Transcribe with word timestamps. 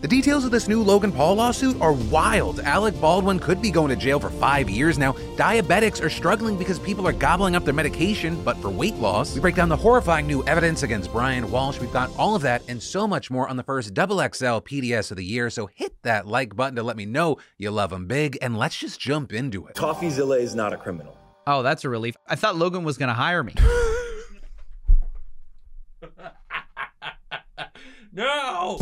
The 0.00 0.06
details 0.06 0.44
of 0.44 0.52
this 0.52 0.68
new 0.68 0.80
Logan 0.80 1.10
Paul 1.10 1.34
lawsuit 1.34 1.80
are 1.80 1.92
wild. 1.92 2.60
Alec 2.60 3.00
Baldwin 3.00 3.40
could 3.40 3.60
be 3.60 3.72
going 3.72 3.88
to 3.88 3.96
jail 3.96 4.20
for 4.20 4.30
five 4.30 4.70
years 4.70 4.96
now. 4.96 5.14
Diabetics 5.34 6.00
are 6.00 6.08
struggling 6.08 6.56
because 6.56 6.78
people 6.78 7.04
are 7.08 7.12
gobbling 7.12 7.56
up 7.56 7.64
their 7.64 7.74
medication, 7.74 8.40
but 8.44 8.56
for 8.58 8.70
weight 8.70 8.94
loss. 8.94 9.34
We 9.34 9.40
break 9.40 9.56
down 9.56 9.68
the 9.68 9.76
horrifying 9.76 10.28
new 10.28 10.44
evidence 10.44 10.84
against 10.84 11.10
Brian 11.10 11.46
Walshe. 11.46 11.80
We've 11.80 11.92
got 11.92 12.16
all 12.16 12.36
of 12.36 12.42
that 12.42 12.62
and 12.68 12.80
so 12.80 13.08
much 13.08 13.28
more 13.28 13.48
on 13.48 13.56
the 13.56 13.64
first 13.64 13.92
Double 13.92 14.18
XL 14.18 14.60
PDS 14.60 15.10
of 15.10 15.16
the 15.16 15.24
year. 15.24 15.50
So 15.50 15.66
hit 15.66 16.00
that 16.04 16.28
like 16.28 16.54
button 16.54 16.76
to 16.76 16.84
let 16.84 16.96
me 16.96 17.04
know 17.04 17.38
you 17.56 17.72
love 17.72 17.90
them 17.90 18.06
big, 18.06 18.38
and 18.40 18.56
let's 18.56 18.78
just 18.78 19.00
jump 19.00 19.32
into 19.32 19.66
it. 19.66 19.74
CoffeeZilla 19.74 20.38
is 20.38 20.54
not 20.54 20.72
a 20.72 20.76
criminal. 20.76 21.18
Oh, 21.44 21.64
that's 21.64 21.84
a 21.84 21.88
relief. 21.88 22.14
I 22.28 22.36
thought 22.36 22.54
Logan 22.54 22.84
was 22.84 22.98
going 22.98 23.08
to 23.08 23.14
hire 23.14 23.42
me. 23.42 23.52
no! 28.12 28.78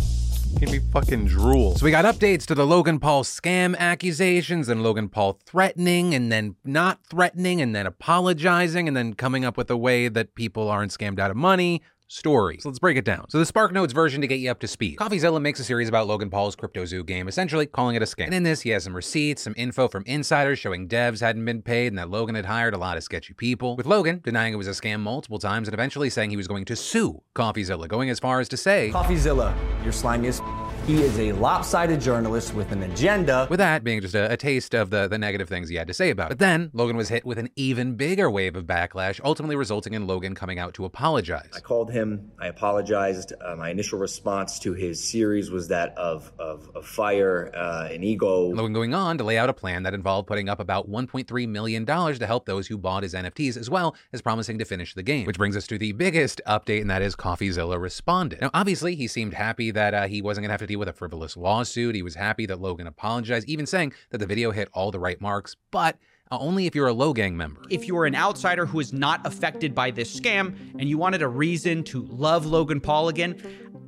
Give 0.58 0.70
me 0.70 0.80
fucking 0.90 1.26
drool. 1.26 1.76
So 1.76 1.84
we 1.84 1.90
got 1.90 2.06
updates 2.06 2.46
to 2.46 2.54
the 2.54 2.66
Logan 2.66 2.98
Paul 2.98 3.24
scam 3.24 3.76
accusations 3.76 4.68
and 4.68 4.82
Logan 4.82 5.10
Paul 5.10 5.38
threatening 5.44 6.14
and 6.14 6.32
then 6.32 6.56
not 6.64 7.04
threatening 7.04 7.60
and 7.60 7.74
then 7.74 7.86
apologizing 7.86 8.88
and 8.88 8.96
then 8.96 9.12
coming 9.14 9.44
up 9.44 9.58
with 9.58 9.70
a 9.70 9.76
way 9.76 10.08
that 10.08 10.34
people 10.34 10.70
aren't 10.70 10.92
scammed 10.92 11.18
out 11.18 11.30
of 11.30 11.36
money 11.36 11.82
story. 12.08 12.58
So 12.60 12.68
let's 12.68 12.78
break 12.78 12.96
it 12.96 13.04
down. 13.04 13.28
So 13.28 13.38
the 13.38 13.44
SparkNotes 13.44 13.92
version 13.92 14.20
to 14.20 14.26
get 14.26 14.40
you 14.40 14.50
up 14.50 14.60
to 14.60 14.68
speed. 14.68 14.98
CoffeeZilla 14.98 15.40
makes 15.40 15.60
a 15.60 15.64
series 15.64 15.88
about 15.88 16.06
Logan 16.06 16.30
Paul's 16.30 16.56
CryptoZoo 16.56 17.04
game, 17.06 17.28
essentially 17.28 17.66
calling 17.66 17.96
it 17.96 18.02
a 18.02 18.06
scam. 18.06 18.26
And 18.26 18.34
in 18.34 18.42
this, 18.42 18.60
he 18.62 18.70
has 18.70 18.84
some 18.84 18.94
receipts, 18.94 19.42
some 19.42 19.54
info 19.56 19.88
from 19.88 20.04
insiders 20.06 20.58
showing 20.58 20.88
devs 20.88 21.20
hadn't 21.20 21.44
been 21.44 21.62
paid 21.62 21.88
and 21.88 21.98
that 21.98 22.10
Logan 22.10 22.34
had 22.34 22.46
hired 22.46 22.74
a 22.74 22.78
lot 22.78 22.96
of 22.96 23.02
sketchy 23.02 23.34
people. 23.34 23.76
With 23.76 23.86
Logan 23.86 24.20
denying 24.24 24.52
it 24.52 24.56
was 24.56 24.68
a 24.68 24.72
scam 24.72 25.00
multiple 25.00 25.38
times 25.38 25.68
and 25.68 25.74
eventually 25.74 26.10
saying 26.10 26.30
he 26.30 26.36
was 26.36 26.48
going 26.48 26.64
to 26.66 26.76
sue 26.76 27.22
CoffeeZilla, 27.34 27.88
going 27.88 28.10
as 28.10 28.18
far 28.18 28.40
as 28.40 28.48
to 28.48 28.56
say, 28.56 28.90
CoffeeZilla, 28.92 29.54
you're 29.84 29.92
slimiest. 29.92 30.42
He 30.86 31.02
is 31.02 31.18
a 31.18 31.32
lopsided 31.32 32.00
journalist 32.00 32.54
with 32.54 32.70
an 32.70 32.84
agenda. 32.84 33.48
With 33.50 33.58
that 33.58 33.82
being 33.82 34.00
just 34.00 34.14
a, 34.14 34.30
a, 34.30 34.36
taste 34.36 34.72
of 34.72 34.90
the, 34.90 35.08
the 35.08 35.18
negative 35.18 35.48
things 35.48 35.68
he 35.68 35.74
had 35.74 35.88
to 35.88 35.94
say 35.94 36.10
about 36.10 36.26
it. 36.26 36.28
But 36.28 36.38
then 36.38 36.70
Logan 36.74 36.96
was 36.96 37.08
hit 37.08 37.26
with 37.26 37.38
an 37.38 37.48
even 37.56 37.96
bigger 37.96 38.30
wave 38.30 38.54
of 38.54 38.66
backlash, 38.66 39.20
ultimately 39.24 39.56
resulting 39.56 39.94
in 39.94 40.06
Logan 40.06 40.36
coming 40.36 40.60
out 40.60 40.74
to 40.74 40.84
apologize. 40.84 41.50
I 41.56 41.58
called 41.58 41.90
him, 41.90 42.30
I 42.40 42.46
apologized. 42.46 43.32
Uh, 43.44 43.56
my 43.56 43.70
initial 43.70 43.98
response 43.98 44.60
to 44.60 44.74
his 44.74 45.02
series 45.02 45.50
was 45.50 45.66
that 45.66 45.98
of, 45.98 46.30
of, 46.38 46.70
of 46.76 46.86
fire 46.86 47.50
uh, 47.52 47.88
and 47.90 48.04
ego. 48.04 48.50
Logan 48.50 48.72
going 48.72 48.94
on 48.94 49.18
to 49.18 49.24
lay 49.24 49.38
out 49.38 49.50
a 49.50 49.54
plan 49.54 49.82
that 49.82 49.92
involved 49.92 50.28
putting 50.28 50.48
up 50.48 50.60
about 50.60 50.88
$1.3 50.88 51.48
million 51.48 51.84
to 51.84 52.26
help 52.28 52.46
those 52.46 52.68
who 52.68 52.78
bought 52.78 53.02
his 53.02 53.12
NFTs, 53.12 53.56
as 53.56 53.68
well 53.68 53.96
as 54.12 54.22
promising 54.22 54.56
to 54.58 54.64
finish 54.64 54.94
the 54.94 55.02
game. 55.02 55.26
Which 55.26 55.36
brings 55.36 55.56
us 55.56 55.66
to 55.66 55.78
the 55.78 55.90
biggest 55.90 56.40
update, 56.46 56.82
and 56.82 56.90
that 56.90 57.02
is 57.02 57.16
CoffeeZilla 57.16 57.80
responded. 57.80 58.40
Now, 58.40 58.50
obviously, 58.54 58.94
he 58.94 59.08
seemed 59.08 59.34
happy 59.34 59.72
that 59.72 59.92
uh, 59.92 60.06
he 60.06 60.22
wasn't 60.22 60.44
going 60.44 60.50
to 60.50 60.52
have 60.52 60.60
to 60.60 60.66
deal 60.68 60.75
with 60.76 60.88
a 60.88 60.92
frivolous 60.92 61.36
lawsuit. 61.36 61.94
He 61.94 62.02
was 62.02 62.14
happy 62.14 62.46
that 62.46 62.60
Logan 62.60 62.86
apologized, 62.86 63.48
even 63.48 63.66
saying 63.66 63.92
that 64.10 64.18
the 64.18 64.26
video 64.26 64.50
hit 64.50 64.68
all 64.72 64.90
the 64.90 65.00
right 65.00 65.20
marks, 65.20 65.56
but 65.70 65.98
uh, 66.30 66.38
only 66.38 66.66
if 66.66 66.74
you're 66.74 66.88
a 66.88 66.94
Logang 66.94 67.34
member. 67.34 67.62
If 67.70 67.86
you're 67.86 68.06
an 68.06 68.14
outsider 68.14 68.66
who 68.66 68.80
is 68.80 68.92
not 68.92 69.24
affected 69.26 69.74
by 69.74 69.90
this 69.90 70.18
scam 70.18 70.56
and 70.78 70.88
you 70.88 70.98
wanted 70.98 71.22
a 71.22 71.28
reason 71.28 71.84
to 71.84 72.02
love 72.06 72.46
Logan 72.46 72.80
Paul 72.80 73.08
again, 73.08 73.40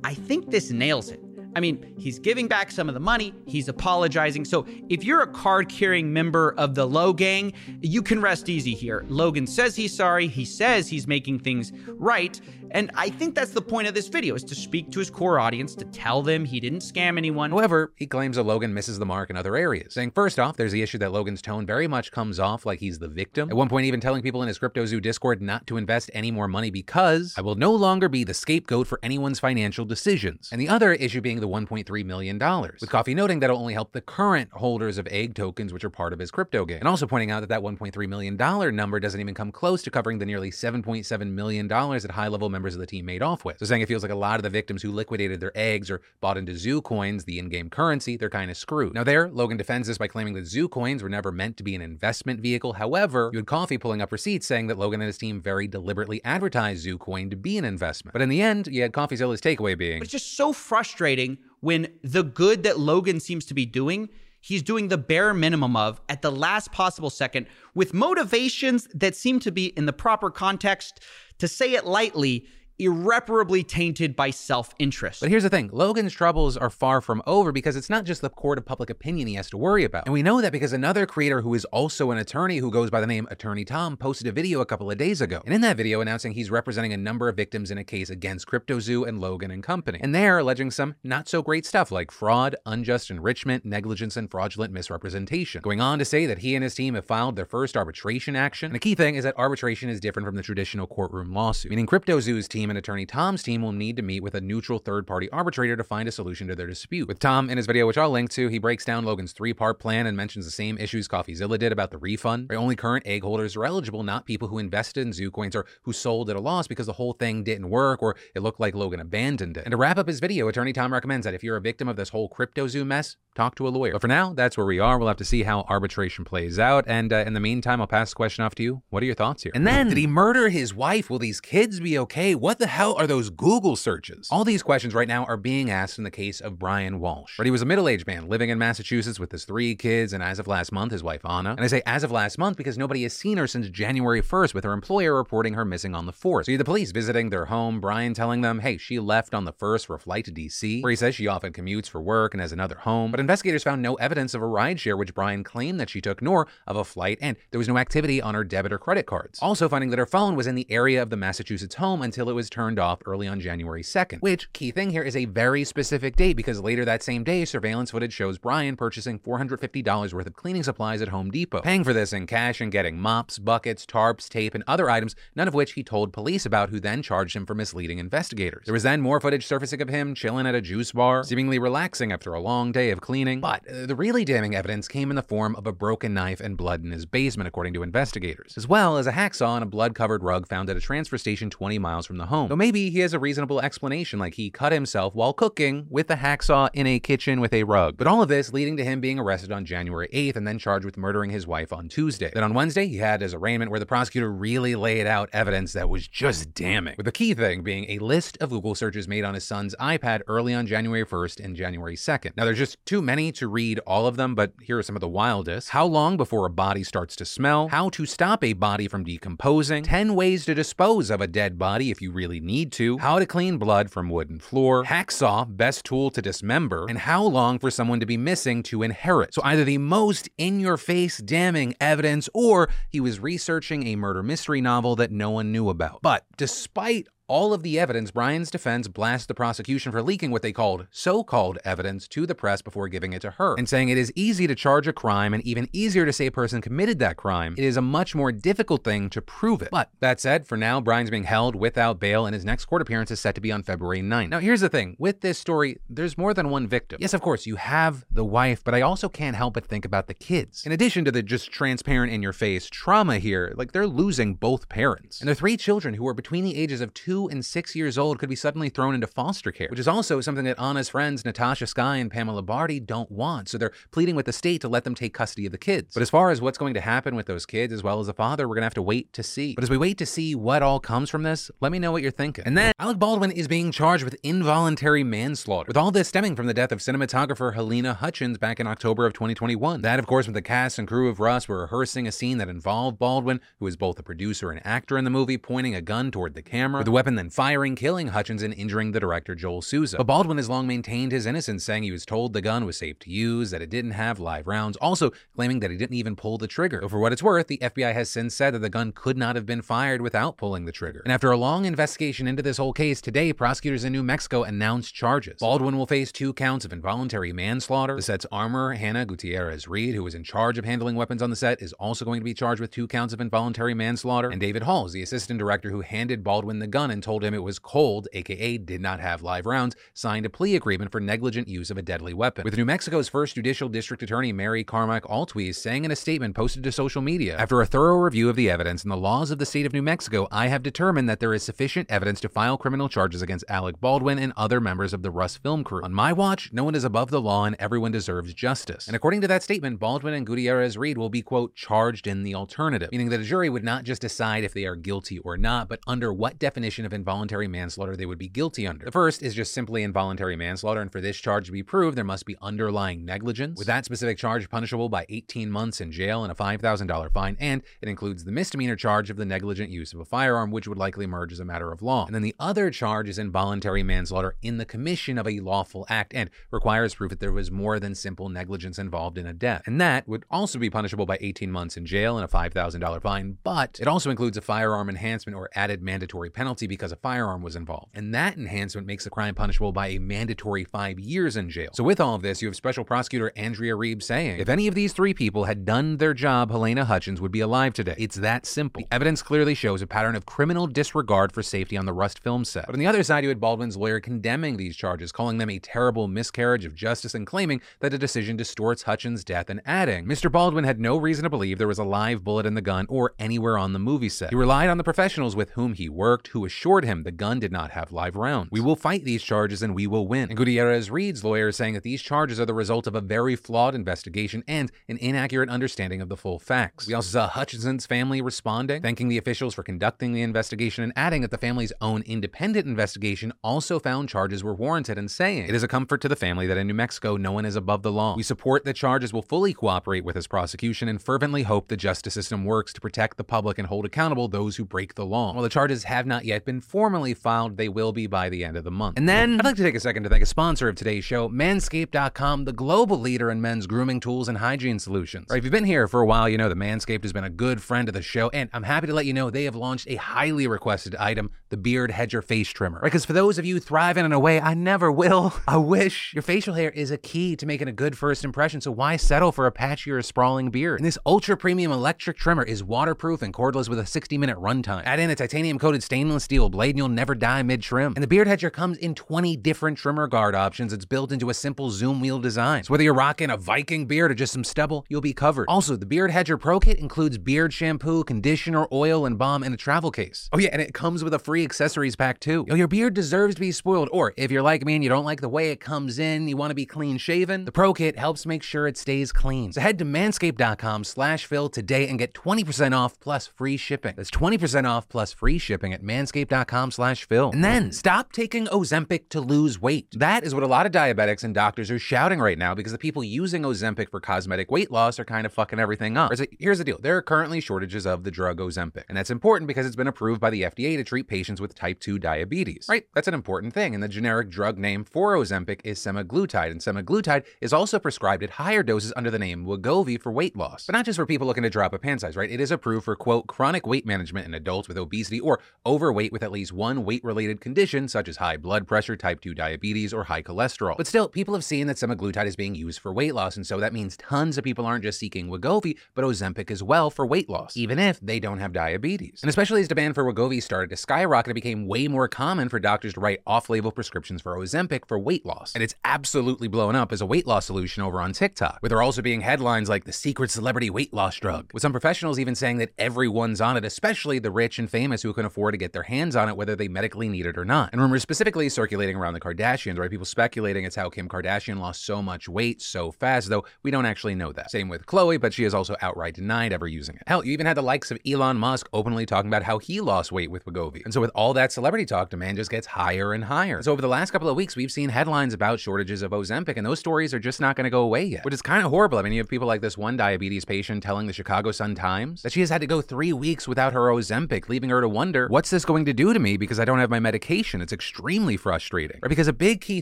I 0.03 0.13
think 0.13 0.49
this 0.49 0.71
nails 0.71 1.09
it. 1.09 1.19
I 1.55 1.59
mean, 1.59 1.93
he's 1.97 2.19
giving 2.19 2.47
back 2.47 2.71
some 2.71 2.87
of 2.87 2.93
the 2.93 2.99
money, 2.99 3.33
he's 3.47 3.67
apologizing. 3.67 4.45
So 4.45 4.65
if 4.87 5.03
you're 5.03 5.21
a 5.21 5.27
card 5.27 5.67
carrying 5.67 6.13
member 6.13 6.53
of 6.57 6.75
the 6.75 6.87
Logang, 6.87 7.53
you 7.81 8.01
can 8.01 8.21
rest 8.21 8.49
easy 8.49 8.73
here. 8.75 9.03
Logan 9.09 9.47
says 9.47 9.75
he's 9.75 9.95
sorry, 9.95 10.27
he 10.27 10.45
says 10.45 10.87
he's 10.87 11.07
making 11.07 11.39
things 11.39 11.73
right. 11.87 12.39
And 12.71 12.91
I 12.95 13.09
think 13.09 13.35
that's 13.35 13.51
the 13.51 13.61
point 13.61 13.87
of 13.87 13.93
this 13.93 14.07
video 14.07 14.35
is 14.35 14.43
to 14.45 14.55
speak 14.55 14.91
to 14.91 14.99
his 14.99 15.09
core 15.09 15.39
audience, 15.39 15.75
to 15.75 15.85
tell 15.85 16.21
them 16.21 16.45
he 16.45 16.59
didn't 16.59 16.79
scam 16.79 17.17
anyone. 17.17 17.51
However, 17.51 17.93
he 17.95 18.07
claims 18.07 18.35
that 18.35 18.43
Logan 18.43 18.73
misses 18.73 18.99
the 18.99 19.05
mark 19.05 19.29
in 19.29 19.37
other 19.37 19.55
areas, 19.55 19.93
saying 19.93 20.11
first 20.11 20.39
off, 20.39 20.57
there's 20.57 20.71
the 20.71 20.81
issue 20.81 20.97
that 20.99 21.11
Logan's 21.11 21.41
tone 21.41 21.65
very 21.65 21.87
much 21.87 22.11
comes 22.11 22.39
off 22.39 22.65
like 22.65 22.79
he's 22.79 22.99
the 22.99 23.07
victim. 23.07 23.49
At 23.49 23.55
one 23.55 23.69
point, 23.69 23.85
even 23.85 23.99
telling 23.99 24.21
people 24.21 24.41
in 24.41 24.47
his 24.47 24.59
CryptoZoo 24.59 25.01
Discord 25.01 25.41
not 25.41 25.67
to 25.67 25.77
invest 25.77 26.11
any 26.13 26.31
more 26.31 26.47
money 26.47 26.69
because 26.69 27.33
I 27.37 27.41
will 27.41 27.55
no 27.55 27.71
longer 27.71 28.09
be 28.09 28.23
the 28.23 28.33
scapegoat 28.33 28.87
for 28.87 28.99
anyone's 29.01 29.39
financial 29.39 29.85
decisions. 29.85 30.49
And 30.51 30.61
the 30.61 30.69
other 30.69 30.93
issue 30.93 31.21
being 31.21 31.39
the 31.39 31.47
$1.3 31.47 32.05
million, 32.05 32.39
with 32.79 32.89
Coffee 32.89 33.15
noting 33.15 33.39
that'll 33.39 33.57
only 33.57 33.73
help 33.73 33.93
the 33.93 34.01
current 34.01 34.51
holders 34.53 34.97
of 34.97 35.07
egg 35.07 35.35
tokens, 35.35 35.73
which 35.73 35.83
are 35.83 35.89
part 35.89 36.13
of 36.13 36.19
his 36.19 36.31
crypto 36.31 36.65
game. 36.65 36.79
And 36.79 36.87
also 36.87 37.07
pointing 37.07 37.31
out 37.31 37.41
that 37.41 37.49
that 37.49 37.61
$1.3 37.61 38.07
million 38.09 38.75
number 38.75 38.99
doesn't 38.99 39.19
even 39.19 39.33
come 39.33 39.51
close 39.51 39.81
to 39.83 39.91
covering 39.91 40.19
the 40.19 40.25
nearly 40.25 40.51
$7.7 40.51 41.31
million 41.31 41.71
at 41.71 42.11
high 42.11 42.27
level 42.27 42.49
members 42.59 42.75
of 42.75 42.81
the 42.81 42.85
team 42.85 43.05
made 43.05 43.23
off 43.23 43.45
with. 43.45 43.57
So 43.57 43.65
saying 43.65 43.81
it 43.81 43.87
feels 43.87 44.03
like 44.03 44.11
a 44.11 44.15
lot 44.15 44.35
of 44.35 44.43
the 44.43 44.49
victims 44.49 44.81
who 44.81 44.91
liquidated 44.91 45.39
their 45.39 45.53
eggs 45.55 45.89
or 45.89 46.01
bought 46.19 46.37
into 46.37 46.57
Zoo 46.57 46.81
coins, 46.81 47.23
the 47.23 47.39
in-game 47.39 47.69
currency, 47.69 48.17
they're 48.17 48.29
kind 48.29 48.51
of 48.51 48.57
screwed. 48.57 48.93
Now 48.93 49.05
there, 49.05 49.29
Logan 49.29 49.55
defends 49.55 49.87
this 49.87 49.97
by 49.97 50.07
claiming 50.07 50.33
that 50.33 50.45
Zoo 50.45 50.67
coins 50.67 51.01
were 51.01 51.07
never 51.07 51.31
meant 51.31 51.55
to 51.55 51.63
be 51.63 51.73
an 51.73 51.81
investment 51.81 52.41
vehicle. 52.41 52.73
However, 52.73 53.29
you 53.31 53.39
had 53.39 53.47
Coffee 53.47 53.77
pulling 53.77 54.01
up 54.01 54.11
receipts 54.11 54.45
saying 54.45 54.67
that 54.67 54.77
Logan 54.77 54.99
and 54.99 55.07
his 55.07 55.17
team 55.17 55.41
very 55.41 55.67
deliberately 55.69 56.19
advertised 56.25 56.81
Zoo 56.81 56.97
coin 56.97 57.29
to 57.29 57.37
be 57.37 57.57
an 57.57 57.63
investment. 57.63 58.11
But 58.11 58.21
in 58.21 58.27
the 58.27 58.41
end, 58.41 58.67
you 58.67 58.81
had 58.81 58.91
CoffeeZilla's 58.91 59.39
takeaway 59.39 59.77
being 59.77 60.01
It's 60.01 60.11
just 60.11 60.35
so 60.35 60.51
frustrating 60.51 61.37
when 61.61 61.87
the 62.03 62.23
good 62.23 62.63
that 62.63 62.77
Logan 62.77 63.21
seems 63.21 63.45
to 63.45 63.53
be 63.53 63.65
doing 63.65 64.09
he's 64.41 64.61
doing 64.63 64.87
the 64.87 64.97
bare 64.97 65.33
minimum 65.33 65.75
of 65.75 65.99
at 66.09 66.21
the 66.21 66.31
last 66.31 66.71
possible 66.71 67.09
second 67.09 67.45
with 67.73 67.93
motivations 67.93 68.87
that 68.93 69.15
seem 69.15 69.39
to 69.39 69.51
be 69.51 69.67
in 69.67 69.85
the 69.85 69.93
proper 69.93 70.29
context. 70.29 71.01
To 71.39 71.47
say 71.47 71.73
it 71.73 71.85
lightly, 71.85 72.45
irreparably 72.79 73.63
tainted 73.63 74.15
by 74.15 74.29
self 74.29 74.73
interest. 74.79 75.19
But 75.19 75.29
here's 75.29 75.43
the 75.43 75.49
thing 75.49 75.69
Logan's 75.71 76.13
troubles 76.13 76.57
are 76.57 76.69
far 76.69 77.01
from 77.01 77.21
over 77.27 77.51
because 77.51 77.75
it's 77.75 77.89
not 77.89 78.05
just 78.05 78.21
the 78.21 78.29
court 78.29 78.57
of 78.57 78.65
public 78.65 78.89
opinion 78.89 79.27
he 79.27 79.35
has 79.35 79.49
to 79.49 79.57
worry 79.57 79.83
about. 79.83 80.05
And 80.05 80.13
we 80.13 80.23
know 80.23 80.41
that 80.41 80.51
because 80.51 80.73
another 80.73 81.05
creator 81.05 81.41
who 81.41 81.53
is 81.53 81.65
also 81.65 82.11
an 82.11 82.17
attorney 82.17 82.57
who 82.57 82.71
goes 82.71 82.89
by 82.89 83.01
the 83.01 83.07
name 83.07 83.27
Attorney 83.29 83.65
Tom 83.65 83.97
posted 83.97 84.27
a 84.27 84.31
video 84.31 84.61
a 84.61 84.65
couple 84.65 84.89
of 84.89 84.97
days 84.97 85.21
ago. 85.21 85.41
And 85.45 85.53
in 85.53 85.61
that 85.61 85.77
video, 85.77 86.01
announcing 86.01 86.33
he's 86.33 86.49
representing 86.49 86.93
a 86.93 86.97
number 86.97 87.27
of 87.29 87.35
victims 87.35 87.71
in 87.71 87.77
a 87.77 87.83
case 87.83 88.09
against 88.09 88.47
CryptoZoo 88.47 89.07
and 89.07 89.19
Logan 89.19 89.51
and 89.51 89.61
company. 89.61 89.99
And 90.01 90.15
they're 90.15 90.39
alleging 90.39 90.71
some 90.71 90.95
not 91.03 91.27
so 91.27 91.41
great 91.41 91.65
stuff 91.65 91.91
like 91.91 92.11
fraud, 92.11 92.55
unjust 92.65 93.11
enrichment, 93.11 93.65
negligence, 93.65 94.15
and 94.15 94.31
fraudulent 94.31 94.73
misrepresentation. 94.73 95.61
Going 95.61 95.81
on 95.81 95.99
to 95.99 96.05
say 96.05 96.25
that 96.25 96.39
he 96.39 96.55
and 96.55 96.63
his 96.63 96.75
team 96.75 96.95
have 96.95 97.05
filed 97.05 97.35
their 97.35 97.45
first 97.45 97.75
arbitration 97.75 98.35
action. 98.35 98.67
And 98.67 98.75
the 98.75 98.79
key 98.79 98.95
thing 98.95 99.15
is 99.15 99.23
that 99.23 99.37
arbitration 99.37 99.89
is 99.89 99.99
different 99.99 100.25
from 100.25 100.35
the 100.35 100.43
traditional 100.43 100.87
courtroom 100.87 101.33
lawsuit, 101.33 101.69
meaning 101.69 101.85
CryptoZoo's 101.85 102.47
team 102.47 102.68
and 102.69 102.77
attorney 102.77 103.05
Tom's 103.05 103.43
team 103.43 103.61
will 103.61 103.71
need 103.71 103.95
to 103.97 104.01
meet 104.01 104.23
with 104.23 104.35
a 104.35 104.41
neutral 104.41 104.79
third 104.79 105.05
party 105.07 105.29
arbitrator 105.31 105.75
to 105.75 105.83
find 105.83 106.07
a 106.07 106.11
solution 106.11 106.47
to 106.47 106.55
their 106.55 106.67
dispute. 106.67 107.07
With 107.07 107.19
Tom 107.19 107.49
in 107.49 107.57
his 107.57 107.65
video, 107.65 107.87
which 107.87 107.97
I'll 107.97 108.09
link 108.09 108.29
to, 108.31 108.47
he 108.47 108.59
breaks 108.59 108.85
down 108.85 109.05
Logan's 109.05 109.31
three 109.31 109.53
part 109.53 109.79
plan 109.79 110.05
and 110.05 110.15
mentions 110.15 110.45
the 110.45 110.51
same 110.51 110.77
issues 110.77 111.07
CoffeeZilla 111.07 111.59
did 111.59 111.71
about 111.71 111.91
the 111.91 111.97
refund. 111.97 112.51
Only 112.51 112.75
current 112.75 113.05
egg 113.05 113.23
holders 113.23 113.55
are 113.55 113.65
eligible, 113.65 114.03
not 114.03 114.25
people 114.25 114.47
who 114.47 114.57
invested 114.57 115.05
in 115.05 115.13
Zoo 115.13 115.31
coins 115.31 115.55
or 115.55 115.65
who 115.83 115.93
sold 115.93 116.29
at 116.29 116.35
a 116.35 116.39
loss 116.41 116.67
because 116.67 116.85
the 116.85 116.93
whole 116.93 117.13
thing 117.13 117.43
didn't 117.43 117.69
work 117.69 118.01
or 118.01 118.15
it 118.35 118.41
looked 118.41 118.59
like 118.59 118.75
Logan 118.75 118.99
abandoned 118.99 119.57
it. 119.57 119.63
And 119.65 119.71
to 119.71 119.77
wrap 119.77 119.97
up 119.97 120.07
his 120.07 120.19
video, 120.19 120.47
attorney 120.47 120.73
Tom 120.73 120.93
recommends 120.93 121.25
that 121.25 121.33
if 121.33 121.43
you're 121.43 121.57
a 121.57 121.61
victim 121.61 121.87
of 121.87 121.95
this 121.95 122.09
whole 122.09 122.29
CryptoZoo 122.29 122.85
mess, 122.85 123.17
talk 123.35 123.55
to 123.55 123.67
a 123.67 123.69
lawyer. 123.69 123.93
But 123.93 124.01
for 124.01 124.07
now, 124.07 124.33
that's 124.33 124.57
where 124.57 124.65
we 124.65 124.79
are. 124.79 124.97
We'll 124.97 125.07
have 125.07 125.17
to 125.17 125.25
see 125.25 125.43
how 125.43 125.65
arbitration 125.69 126.25
plays 126.25 126.59
out. 126.59 126.85
And 126.87 127.11
uh, 127.13 127.23
in 127.25 127.33
the 127.33 127.39
meantime, 127.39 127.81
I'll 127.81 127.87
pass 127.87 128.09
the 128.09 128.15
question 128.15 128.43
off 128.43 128.55
to 128.55 128.63
you. 128.63 128.83
What 128.89 129.01
are 129.03 129.05
your 129.05 129.15
thoughts 129.15 129.43
here? 129.43 129.51
And 129.55 129.65
then, 129.65 129.87
did 129.89 129.97
he 129.97 130.07
murder 130.07 130.49
his 130.49 130.73
wife? 130.73 131.09
Will 131.09 131.19
these 131.19 131.41
kids 131.41 131.79
be 131.79 131.97
okay? 131.99 132.35
What 132.35 132.58
the 132.59 132.67
hell 132.67 132.93
are 132.95 133.07
those 133.07 133.29
Google 133.29 133.77
searches? 133.77 134.27
All 134.29 134.43
these 134.43 134.61
questions 134.61 134.93
right 134.93 135.07
now 135.07 135.23
are 135.25 135.37
being 135.37 135.71
asked 135.71 135.97
in 135.97 136.03
the 136.03 136.11
case 136.11 136.41
of 136.41 136.59
Brian 136.59 136.99
Walshe. 136.99 137.37
But 137.37 137.45
he 137.47 137.51
was 137.51 137.61
a 137.61 137.65
middle 137.65 137.87
aged 137.87 138.05
man 138.05 138.27
living 138.27 138.49
in 138.49 138.59
Massachusetts 138.59 139.17
with 139.17 139.31
his 139.31 139.45
three 139.45 139.75
kids, 139.75 140.11
and 140.11 140.21
as 140.21 140.39
of 140.39 140.47
last 140.47 140.73
month, 140.73 140.91
his 140.91 141.01
wife 141.01 141.21
Ana. 141.23 141.51
And 141.51 141.61
I 141.61 141.67
say 141.67 141.81
as 141.85 142.03
of 142.03 142.11
last 142.11 142.37
month 142.37 142.57
because 142.57 142.77
nobody 142.77 143.03
has 143.03 143.13
seen 143.13 143.37
her 143.37 143.47
since 143.47 143.69
January 143.69 144.21
1st, 144.21 144.53
with 144.53 144.65
her 144.65 144.73
employer 144.73 145.15
reporting 145.15 145.53
her 145.53 145.63
missing 145.63 145.95
on 145.95 146.05
the 146.05 146.11
4th. 146.11 146.45
So 146.45 146.57
the 146.57 146.65
police 146.65 146.91
visiting 146.91 147.29
their 147.29 147.45
home, 147.45 147.79
Brian 147.79 148.13
telling 148.13 148.41
them, 148.41 148.59
hey, 148.59 148.77
she 148.77 148.99
left 148.99 149.33
on 149.33 149.45
the 149.45 149.53
1st 149.53 149.85
for 149.85 149.95
a 149.95 149.99
flight 149.99 150.25
to 150.25 150.31
DC, 150.31 150.83
where 150.83 150.89
he 150.89 150.97
says 150.97 151.15
she 151.15 151.27
often 151.27 151.53
commutes 151.53 151.87
for 151.87 152.01
work 152.01 152.33
and 152.33 152.41
has 152.41 152.51
another 152.51 152.75
home. 152.75 153.11
But 153.11 153.21
investigators 153.21 153.63
found 153.63 153.81
no 153.81 153.95
evidence 153.95 154.33
of 154.33 154.41
a 154.41 154.45
rideshare, 154.45 154.97
which 154.97 155.13
Brian 155.13 155.45
claimed 155.45 155.79
that 155.79 155.89
she 155.89 156.01
took, 156.01 156.21
nor 156.21 156.47
of 156.67 156.75
a 156.75 156.83
flight, 156.83 157.19
and 157.21 157.37
there 157.51 157.57
was 157.57 157.69
no 157.69 157.77
activity 157.77 158.21
on 158.21 158.35
her 158.35 158.43
debit 158.43 158.73
or 158.73 158.79
credit 158.79 159.05
cards. 159.05 159.39
Also 159.41 159.69
finding 159.69 159.91
that 159.91 159.99
her 159.99 160.05
phone 160.05 160.35
was 160.35 160.45
in 160.45 160.55
the 160.55 160.69
area 160.69 161.01
of 161.01 161.09
the 161.09 161.15
Massachusetts 161.15 161.75
home 161.75 162.01
until 162.01 162.29
it 162.29 162.33
was 162.33 162.48
turned 162.49 162.79
off 162.79 163.01
early 163.05 163.27
on 163.27 163.39
January 163.39 163.83
2nd, 163.83 164.19
which, 164.21 164.51
key 164.53 164.71
thing 164.71 164.89
here, 164.89 165.03
is 165.03 165.15
a 165.15 165.25
very 165.25 165.63
specific 165.63 166.15
date 166.15 166.35
because 166.35 166.61
later 166.61 166.85
that 166.85 167.03
same 167.03 167.23
day, 167.23 167.45
surveillance 167.45 167.91
footage 167.91 168.13
shows 168.13 168.37
Brian 168.37 168.75
purchasing 168.75 169.19
$450 169.19 170.13
worth 170.13 170.27
of 170.27 170.33
cleaning 170.33 170.63
supplies 170.63 171.01
at 171.01 171.09
Home 171.09 171.31
Depot, 171.31 171.61
paying 171.61 171.83
for 171.83 171.93
this 171.93 172.13
in 172.13 172.27
cash 172.27 172.61
and 172.61 172.71
getting 172.71 172.99
mops, 172.99 173.39
buckets, 173.39 173.85
tarps, 173.85 174.27
tape, 174.27 174.55
and 174.55 174.63
other 174.67 174.89
items, 174.89 175.15
none 175.35 175.47
of 175.47 175.53
which 175.53 175.73
he 175.73 175.83
told 175.83 176.13
police 176.13 176.45
about, 176.45 176.69
who 176.69 176.79
then 176.79 177.01
charged 177.01 177.35
him 177.35 177.45
for 177.45 177.55
misleading 177.55 177.99
investigators. 177.99 178.65
There 178.65 178.73
was 178.73 178.83
then 178.83 179.01
more 179.01 179.19
footage 179.19 179.45
surfacing 179.45 179.81
of 179.81 179.89
him 179.89 180.15
chilling 180.15 180.47
at 180.47 180.55
a 180.55 180.61
juice 180.61 180.91
bar, 180.91 181.23
seemingly 181.23 181.59
relaxing 181.59 182.11
after 182.11 182.33
a 182.33 182.39
long 182.39 182.71
day 182.71 182.89
of 182.91 183.01
cleaning. 183.01 183.41
But 183.41 183.67
uh, 183.67 183.85
the 183.85 183.95
really 183.95 184.25
damning 184.25 184.55
evidence 184.55 184.87
came 184.87 185.09
in 185.09 185.15
the 185.15 185.23
form 185.23 185.55
of 185.55 185.67
a 185.67 185.71
broken 185.73 186.13
knife 186.13 186.39
and 186.39 186.57
blood 186.57 186.83
in 186.83 186.91
his 186.91 187.05
basement, 187.05 187.47
according 187.47 187.73
to 187.75 187.83
investigators, 187.83 188.53
as 188.57 188.67
well 188.67 188.97
as 188.97 189.07
a 189.07 189.11
hacksaw 189.11 189.55
and 189.55 189.63
a 189.63 189.67
blood 189.67 189.95
covered 189.95 190.23
rug 190.23 190.47
found 190.47 190.69
at 190.69 190.77
a 190.77 190.81
transfer 190.81 191.17
station 191.17 191.49
20 191.49 191.77
miles 191.79 192.05
from 192.05 192.17
the 192.17 192.25
home 192.25 192.38
home. 192.39 192.49
Though 192.49 192.55
maybe 192.55 192.89
he 192.89 192.99
has 192.99 193.13
a 193.13 193.19
reasonable 193.19 193.61
explanation, 193.61 194.19
like 194.19 194.35
he 194.35 194.49
cut 194.49 194.71
himself 194.71 195.15
while 195.15 195.33
cooking 195.33 195.87
with 195.89 196.09
a 196.09 196.15
hacksaw 196.15 196.69
in 196.73 196.87
a 196.87 196.99
kitchen 196.99 197.39
with 197.41 197.53
a 197.53 197.63
rug. 197.63 197.97
But 197.97 198.07
all 198.07 198.21
of 198.21 198.29
this 198.29 198.53
leading 198.53 198.77
to 198.77 198.83
him 198.83 199.01
being 199.01 199.19
arrested 199.19 199.51
on 199.51 199.65
January 199.65 200.09
8th 200.13 200.35
and 200.35 200.47
then 200.47 200.59
charged 200.59 200.85
with 200.85 200.97
murdering 200.97 201.29
his 201.29 201.45
wife 201.47 201.73
on 201.73 201.89
Tuesday. 201.89 202.31
Then 202.33 202.43
on 202.43 202.53
Wednesday, 202.53 202.87
he 202.87 202.97
had 202.97 203.21
his 203.21 203.33
arraignment 203.33 203.71
where 203.71 203.79
the 203.79 203.85
prosecutor 203.85 204.31
really 204.31 204.75
laid 204.75 205.07
out 205.07 205.29
evidence 205.33 205.73
that 205.73 205.89
was 205.89 206.07
just 206.07 206.53
damning. 206.53 206.95
With 206.97 207.05
the 207.05 207.11
key 207.11 207.33
thing 207.33 207.63
being 207.63 207.89
a 207.89 207.99
list 207.99 208.37
of 208.39 208.49
Google 208.49 208.75
searches 208.75 209.07
made 209.07 209.23
on 209.23 209.33
his 209.33 209.43
son's 209.43 209.75
iPad 209.79 210.21
early 210.27 210.53
on 210.53 210.67
January 210.67 211.05
1st 211.05 211.43
and 211.43 211.55
January 211.55 211.95
2nd. 211.95 212.35
Now, 212.37 212.45
there's 212.45 212.57
just 212.57 212.77
too 212.85 213.01
many 213.01 213.31
to 213.33 213.47
read 213.47 213.79
all 213.79 214.07
of 214.07 214.15
them, 214.15 214.35
but 214.35 214.53
here 214.61 214.77
are 214.77 214.83
some 214.83 214.95
of 214.95 215.01
the 215.01 215.07
wildest. 215.07 215.69
How 215.69 215.85
long 215.85 216.17
before 216.17 216.45
a 216.45 216.49
body 216.49 216.83
starts 216.83 217.15
to 217.17 217.25
smell? 217.25 217.67
How 217.69 217.89
to 217.89 218.05
stop 218.05 218.43
a 218.43 218.53
body 218.53 218.87
from 218.87 219.03
decomposing? 219.03 219.83
10 219.83 220.15
ways 220.15 220.45
to 220.45 220.53
dispose 220.53 221.09
of 221.09 221.21
a 221.21 221.27
dead 221.27 221.57
body 221.57 221.91
if 221.91 222.01
you 222.01 222.11
really 222.19 222.41
need 222.41 222.73
to? 222.73 222.97
How 222.97 223.17
to 223.17 223.25
clean 223.25 223.57
blood 223.57 223.89
from 223.89 224.09
wooden 224.09 224.39
floor? 224.39 224.83
Hacksaw, 224.83 225.55
best 225.55 225.85
tool 225.85 226.11
to 226.11 226.21
dismember? 226.21 226.85
And 226.89 226.97
how 226.97 227.23
long 227.23 227.59
for 227.59 227.71
someone 227.71 228.01
to 228.01 228.05
be 228.05 228.17
missing 228.17 228.61
to 228.63 228.83
inherit? 228.83 229.33
So 229.33 229.41
either 229.45 229.63
the 229.63 229.77
most 229.77 230.27
in 230.37 230.59
your 230.59 230.75
face 230.75 231.19
damning 231.19 231.75
evidence 231.79 232.27
or 232.33 232.69
he 232.89 232.99
was 232.99 233.21
researching 233.21 233.87
a 233.87 233.95
murder 233.95 234.21
mystery 234.21 234.59
novel 234.59 234.97
that 234.97 235.11
no 235.11 235.29
one 235.29 235.53
knew 235.53 235.69
about. 235.69 236.01
But 236.01 236.25
despite 236.35 237.07
all 237.29 237.53
of 237.53 237.63
the 237.63 237.79
evidence, 237.79 238.11
Brian's 238.11 238.51
defense 238.51 238.87
blasts 238.87 239.27
the 239.27 239.33
prosecution 239.33 239.91
for 239.91 240.01
leaking 240.01 240.31
what 240.31 240.41
they 240.41 240.51
called 240.51 240.87
so 240.91 241.23
called 241.23 241.59
evidence 241.63 242.07
to 242.09 242.25
the 242.25 242.35
press 242.35 242.61
before 242.61 242.89
giving 242.89 243.13
it 243.13 243.21
to 243.21 243.31
her, 243.31 243.55
and 243.55 243.69
saying 243.69 243.89
it 243.89 243.97
is 243.97 244.11
easy 244.15 244.47
to 244.47 244.55
charge 244.55 244.87
a 244.87 244.93
crime 244.93 245.33
and 245.33 245.45
even 245.45 245.69
easier 245.71 246.05
to 246.05 246.11
say 246.11 246.25
a 246.25 246.31
person 246.31 246.59
committed 246.59 246.99
that 246.99 247.15
crime. 247.15 247.53
It 247.57 247.63
is 247.63 247.77
a 247.77 247.81
much 247.81 248.15
more 248.15 248.31
difficult 248.31 248.83
thing 248.83 249.09
to 249.11 249.21
prove 249.21 249.61
it. 249.61 249.69
But 249.71 249.91
that 249.99 250.19
said, 250.19 250.47
for 250.47 250.57
now, 250.57 250.81
Brian's 250.81 251.11
being 251.11 251.23
held 251.23 251.55
without 251.55 251.99
bail, 251.99 252.25
and 252.25 252.33
his 252.33 252.43
next 252.43 252.65
court 252.65 252.81
appearance 252.81 253.11
is 253.11 253.19
set 253.19 253.35
to 253.35 253.41
be 253.41 253.51
on 253.51 253.61
February 253.61 254.01
9th. 254.01 254.29
Now, 254.29 254.39
here's 254.39 254.61
the 254.61 254.69
thing 254.69 254.95
with 254.99 255.21
this 255.21 255.37
story, 255.37 255.77
there's 255.87 256.17
more 256.17 256.33
than 256.33 256.49
one 256.49 256.67
victim. 256.67 256.97
Yes, 256.99 257.13
of 257.13 257.21
course, 257.21 257.45
you 257.45 257.57
have 257.57 258.05
the 258.09 258.25
wife, 258.25 258.63
but 258.63 258.73
I 258.73 258.81
also 258.81 259.07
can't 259.07 259.35
help 259.35 259.53
but 259.53 259.65
think 259.65 259.85
about 259.85 260.07
the 260.07 260.13
kids. 260.15 260.65
In 260.65 260.71
addition 260.71 261.05
to 261.05 261.11
the 261.11 261.21
just 261.21 261.51
transparent 261.51 262.11
in 262.11 262.23
your 262.23 262.33
face 262.33 262.67
trauma 262.69 263.19
here, 263.19 263.53
like 263.55 263.71
they're 263.71 263.87
losing 263.87 264.33
both 264.33 264.67
parents. 264.67 265.21
And 265.21 265.27
their 265.27 265.35
three 265.35 265.57
children 265.57 265.93
who 265.93 266.07
are 266.07 266.13
between 266.15 266.43
the 266.43 266.57
ages 266.57 266.81
of 266.81 266.93
two 266.93 267.18
and 267.27 267.45
six 267.45 267.75
years 267.75 267.97
old 267.97 268.19
could 268.19 268.29
be 268.29 268.35
suddenly 268.35 268.69
thrown 268.69 268.95
into 268.95 269.07
foster 269.07 269.51
care, 269.51 269.67
which 269.69 269.79
is 269.79 269.87
also 269.87 270.21
something 270.21 270.45
that 270.45 270.59
Ana's 270.59 270.89
friends 270.89 271.25
Natasha 271.25 271.67
Sky 271.67 271.97
and 271.97 272.11
Pamela 272.11 272.41
Bardi 272.41 272.79
don't 272.79 273.11
want. 273.11 273.49
So 273.49 273.57
they're 273.57 273.73
pleading 273.91 274.15
with 274.15 274.25
the 274.25 274.33
state 274.33 274.61
to 274.61 274.69
let 274.69 274.83
them 274.83 274.95
take 274.95 275.13
custody 275.13 275.45
of 275.45 275.51
the 275.51 275.57
kids. 275.57 275.93
But 275.93 276.01
as 276.01 276.09
far 276.09 276.31
as 276.31 276.41
what's 276.41 276.57
going 276.57 276.73
to 276.75 276.81
happen 276.81 277.15
with 277.15 277.25
those 277.25 277.45
kids 277.45 277.73
as 277.73 277.83
well 277.83 277.99
as 277.99 278.07
the 278.07 278.13
father, 278.13 278.47
we're 278.47 278.55
going 278.55 278.61
to 278.61 278.67
have 278.67 278.73
to 278.75 278.81
wait 278.81 279.11
to 279.13 279.23
see. 279.23 279.55
But 279.55 279.63
as 279.63 279.69
we 279.69 279.77
wait 279.77 279.97
to 279.97 280.05
see 280.05 280.35
what 280.35 280.63
all 280.63 280.79
comes 280.79 281.09
from 281.09 281.23
this, 281.23 281.51
let 281.61 281.71
me 281.71 281.79
know 281.79 281.91
what 281.91 282.01
you're 282.01 282.11
thinking. 282.11 282.45
And 282.45 282.57
then 282.57 282.73
Alec 282.79 282.99
Baldwin 282.99 283.31
is 283.31 283.47
being 283.47 283.71
charged 283.71 284.03
with 284.03 284.15
involuntary 284.23 285.03
manslaughter, 285.03 285.67
with 285.67 285.77
all 285.77 285.91
this 285.91 286.07
stemming 286.07 286.35
from 286.35 286.47
the 286.47 286.53
death 286.53 286.71
of 286.71 286.79
cinematographer 286.79 287.55
Halyna 287.55 287.95
Hutchins 287.95 288.37
back 288.37 288.59
in 288.59 288.67
October 288.67 289.05
of 289.05 289.13
2021. 289.13 289.81
That, 289.81 289.99
of 289.99 290.07
course, 290.07 290.27
when 290.27 290.33
the 290.33 290.41
cast 290.41 290.79
and 290.79 290.87
crew 290.87 291.09
of 291.09 291.19
Rust 291.19 291.49
were 291.49 291.61
rehearsing 291.61 292.07
a 292.07 292.11
scene 292.11 292.37
that 292.37 292.49
involved 292.49 292.99
Baldwin, 292.99 293.41
who 293.59 293.67
is 293.67 293.75
both 293.75 293.99
a 293.99 294.03
producer 294.03 294.51
and 294.51 294.65
actor 294.65 294.97
in 294.97 295.03
the 295.03 295.09
movie, 295.09 295.37
pointing 295.37 295.75
a 295.75 295.81
gun 295.81 296.11
toward 296.11 296.33
the 296.33 296.41
camera, 296.41 296.79
with 296.79 296.85
the 296.85 296.91
weapon 296.91 297.08
then 297.17 297.29
firing, 297.29 297.75
killing 297.75 298.07
Hutchins 298.07 298.43
and 298.43 298.53
injuring 298.53 298.91
the 298.91 298.99
director 298.99 299.35
Joel 299.35 299.61
Souza. 299.61 299.97
But 299.97 300.07
Baldwin 300.07 300.37
has 300.37 300.49
long 300.49 300.67
maintained 300.67 301.11
his 301.11 301.25
innocence, 301.25 301.63
saying 301.63 301.83
he 301.83 301.91
was 301.91 302.05
told 302.05 302.33
the 302.33 302.41
gun 302.41 302.65
was 302.65 302.77
safe 302.77 302.99
to 302.99 303.09
use, 303.09 303.51
that 303.51 303.61
it 303.61 303.69
didn't 303.69 303.91
have 303.91 304.19
live 304.19 304.47
rounds, 304.47 304.77
also 304.77 305.11
claiming 305.35 305.59
that 305.59 305.71
he 305.71 305.77
didn't 305.77 305.95
even 305.95 306.15
pull 306.15 306.37
the 306.37 306.47
trigger. 306.47 306.87
For 306.87 306.99
what 306.99 307.13
it's 307.13 307.23
worth, 307.23 307.47
the 307.47 307.57
FBI 307.59 307.93
has 307.93 308.09
since 308.09 308.35
said 308.35 308.53
that 308.53 308.59
the 308.59 308.69
gun 308.69 308.91
could 308.91 309.17
not 309.17 309.35
have 309.35 309.45
been 309.45 309.61
fired 309.61 310.01
without 310.01 310.37
pulling 310.37 310.65
the 310.65 310.71
trigger. 310.71 311.01
And 311.03 311.13
after 311.13 311.31
a 311.31 311.37
long 311.37 311.65
investigation 311.65 312.27
into 312.27 312.41
this 312.41 312.57
whole 312.57 312.73
case, 312.73 313.01
today 313.01 313.33
prosecutors 313.33 313.83
in 313.83 313.93
New 313.93 314.03
Mexico 314.03 314.43
announced 314.43 314.93
charges. 314.93 315.39
Baldwin 315.39 315.77
will 315.77 315.87
face 315.87 316.11
two 316.11 316.33
counts 316.33 316.65
of 316.65 316.73
involuntary 316.73 317.33
manslaughter. 317.33 317.95
The 317.95 318.01
set's 318.01 318.25
armor, 318.31 318.73
Hannah 318.73 319.05
Gutierrez 319.05 319.67
Reed, 319.67 319.95
who 319.95 320.03
was 320.03 320.15
in 320.15 320.23
charge 320.23 320.57
of 320.57 320.65
handling 320.65 320.95
weapons 320.95 321.21
on 321.21 321.29
the 321.29 321.35
set, 321.35 321.61
is 321.61 321.73
also 321.73 322.05
going 322.05 322.19
to 322.19 322.25
be 322.25 322.33
charged 322.33 322.61
with 322.61 322.71
two 322.71 322.87
counts 322.87 323.13
of 323.13 323.21
involuntary 323.21 323.73
manslaughter. 323.73 324.29
And 324.29 324.41
David 324.41 324.63
Halls, 324.63 324.93
the 324.93 325.01
assistant 325.01 325.39
director 325.39 325.69
who 325.69 325.81
handed 325.81 326.23
Baldwin 326.23 326.59
the 326.59 326.67
gun 326.67 326.91
and 326.99 327.03
told 327.05 327.23
him 327.23 327.33
it 327.33 327.43
was 327.43 327.59
cold, 327.59 328.09
aka 328.11 328.57
did 328.57 328.81
not 328.81 328.99
have 328.99 329.21
live 329.21 329.45
rounds, 329.45 329.73
signed 329.93 330.25
a 330.25 330.29
plea 330.29 330.57
agreement 330.57 330.91
for 330.91 330.99
negligent 330.99 331.47
use 331.47 331.71
of 331.71 331.77
a 331.77 331.81
deadly 331.81 332.13
weapon. 332.13 332.43
With 332.43 332.57
New 332.57 332.65
Mexico's 332.65 333.07
first 333.07 333.35
judicial 333.35 333.69
district 333.69 334.03
attorney 334.03 334.33
Mary 334.33 334.65
Carmack 334.65 335.03
Altwies 335.03 335.55
saying 335.55 335.85
in 335.85 335.91
a 335.91 335.95
statement 335.95 336.35
posted 336.35 336.61
to 336.63 336.73
social 336.73 337.01
media, 337.01 337.37
after 337.37 337.61
a 337.61 337.65
thorough 337.65 337.95
review 337.95 338.27
of 338.29 338.35
the 338.35 338.49
evidence 338.49 338.83
and 338.83 338.91
the 338.91 338.97
laws 338.97 339.31
of 339.31 339.37
the 339.37 339.45
state 339.45 339.65
of 339.65 339.71
New 339.71 339.81
Mexico, 339.81 340.27
I 340.29 340.47
have 340.47 340.61
determined 340.61 341.07
that 341.07 341.21
there 341.21 341.33
is 341.33 341.41
sufficient 341.41 341.89
evidence 341.89 342.19
to 342.19 342.27
file 342.27 342.57
criminal 342.57 342.89
charges 342.89 343.21
against 343.21 343.45
Alec 343.47 343.79
Baldwin 343.79 344.19
and 344.19 344.33
other 344.35 344.59
members 344.59 344.93
of 344.93 345.01
the 345.01 345.09
Rust 345.09 345.41
film 345.41 345.63
crew. 345.63 345.81
On 345.85 345.93
my 345.93 346.11
watch, 346.11 346.51
no 346.51 346.65
one 346.65 346.75
is 346.75 346.83
above 346.83 347.11
the 347.11 347.21
law 347.21 347.45
and 347.45 347.55
everyone 347.59 347.93
deserves 347.93 348.33
justice. 348.33 348.87
And 348.87 348.95
according 348.97 349.21
to 349.21 349.27
that 349.29 349.41
statement, 349.41 349.79
Baldwin 349.79 350.13
and 350.13 350.27
Gutierrez 350.27 350.77
Reed 350.77 350.97
will 350.97 351.09
be, 351.09 351.21
quote, 351.21 351.55
charged 351.55 352.07
in 352.07 352.23
the 352.23 352.35
alternative, 352.35 352.89
meaning 352.91 353.07
that 353.07 353.21
a 353.21 353.23
jury 353.23 353.49
would 353.49 353.63
not 353.63 353.85
just 353.85 354.01
decide 354.01 354.43
if 354.43 354.53
they 354.53 354.65
are 354.65 354.75
guilty 354.75 355.19
or 355.19 355.37
not, 355.37 355.69
but 355.69 355.79
under 355.87 356.11
what 356.11 356.39
definition 356.39 356.85
of 356.85 356.88
involuntary 356.93 357.47
manslaughter 357.47 357.95
they 357.95 358.05
would 358.05 358.17
be 358.17 358.29
guilty 358.29 358.67
under. 358.67 358.85
The 358.85 358.91
first 358.91 359.21
is 359.21 359.33
just 359.33 359.53
simply 359.53 359.83
involuntary 359.83 360.35
manslaughter, 360.35 360.81
and 360.81 360.91
for 360.91 361.01
this 361.01 361.17
charge 361.17 361.45
to 361.47 361.51
be 361.51 361.63
proved, 361.63 361.97
there 361.97 362.03
must 362.03 362.25
be 362.25 362.35
underlying 362.41 363.05
negligence, 363.05 363.57
with 363.57 363.67
that 363.67 363.85
specific 363.85 364.17
charge 364.17 364.49
punishable 364.49 364.89
by 364.89 365.05
18 365.09 365.49
months 365.51 365.81
in 365.81 365.91
jail 365.91 366.23
and 366.23 366.31
a 366.31 366.35
$5,000 366.35 367.11
fine, 367.13 367.37
and 367.39 367.63
it 367.81 367.89
includes 367.89 368.23
the 368.23 368.31
misdemeanor 368.31 368.75
charge 368.75 369.09
of 369.09 369.17
the 369.17 369.25
negligent 369.25 369.69
use 369.69 369.93
of 369.93 369.99
a 369.99 370.05
firearm, 370.05 370.51
which 370.51 370.67
would 370.67 370.77
likely 370.77 371.05
emerge 371.05 371.31
as 371.31 371.39
a 371.39 371.45
matter 371.45 371.71
of 371.71 371.81
law. 371.81 372.05
And 372.05 372.15
then 372.15 372.21
the 372.21 372.35
other 372.39 372.71
charge 372.71 373.09
is 373.09 373.19
involuntary 373.19 373.83
manslaughter 373.83 374.35
in 374.41 374.57
the 374.57 374.65
commission 374.65 375.17
of 375.17 375.27
a 375.27 375.39
lawful 375.39 375.85
act 375.89 376.13
and 376.13 376.29
requires 376.51 376.95
proof 376.95 377.09
that 377.09 377.19
there 377.19 377.31
was 377.31 377.51
more 377.51 377.79
than 377.79 377.95
simple 377.95 378.29
negligence 378.29 378.79
involved 378.79 379.17
in 379.17 379.25
a 379.25 379.33
death. 379.33 379.63
And 379.65 379.79
that 379.81 380.07
would 380.07 380.25
also 380.29 380.59
be 380.59 380.69
punishable 380.69 381.05
by 381.05 381.17
18 381.21 381.51
months 381.51 381.77
in 381.77 381.85
jail 381.85 382.17
and 382.17 382.25
a 382.25 382.27
$5,000 382.27 383.01
fine, 383.01 383.37
but 383.43 383.79
it 383.79 383.87
also 383.87 384.09
includes 384.09 384.37
a 384.37 384.41
firearm 384.41 384.89
enhancement 384.89 385.35
or 385.35 385.49
added 385.55 385.81
mandatory 385.81 386.29
penalty 386.29 386.67
because 386.79 386.93
a 386.93 386.95
firearm 386.95 387.41
was 387.41 387.57
involved. 387.57 387.89
And 387.93 388.15
that 388.15 388.37
enhancement 388.37 388.87
makes 388.87 389.03
the 389.03 389.09
crime 389.09 389.35
punishable 389.35 389.73
by 389.73 389.87
a 389.87 389.99
mandatory 389.99 390.63
five 390.63 390.97
years 390.97 391.35
in 391.35 391.49
jail. 391.49 391.69
So 391.73 391.83
with 391.83 391.99
all 391.99 392.15
of 392.15 392.21
this, 392.21 392.41
you 392.41 392.47
have 392.47 392.55
Special 392.55 392.85
Prosecutor 392.85 393.33
Andrea 393.35 393.75
Reeb 393.75 394.01
saying, 394.01 394.39
if 394.39 394.47
any 394.47 394.67
of 394.67 394.75
these 394.75 394.93
three 394.93 395.13
people 395.13 395.43
had 395.43 395.65
done 395.65 395.97
their 395.97 396.13
job, 396.13 396.51
Halyna 396.51 396.85
Hutchins 396.85 397.19
would 397.19 397.33
be 397.33 397.41
alive 397.41 397.73
today. 397.73 397.95
It's 397.97 398.15
that 398.15 398.45
simple. 398.45 398.81
The 398.81 398.93
evidence 398.93 399.21
clearly 399.21 399.55
shows 399.55 399.81
a 399.81 399.87
pattern 399.87 400.15
of 400.15 400.25
criminal 400.25 400.67
disregard 400.67 401.33
for 401.33 401.43
safety 401.43 401.75
on 401.75 401.85
the 401.85 401.91
Rust 401.91 402.19
film 402.19 402.45
set. 402.45 402.65
But 402.65 402.75
on 402.75 402.79
the 402.79 402.87
other 402.87 403.03
side, 403.03 403.23
you 403.23 403.29
had 403.29 403.41
Baldwin's 403.41 403.75
lawyer 403.75 403.99
condemning 403.99 404.55
these 404.55 404.77
charges, 404.77 405.11
calling 405.11 405.37
them 405.37 405.49
a 405.49 405.59
terrible 405.59 406.07
miscarriage 406.07 406.63
of 406.63 406.75
justice 406.75 407.13
and 407.13 407.27
claiming 407.27 407.59
that 407.81 407.89
the 407.89 407.97
decision 407.97 408.37
distorts 408.37 408.83
Hutchins' 408.83 409.25
death 409.25 409.49
and 409.49 409.61
adding, 409.65 410.05
Mr. 410.05 410.31
Baldwin 410.31 410.63
had 410.63 410.79
no 410.79 410.95
reason 410.95 411.23
to 411.23 411.29
believe 411.29 411.57
there 411.57 411.67
was 411.67 411.77
a 411.77 411.83
live 411.83 412.23
bullet 412.23 412.45
in 412.45 412.53
the 412.53 412.61
gun 412.61 412.85
or 412.87 413.13
anywhere 413.19 413.57
on 413.57 413.73
the 413.73 413.79
movie 413.79 414.07
set. 414.07 414.29
He 414.29 414.35
relied 414.37 414.69
on 414.69 414.77
the 414.77 414.83
professionals 414.85 415.35
with 415.35 415.49
whom 415.51 415.73
he 415.73 415.89
worked 415.89 416.29
who 416.29 416.45
assured 416.45 416.58
him 416.83 417.03
the 417.03 417.11
gun 417.11 417.39
did 417.39 417.53
not 417.53 417.71
have 417.71 417.93
live 417.93 418.17
rounds. 418.17 418.49
We 418.51 418.59
will 418.59 418.75
fight 418.75 419.05
these 419.05 419.23
charges 419.23 419.63
and 419.63 419.73
we 419.73 419.87
will 419.87 420.07
win. 420.07 420.27
And 420.29 420.37
Gutierrez 420.37 420.91
Reed's 420.91 421.23
lawyer 421.23 421.47
is 421.47 421.55
saying 421.55 421.73
that 421.75 421.83
these 421.83 422.01
charges 422.01 422.37
are 422.37 422.45
the 422.45 422.53
result 422.53 422.85
of 422.85 422.95
a 422.95 423.01
very 423.01 423.37
flawed 423.37 423.75
investigation 423.75 424.43
and 424.45 424.69
an 424.89 424.97
inaccurate 424.97 425.49
understanding 425.49 426.01
of 426.01 426.09
the 426.09 426.17
full 426.17 426.37
facts. 426.37 426.85
We 426.85 426.93
also 426.93 427.11
saw 427.11 427.29
Hutchinson's 427.29 427.85
family 427.85 428.21
responding, 428.21 428.81
thanking 428.81 429.07
the 429.07 429.17
officials 429.17 429.53
for 429.53 429.63
conducting 429.63 430.11
the 430.11 430.21
investigation 430.21 430.83
and 430.83 430.91
adding 430.97 431.21
that 431.21 431.31
the 431.31 431.37
family's 431.37 431.71
own 431.79 432.01
independent 432.01 432.67
investigation 432.67 433.31
also 433.41 433.79
found 433.79 434.09
charges 434.09 434.43
were 434.43 434.53
warranted 434.53 434.97
and 434.97 435.09
saying, 435.09 435.47
It 435.47 435.55
is 435.55 435.63
a 435.63 435.67
comfort 435.67 436.01
to 436.01 436.09
the 436.09 436.17
family 436.17 436.45
that 436.47 436.57
in 436.57 436.67
New 436.67 436.73
Mexico 436.73 437.15
no 437.15 437.31
one 437.31 437.45
is 437.45 437.55
above 437.55 437.83
the 437.83 437.91
law. 437.91 438.15
We 438.17 438.23
support 438.23 438.65
that 438.65 438.75
charges 438.75 439.13
will 439.13 439.21
fully 439.21 439.53
cooperate 439.53 440.03
with 440.03 440.15
his 440.15 440.27
prosecution 440.27 440.89
and 440.89 441.01
fervently 441.01 441.43
hope 441.43 441.69
the 441.69 441.77
justice 441.77 442.13
system 442.13 442.43
works 442.43 442.73
to 442.73 442.81
protect 442.81 443.15
the 443.15 443.23
public 443.23 443.57
and 443.57 443.67
hold 443.67 443.85
accountable 443.85 444.27
those 444.27 444.57
who 444.57 444.65
break 444.65 444.95
the 444.95 445.05
law. 445.05 445.33
While 445.33 445.43
the 445.43 445.49
charges 445.49 445.85
have 445.85 446.05
not 446.05 446.25
yet 446.25 446.43
been 446.45 446.48
formally 446.59 447.13
filed, 447.13 447.57
they 447.57 447.69
will 447.69 447.91
be 447.91 448.07
by 448.07 448.29
the 448.29 448.43
end 448.43 448.57
of 448.57 448.63
the 448.63 448.71
month. 448.71 448.97
And 448.97 449.07
then 449.07 449.39
I'd 449.39 449.45
like 449.45 449.55
to 449.57 449.63
take 449.63 449.75
a 449.75 449.79
second 449.79 450.03
to 450.03 450.09
thank 450.09 450.23
a 450.23 450.25
sponsor 450.25 450.67
of 450.67 450.75
today's 450.75 451.03
show, 451.03 451.29
Manscaped.com, 451.29 452.45
the 452.45 452.53
global 452.53 452.99
leader 452.99 453.29
in 453.29 453.41
men's 453.41 453.67
grooming 453.67 453.99
tools 453.99 454.27
and 454.27 454.37
hygiene 454.37 454.79
solutions. 454.79 455.27
Right, 455.29 455.37
if 455.37 455.43
you've 455.43 455.51
been 455.51 455.63
here 455.63 455.87
for 455.87 456.01
a 456.01 456.05
while, 456.05 456.27
you 456.27 456.37
know 456.37 456.49
that 456.49 456.57
Manscaped 456.57 457.03
has 457.03 457.13
been 457.13 457.23
a 457.23 457.29
good 457.29 457.61
friend 457.61 457.87
of 457.87 457.93
the 457.93 458.01
show, 458.01 458.29
and 458.29 458.49
I'm 458.53 458.63
happy 458.63 458.87
to 458.87 458.93
let 458.93 459.05
you 459.05 459.13
know 459.13 459.29
they 459.29 459.43
have 459.43 459.55
launched 459.55 459.87
a 459.87 459.95
highly 459.95 460.47
requested 460.47 460.95
item, 460.95 461.31
the 461.49 461.57
Beard 461.57 461.91
Hedger 461.91 462.21
Face 462.21 462.49
Trimmer. 462.49 462.79
Right, 462.79 462.85
because 462.85 463.05
for 463.05 463.13
those 463.13 463.37
of 463.37 463.45
you 463.45 463.59
thriving 463.59 464.05
in 464.05 464.13
a 464.13 464.19
way 464.19 464.39
I 464.39 464.53
never 464.53 464.91
will, 464.91 465.33
I 465.47 465.57
wish 465.57 466.13
your 466.13 466.23
facial 466.23 466.55
hair 466.55 466.71
is 466.71 466.91
a 466.91 466.97
key 466.97 467.35
to 467.35 467.45
making 467.45 467.67
a 467.67 467.73
good 467.73 467.97
first 467.97 468.23
impression, 468.23 468.61
so 468.61 468.71
why 468.71 468.95
settle 468.95 469.31
for 469.31 469.45
a 469.45 469.51
patchy 469.51 469.91
or 469.91 469.97
a 469.97 470.03
sprawling 470.03 470.49
beard? 470.49 470.79
And 470.79 470.87
this 470.87 470.97
ultra 471.05 471.35
premium 471.35 471.71
electric 471.71 472.17
trimmer 472.17 472.43
is 472.43 472.63
waterproof 472.63 473.21
and 473.21 473.33
cordless 473.33 473.67
with 473.67 473.79
a 473.79 473.85
60 473.85 474.17
minute 474.17 474.37
runtime. 474.37 474.83
Add 474.85 474.99
in 474.99 475.09
a 475.09 475.15
titanium 475.15 475.59
coated 475.59 475.83
stainless 475.83 476.23
steel 476.23 476.38
blade 476.47 476.69
and 476.69 476.77
you'll 476.77 476.87
never 476.87 477.15
die 477.15 477.43
mid 477.43 477.61
trim. 477.61 477.93
And 477.95 478.03
the 478.03 478.07
Beard 478.07 478.27
Hedger 478.27 478.49
comes 478.49 478.77
in 478.77 478.95
20 478.95 479.35
different 479.35 479.77
trimmer 479.77 480.07
guard 480.07 480.35
options. 480.35 480.71
It's 480.71 480.85
built 480.85 481.11
into 481.11 481.29
a 481.29 481.33
simple 481.33 481.69
zoom 481.69 481.99
wheel 481.99 482.19
design. 482.19 482.63
So 482.63 482.71
whether 482.71 482.83
you're 482.83 482.93
rocking 482.93 483.29
a 483.29 483.35
Viking 483.35 483.85
beard 483.85 484.11
or 484.11 484.15
just 484.15 484.31
some 484.31 484.45
stubble, 484.45 484.85
you'll 484.87 485.01
be 485.01 485.13
covered. 485.13 485.47
Also, 485.49 485.75
the 485.75 485.85
Beard 485.85 486.11
Hedger 486.11 486.37
Pro 486.37 486.59
Kit 486.61 486.79
includes 486.79 487.17
beard 487.17 487.51
shampoo, 487.51 488.05
conditioner, 488.05 488.67
oil, 488.71 489.05
and 489.05 489.17
balm 489.17 489.43
in 489.43 489.53
a 489.53 489.57
travel 489.57 489.91
case. 489.91 490.29
Oh 490.31 490.39
yeah, 490.39 490.49
and 490.53 490.61
it 490.61 490.73
comes 490.73 491.03
with 491.03 491.13
a 491.13 491.19
free 491.19 491.43
accessories 491.43 491.97
pack 491.97 492.21
too. 492.21 492.45
Yo, 492.47 492.55
your 492.55 492.69
beard 492.69 492.93
deserves 492.93 493.35
to 493.35 493.41
be 493.41 493.51
spoiled. 493.51 493.89
Or 493.91 494.13
if 494.15 494.31
you're 494.31 494.41
like 494.41 494.63
me 494.63 494.75
and 494.75 494.83
you 494.83 494.89
don't 494.89 495.05
like 495.05 495.19
the 495.19 495.27
way 495.27 495.51
it 495.51 495.59
comes 495.59 495.99
in, 495.99 496.29
you 496.29 496.37
want 496.37 496.51
to 496.51 496.55
be 496.55 496.65
clean 496.65 496.97
shaven, 496.97 497.43
the 497.43 497.51
Pro 497.51 497.73
Kit 497.73 497.97
helps 497.99 498.25
make 498.25 498.43
sure 498.43 498.67
it 498.67 498.77
stays 498.77 499.11
clean. 499.11 499.51
So 499.51 499.61
head 499.61 499.77
to 499.79 499.85
manscaped.com 499.85 500.85
slash 500.85 501.25
Phil 501.25 501.49
today 501.49 501.87
and 501.89 501.99
get 501.99 502.13
20% 502.13 502.77
off 502.77 502.99
plus 502.99 503.27
free 503.27 503.57
shipping. 503.57 503.95
That's 503.97 504.11
20% 504.11 504.69
off 504.69 504.87
plus 504.87 505.11
free 505.11 505.37
shipping 505.37 505.73
at 505.73 505.81
manscaped.com 505.81 506.28
slash 506.71 507.05
Phil. 507.05 507.31
And 507.31 507.43
then 507.43 507.71
stop 507.71 508.11
taking 508.11 508.45
Ozempic 508.47 509.09
to 509.09 509.21
lose 509.21 509.61
weight. 509.61 509.87
That 509.91 510.23
is 510.23 510.33
what 510.33 510.43
a 510.43 510.47
lot 510.47 510.65
of 510.65 510.71
diabetics 510.71 511.23
and 511.23 511.33
doctors 511.33 511.71
are 511.71 511.79
shouting 511.79 512.19
right 512.19 512.37
now 512.37 512.53
because 512.53 512.71
the 512.71 512.77
people 512.77 513.03
using 513.03 513.43
Ozempic 513.43 513.89
for 513.89 513.99
cosmetic 513.99 514.51
weight 514.51 514.71
loss 514.71 514.99
are 514.99 515.05
kind 515.05 515.25
of 515.25 515.33
fucking 515.33 515.59
everything 515.59 515.97
up. 515.97 516.11
Here's 516.39 516.59
the 516.59 516.63
deal. 516.63 516.77
There 516.79 516.97
are 516.97 517.01
currently 517.01 517.41
shortages 517.41 517.85
of 517.85 518.03
the 518.03 518.11
drug 518.11 518.39
Ozempic. 518.39 518.83
And 518.87 518.97
that's 518.97 519.09
important 519.09 519.47
because 519.47 519.65
it's 519.65 519.75
been 519.75 519.87
approved 519.87 520.21
by 520.21 520.29
the 520.29 520.43
FDA 520.43 520.77
to 520.77 520.83
treat 520.83 521.07
patients 521.07 521.41
with 521.41 521.55
type 521.55 521.79
2 521.79 521.99
diabetes. 521.99 522.67
Right? 522.69 522.85
That's 522.93 523.07
an 523.07 523.13
important 523.13 523.53
thing. 523.53 523.73
And 523.73 523.83
the 523.83 523.87
generic 523.87 524.29
drug 524.29 524.57
name 524.57 524.83
for 524.83 525.15
Ozempic 525.15 525.61
is 525.63 525.79
semaglutide. 525.79 526.51
And 526.51 526.61
semaglutide 526.61 527.25
is 527.41 527.53
also 527.53 527.79
prescribed 527.79 528.23
at 528.23 528.31
higher 528.31 528.63
doses 528.63 528.93
under 528.95 529.11
the 529.11 529.19
name 529.19 529.45
Wegovy 529.45 529.99
for 529.99 530.11
weight 530.11 530.35
loss. 530.35 530.65
But 530.67 530.73
not 530.73 530.85
just 530.85 530.97
for 530.97 531.05
people 531.05 531.27
looking 531.27 531.43
to 531.43 531.49
drop 531.49 531.73
a 531.73 531.79
pant 531.79 532.01
size, 532.01 532.15
right? 532.15 532.29
It 532.29 532.39
is 532.39 532.51
approved 532.51 532.85
for, 532.85 532.95
quote, 532.95 533.27
chronic 533.27 533.65
weight 533.65 533.85
management 533.85 534.27
in 534.27 534.33
adults 534.33 534.67
with 534.67 534.77
obesity 534.77 535.19
or 535.19 535.39
overweight 535.65 536.11
with 536.11 536.18
at 536.23 536.31
least 536.31 536.51
one 536.51 536.85
weight 536.85 537.03
related 537.03 537.41
condition, 537.41 537.87
such 537.87 538.07
as 538.07 538.17
high 538.17 538.37
blood 538.37 538.67
pressure, 538.67 538.95
type 538.95 539.21
2 539.21 539.33
diabetes, 539.33 539.93
or 539.93 540.05
high 540.05 540.21
cholesterol. 540.21 540.77
But 540.77 540.87
still, 540.87 541.07
people 541.07 541.33
have 541.33 541.43
seen 541.43 541.67
that 541.67 541.77
semaglutide 541.77 542.25
is 542.25 542.35
being 542.35 542.55
used 542.55 542.79
for 542.79 542.91
weight 542.93 543.15
loss. 543.15 543.35
And 543.35 543.45
so 543.45 543.59
that 543.59 543.73
means 543.73 543.97
tons 543.97 544.37
of 544.37 544.43
people 544.43 544.65
aren't 544.65 544.83
just 544.83 544.99
seeking 544.99 545.29
Wegovy, 545.29 545.77
but 545.95 546.05
Ozempic 546.05 546.51
as 546.51 546.63
well 546.63 546.89
for 546.89 547.05
weight 547.05 547.29
loss, 547.29 547.55
even 547.57 547.79
if 547.79 547.99
they 547.99 548.19
don't 548.19 548.39
have 548.39 548.53
diabetes. 548.53 549.19
And 549.21 549.29
especially 549.29 549.61
as 549.61 549.67
demand 549.67 549.95
for 549.95 550.03
Wegovy 550.03 550.41
started 550.41 550.69
to 550.69 550.77
skyrocket, 550.77 551.31
it 551.31 551.35
became 551.35 551.67
way 551.67 551.87
more 551.87 552.07
common 552.07 552.49
for 552.49 552.59
doctors 552.59 552.93
to 552.93 552.99
write 552.99 553.21
off 553.25 553.49
label 553.49 553.71
prescriptions 553.71 554.21
for 554.21 554.35
Ozempic 554.37 554.87
for 554.87 554.99
weight 554.99 555.25
loss. 555.25 555.53
And 555.53 555.63
it's 555.63 555.75
absolutely 555.83 556.47
blown 556.47 556.75
up 556.75 556.91
as 556.91 557.01
a 557.01 557.05
weight 557.05 557.27
loss 557.27 557.45
solution 557.45 557.83
over 557.83 558.01
on 558.01 558.13
TikTok, 558.13 558.57
where 558.61 558.69
there 558.69 558.77
are 558.77 558.83
also 558.83 559.01
being 559.01 559.21
headlines 559.21 559.69
like 559.69 559.85
the 559.85 559.93
secret 559.93 560.31
celebrity 560.31 560.69
weight 560.69 560.93
loss 560.93 561.17
drug, 561.17 561.51
with 561.53 561.61
some 561.61 561.71
professionals 561.71 562.19
even 562.19 562.35
saying 562.35 562.57
that 562.57 562.73
everyone's 562.77 563.41
on 563.41 563.57
it, 563.57 563.65
especially 563.65 564.19
the 564.19 564.31
rich 564.31 564.59
and 564.59 564.69
famous 564.69 565.01
who 565.01 565.13
can 565.13 565.25
afford 565.25 565.53
to 565.53 565.57
get 565.57 565.73
their 565.73 565.83
hands 565.83 566.08
on 566.15 566.29
it, 566.29 566.37
whether 566.37 566.55
they 566.55 566.67
medically 566.67 567.09
need 567.09 567.25
it 567.25 567.37
or 567.37 567.45
not. 567.45 567.69
And 567.71 567.81
rumors 567.81 568.01
specifically 568.01 568.49
circulating 568.49 568.95
around 568.95 569.13
the 569.13 569.19
Kardashians, 569.19 569.77
right? 569.77 569.89
People 569.89 570.05
speculating 570.05 570.65
it's 570.65 570.75
how 570.75 570.89
Kim 570.89 571.09
Kardashian 571.09 571.59
lost 571.59 571.85
so 571.85 572.01
much 572.01 572.29
weight 572.29 572.61
so 572.61 572.91
fast, 572.91 573.29
though 573.29 573.45
we 573.63 573.71
don't 573.71 573.85
actually 573.85 574.15
know 574.15 574.31
that. 574.31 574.51
Same 574.51 574.69
with 574.69 574.85
Khloe, 574.85 575.19
but 575.19 575.33
she 575.33 575.43
has 575.43 575.53
also 575.53 575.75
outright 575.81 576.15
denied 576.15 576.53
ever 576.53 576.67
using 576.67 576.95
it. 576.95 577.03
Hell, 577.07 577.25
you 577.25 577.31
even 577.33 577.45
had 577.45 577.57
the 577.57 577.61
likes 577.61 577.91
of 577.91 577.99
Elon 578.07 578.37
Musk 578.37 578.69
openly 578.73 579.05
talking 579.05 579.29
about 579.29 579.43
how 579.43 579.57
he 579.57 579.81
lost 579.81 580.11
weight 580.11 580.31
with 580.31 580.45
Wegovy. 580.45 580.83
And 580.83 580.93
so 580.93 581.01
with 581.01 581.11
all 581.15 581.33
that 581.33 581.51
celebrity 581.51 581.85
talk, 581.85 582.09
demand 582.09 582.37
just 582.37 582.51
gets 582.51 582.67
higher 582.67 583.13
and 583.13 583.23
higher. 583.23 583.61
So 583.61 583.71
over 583.71 583.81
the 583.81 583.87
last 583.87 584.11
couple 584.11 584.29
of 584.29 584.35
weeks, 584.35 584.55
we've 584.55 584.71
seen 584.71 584.89
headlines 584.89 585.33
about 585.33 585.59
shortages 585.59 586.01
of 586.01 586.11
Ozempic, 586.11 586.57
and 586.57 586.65
those 586.65 586.79
stories 586.79 587.13
are 587.13 587.19
just 587.19 587.41
not 587.41 587.55
going 587.55 587.65
to 587.65 587.69
go 587.69 587.81
away 587.81 588.03
yet, 588.05 588.23
which 588.23 588.33
is 588.33 588.41
kind 588.41 588.63
of 588.63 588.71
horrible. 588.71 588.97
I 588.97 589.01
mean, 589.01 589.13
you 589.13 589.19
have 589.19 589.27
people 589.27 589.47
like 589.47 589.61
this 589.61 589.77
one 589.77 589.97
diabetes 589.97 590.45
patient 590.45 590.83
telling 590.83 591.07
the 591.07 591.13
Chicago 591.13 591.51
Sun-Times 591.51 592.21
that 592.21 592.31
she 592.31 592.39
has 592.39 592.49
had 592.49 592.61
to 592.61 592.67
go 592.67 592.81
three 592.81 593.13
weeks 593.13 593.47
without 593.47 593.73
her 593.73 593.87
Ozempic, 593.87 594.49
leaving 594.49 594.69
her 594.69 594.81
to 594.81 594.89
wonder, 594.89 595.27
what's 595.27 595.49
this 595.49 595.65
going 595.65 595.85
to 595.85 595.93
do 595.93 595.98
to 596.13 596.19
me 596.19 596.37
because 596.37 596.59
I 596.59 596.65
don't 596.65 596.79
have 596.79 596.89
my 596.89 596.99
medication? 596.99 597.61
It's 597.61 597.73
extremely 597.73 598.37
frustrating. 598.37 598.99
Right? 599.01 599.09
Because 599.09 599.27
a 599.27 599.33
big 599.33 599.61
key 599.61 599.81